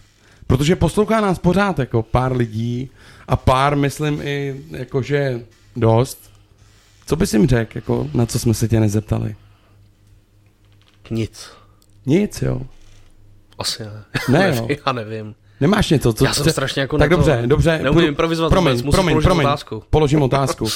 protože 0.47 0.77
poslouchá 0.77 1.21
nás 1.21 1.39
pořád 1.39 1.79
jako 1.79 2.03
pár 2.03 2.37
lidí 2.37 2.91
a 3.29 3.37
pár, 3.37 3.77
myslím 3.77 4.21
i 4.23 4.61
jakože 4.71 5.41
dost. 5.77 6.31
Co 7.07 7.17
bys 7.17 7.33
jim 7.35 7.47
řekl, 7.49 7.73
jako, 7.79 8.09
na 8.15 8.27
co 8.27 8.39
jsme 8.39 8.55
se 8.55 8.69
tě 8.69 8.81
nezeptali? 8.81 9.37
Nic. 11.11 11.51
Nic, 12.07 12.43
jo. 12.43 12.61
Asi 13.59 13.83
ne. 13.83 14.05
Ne, 14.29 14.39
já 14.39 14.47
jo. 14.55 14.55
nevím, 14.63 14.77
já 14.87 14.93
nevím. 14.93 15.35
Nemáš 15.61 15.91
něco, 15.91 16.13
co 16.13 16.25
Já 16.25 16.35
jsem 16.35 16.53
strašně 16.53 16.83
jako 16.83 16.99
Tak 16.99 17.11
to- 17.11 17.17
dobře, 17.17 17.43
dobře. 17.47 17.79
neumím 17.83 18.05
improvizovat 18.09 18.51
Promiň, 18.51 18.73
vůbec, 18.73 18.83
musím 18.85 18.93
promiň, 18.97 19.13
položit 19.13 19.27
promiň. 19.27 19.47
otázku. 19.47 19.85
Položím 19.91 20.23
otázku. 20.23 20.67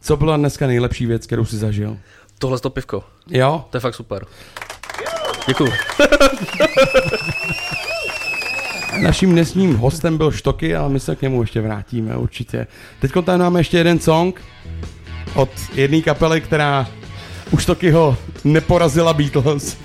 Co 0.00 0.16
byla 0.16 0.36
dneska 0.36 0.66
nejlepší 0.66 1.06
věc, 1.06 1.26
kterou 1.26 1.44
jsi 1.44 1.56
zažil? 1.56 1.96
Tohle 2.38 2.58
to 2.60 2.70
pivko. 2.70 3.04
Jo? 3.30 3.64
To 3.70 3.76
je 3.76 3.80
fakt 3.80 3.94
super. 3.94 4.26
Děkuju. 5.48 5.72
Naším 8.98 9.32
dnesním 9.32 9.76
hostem 9.76 10.16
byl 10.16 10.30
Štoky, 10.32 10.76
ale 10.76 10.88
my 10.88 11.00
se 11.00 11.16
k 11.16 11.22
němu 11.22 11.40
ještě 11.40 11.60
vrátíme 11.60 12.16
určitě. 12.16 12.66
Teď 13.00 13.12
tady 13.24 13.38
máme 13.38 13.60
ještě 13.60 13.78
jeden 13.78 13.98
song 14.00 14.40
od 15.34 15.48
jedné 15.74 16.00
kapely, 16.02 16.40
která 16.40 16.86
už 17.50 17.62
Štokyho 17.62 18.16
neporazila 18.44 19.12
Beatles. 19.14 19.76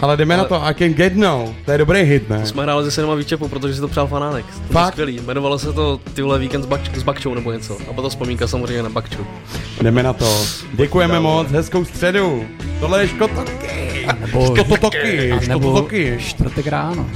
Ale 0.00 0.16
jdeme 0.16 0.36
na 0.36 0.44
to, 0.44 0.64
I 0.64 0.74
can 0.74 0.88
get 0.94 1.16
no. 1.16 1.54
To 1.64 1.72
je 1.72 1.78
dobrý 1.78 2.00
hit, 2.02 2.28
ne? 2.30 2.40
To 2.40 2.46
jsme 2.46 2.62
hráli 2.62 2.84
se 2.84 2.90
synema 2.90 3.14
výčepu, 3.14 3.48
protože 3.48 3.74
si 3.74 3.80
to 3.80 3.88
přál 3.88 4.06
fanánek. 4.06 4.44
To 4.46 4.72
Fakt? 4.72 4.92
skvělý. 4.92 5.16
Jmenovalo 5.16 5.58
se 5.58 5.72
to 5.72 6.00
ty 6.14 6.22
vole 6.22 6.38
víkend 6.38 6.62
s, 6.62 6.66
bak- 6.66 6.98
s 6.98 7.02
Bakčou 7.02 7.34
nebo 7.34 7.52
něco. 7.52 7.78
A 7.90 7.92
byla 7.92 8.02
to 8.02 8.08
vzpomínka 8.08 8.46
samozřejmě 8.46 8.82
na 8.82 8.88
Bakču. 8.88 9.26
Jdeme 9.82 10.02
na 10.02 10.12
to. 10.12 10.44
Děkujeme 10.72 11.20
moc, 11.20 11.50
hezkou 11.50 11.84
středu. 11.84 12.44
Tohle 12.80 13.02
je 13.02 13.08
Škotoky. 13.08 14.06
Nebo, 14.20 14.46
Škototoky, 14.56 15.30
nebo 15.48 15.60
Škototoky. 15.60 16.16
čtvrtek 16.20 16.66
ráno. 16.66 17.10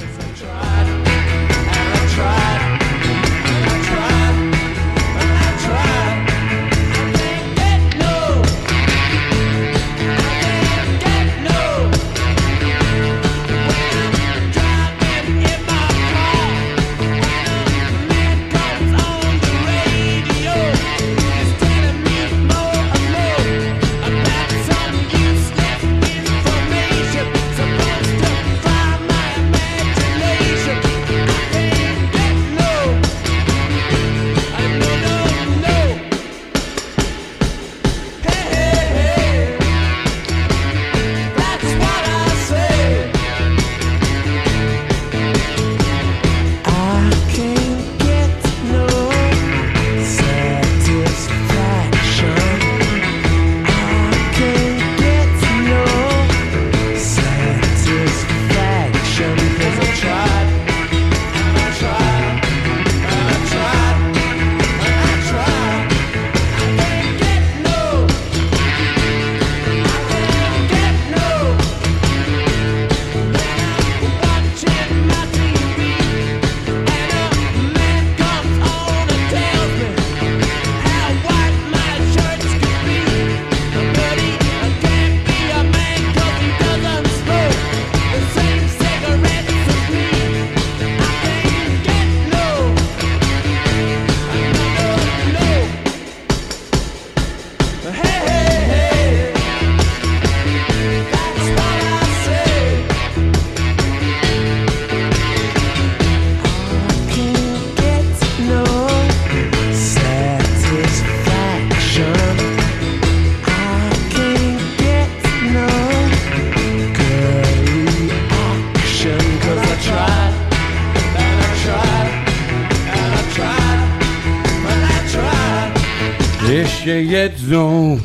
Jednou. 127.09 128.01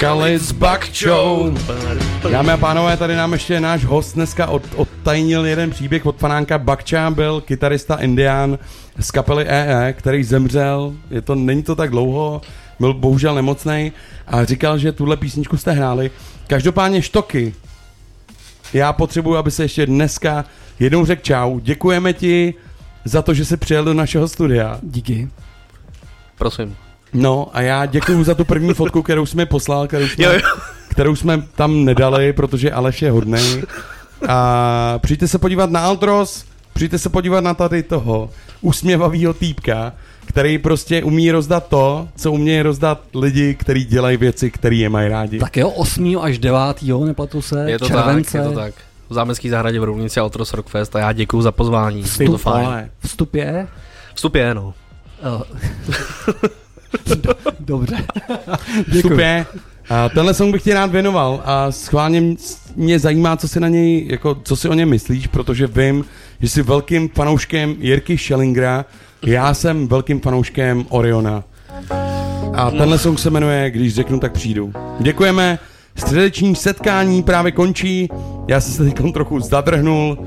Kali 0.00 0.38
s 0.38 0.52
bakčou. 0.52 1.54
Dámy 2.30 2.52
a 2.52 2.56
pánové, 2.56 2.96
tady 2.96 3.16
nám 3.16 3.32
ještě 3.32 3.60
náš 3.60 3.84
host 3.84 4.14
dneska 4.14 4.46
od, 4.46 4.62
odtajnil 4.76 5.46
jeden 5.46 5.70
příběh 5.70 6.06
od 6.06 6.18
fanánka 6.18 6.58
Bakča, 6.58 7.10
byl 7.10 7.40
kytarista 7.40 7.94
Indián 7.96 8.58
z 9.00 9.10
kapely 9.10 9.44
EE, 9.48 9.92
který 9.92 10.24
zemřel, 10.24 10.94
je 11.10 11.22
to, 11.22 11.34
není 11.34 11.62
to 11.62 11.76
tak 11.76 11.90
dlouho, 11.90 12.40
byl 12.80 12.94
bohužel 12.94 13.34
nemocný 13.34 13.92
a 14.26 14.44
říkal, 14.44 14.78
že 14.78 14.92
tuhle 14.92 15.16
písničku 15.16 15.56
jste 15.56 15.72
hráli. 15.72 16.10
Každopádně 16.46 17.02
štoky, 17.02 17.54
já 18.72 18.92
potřebuji, 18.92 19.36
aby 19.36 19.50
se 19.50 19.64
ještě 19.64 19.86
dneska 19.86 20.44
jednou 20.78 21.06
řekl 21.06 21.22
čau. 21.22 21.58
Děkujeme 21.58 22.12
ti 22.12 22.54
za 23.04 23.22
to, 23.22 23.34
že 23.34 23.44
jsi 23.44 23.56
přijel 23.56 23.84
do 23.84 23.94
našeho 23.94 24.28
studia. 24.28 24.78
Díky. 24.82 25.28
Prosím. 26.38 26.85
No 27.12 27.48
a 27.52 27.60
já 27.60 27.86
děkuji 27.86 28.24
za 28.24 28.34
tu 28.34 28.44
první 28.44 28.74
fotku, 28.74 29.02
kterou 29.02 29.26
jsi 29.26 29.36
mi 29.36 29.46
poslal, 29.46 29.86
kterou 29.86 30.06
jsme, 30.08 30.24
Jo, 30.24 30.32
jo. 30.32 30.40
kterou 30.88 31.16
jsme 31.16 31.42
tam 31.54 31.84
nedali, 31.84 32.32
protože 32.32 32.72
Aleš 32.72 33.02
je 33.02 33.10
hodnej. 33.10 33.62
A 34.28 34.98
přijďte 35.02 35.28
se 35.28 35.38
podívat 35.38 35.70
na 35.70 35.80
Altros, 35.80 36.44
přijďte 36.74 36.98
se 36.98 37.08
podívat 37.08 37.40
na 37.44 37.54
tady 37.54 37.82
toho 37.82 38.30
usměvavého 38.60 39.34
týpka, 39.34 39.92
který 40.26 40.58
prostě 40.58 41.02
umí 41.02 41.30
rozdat 41.30 41.66
to, 41.68 42.08
co 42.16 42.32
umějí 42.32 42.62
rozdat 42.62 43.00
lidi, 43.14 43.54
kteří 43.54 43.84
dělají 43.84 44.16
věci, 44.16 44.50
které 44.50 44.76
je 44.76 44.88
mají 44.88 45.08
rádi. 45.08 45.38
Tak 45.38 45.56
jo, 45.56 45.68
8. 45.70 46.18
až 46.20 46.38
9. 46.38 46.58
nepletu 47.04 47.42
se, 47.42 47.70
Je 47.70 47.78
to 47.78 47.86
července. 47.86 48.38
tak, 48.38 48.46
je 48.46 48.50
to 48.52 48.56
tak. 48.60 48.74
V 49.10 49.14
zámecký 49.14 49.48
zahradě 49.48 49.80
v 49.80 49.84
Rounici 49.84 50.20
Outros 50.20 50.54
Rockfest 50.54 50.96
a 50.96 50.98
já 50.98 51.12
děkuji 51.12 51.42
za 51.42 51.52
pozvání. 51.52 52.02
Bylo 52.18 52.30
to 52.32 52.38
Vstup, 52.38 52.52
fajn. 52.52 52.90
vstup 53.00 53.34
je? 53.34 53.68
Vstup 54.14 54.34
je, 54.34 54.54
no. 54.54 54.74
Do- 55.22 55.42
Dobře. 57.60 57.96
Super. 59.00 59.46
A 59.88 60.08
tenhle 60.08 60.34
song 60.34 60.52
bych 60.52 60.62
ti 60.62 60.74
rád 60.74 60.90
věnoval 60.90 61.42
a 61.44 61.72
schválně 61.72 62.22
mě 62.76 62.98
zajímá, 62.98 63.36
co 63.36 63.48
si 63.48 63.60
na 63.60 63.68
něj, 63.68 64.06
jako, 64.08 64.40
co 64.44 64.56
si 64.56 64.68
o 64.68 64.74
něm 64.74 64.88
myslíš, 64.88 65.26
protože 65.26 65.66
vím, 65.66 66.04
že 66.40 66.48
jsi 66.48 66.62
velkým 66.62 67.08
fanouškem 67.08 67.76
Jirky 67.78 68.18
Schellingera, 68.18 68.84
já 69.22 69.54
jsem 69.54 69.88
velkým 69.88 70.20
fanouškem 70.20 70.86
Oriona. 70.88 71.44
A 72.54 72.70
tenhle 72.70 72.98
song 72.98 73.18
se 73.18 73.30
jmenuje 73.30 73.70
Když 73.70 73.94
řeknu, 73.94 74.20
tak 74.20 74.32
přijdu. 74.32 74.72
Děkujeme, 75.00 75.58
středeční 75.96 76.56
setkání 76.56 77.22
právě 77.22 77.52
končí, 77.52 78.08
já 78.48 78.60
jsem 78.60 78.72
se 78.72 78.94
teď 78.94 79.12
trochu 79.12 79.40
zadrhnul, 79.40 80.18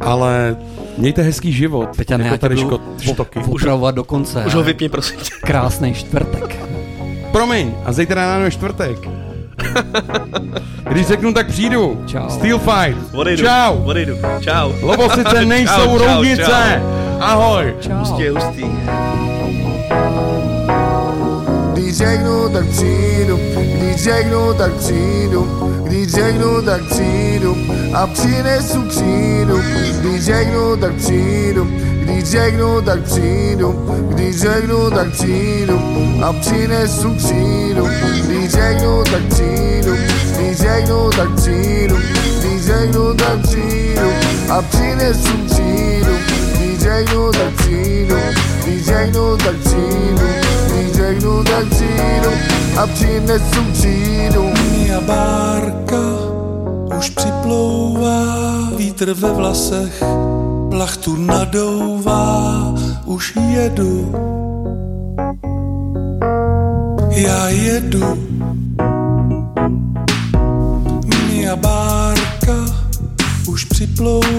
ale 0.00 0.56
mějte 0.98 1.22
hezký 1.22 1.52
život. 1.52 1.88
Peťan, 1.96 2.20
já 2.20 2.26
jako 2.26 2.36
tě 2.36 2.40
tady 2.40 2.54
budu 2.54 2.68
ško- 2.76 2.80
štoky. 3.12 3.38
upravovat 3.38 3.94
do 3.94 4.04
konce. 4.04 4.44
Už 4.46 4.54
ho 4.54 4.62
vypni, 4.62 4.88
prosím 4.88 5.18
tě. 5.20 5.30
Krásný 5.42 5.94
čtvrtek. 5.94 6.56
Promiň, 7.32 7.70
a 7.84 7.92
zítra 7.92 8.26
ráno 8.26 8.44
je 8.44 8.50
čtvrtek. 8.50 9.08
Když 10.90 11.06
řeknu, 11.06 11.32
tak 11.34 11.46
přijdu. 11.46 12.04
Čau. 12.06 12.28
Steel 12.28 12.58
Fight. 12.58 12.98
Odejdu, 13.14 13.42
Čau. 13.44 13.76
odejdu. 13.84 14.16
Čau. 14.40 14.72
Lovosice 14.82 15.44
nejsou 15.44 15.74
Čau, 15.84 15.98
čau, 15.98 16.06
roudnice. 16.06 16.42
čau. 16.42 16.86
Ahoj. 17.20 17.74
Hustě, 17.92 18.30
hustý. 18.30 18.64
Když 21.92 21.98
řeknu, 21.98 22.48
tak 22.48 22.66
přijdu, 22.66 23.38
když 23.56 24.02
řeknu, 24.02 24.54
tak 24.54 24.72
přijdu, 24.72 25.48
když 25.84 26.08
řeknu, 26.12 26.62
tak 26.62 26.82
přijdu 26.90 27.56
a 27.94 28.06
přinesu 28.06 28.82
křídu. 28.88 29.60
Když 30.00 30.24
řeknu, 30.24 30.76
tak 30.76 30.94
přijdu, 30.94 31.64
když 32.02 32.24
řeknu, 32.24 32.80
tak 32.82 33.02
přijdu, 33.02 33.86
když 34.08 34.40
řeknu, 34.40 34.90
tak 34.90 35.12
přijdu 35.12 35.80
a 36.22 36.32
přinesu 36.32 37.14
křídu. 37.14 37.88
Když 38.26 38.50
řeknu, 38.50 39.02
tak 39.12 39.22
přijdu, 39.28 39.96
když 40.36 40.58
řeknu, 40.58 41.10
tak 41.10 41.36
přijdu, 41.36 41.96
když 48.64 48.84
řeknu, 48.84 49.36
tak 49.36 49.56
přijdu 49.56 50.41
řeknu, 51.12 51.44
tak 51.44 51.66
přijdu, 51.66 52.30
a 52.82 52.86
přinesu 52.86 53.62
křídu. 53.72 54.50
Mia 54.70 55.00
bárka 55.00 56.02
už 56.98 57.10
připlouvá, 57.10 58.70
vítr 58.76 59.12
ve 59.12 59.32
vlasech, 59.32 60.02
plachtu 60.70 61.16
nadouvá, 61.16 62.74
už 63.04 63.34
jedu. 63.48 64.12
Já 67.10 67.48
jedu. 67.48 68.18
Mia 71.28 71.56
bárka 71.56 72.56
už 73.48 73.64
připlouvá, 73.64 74.32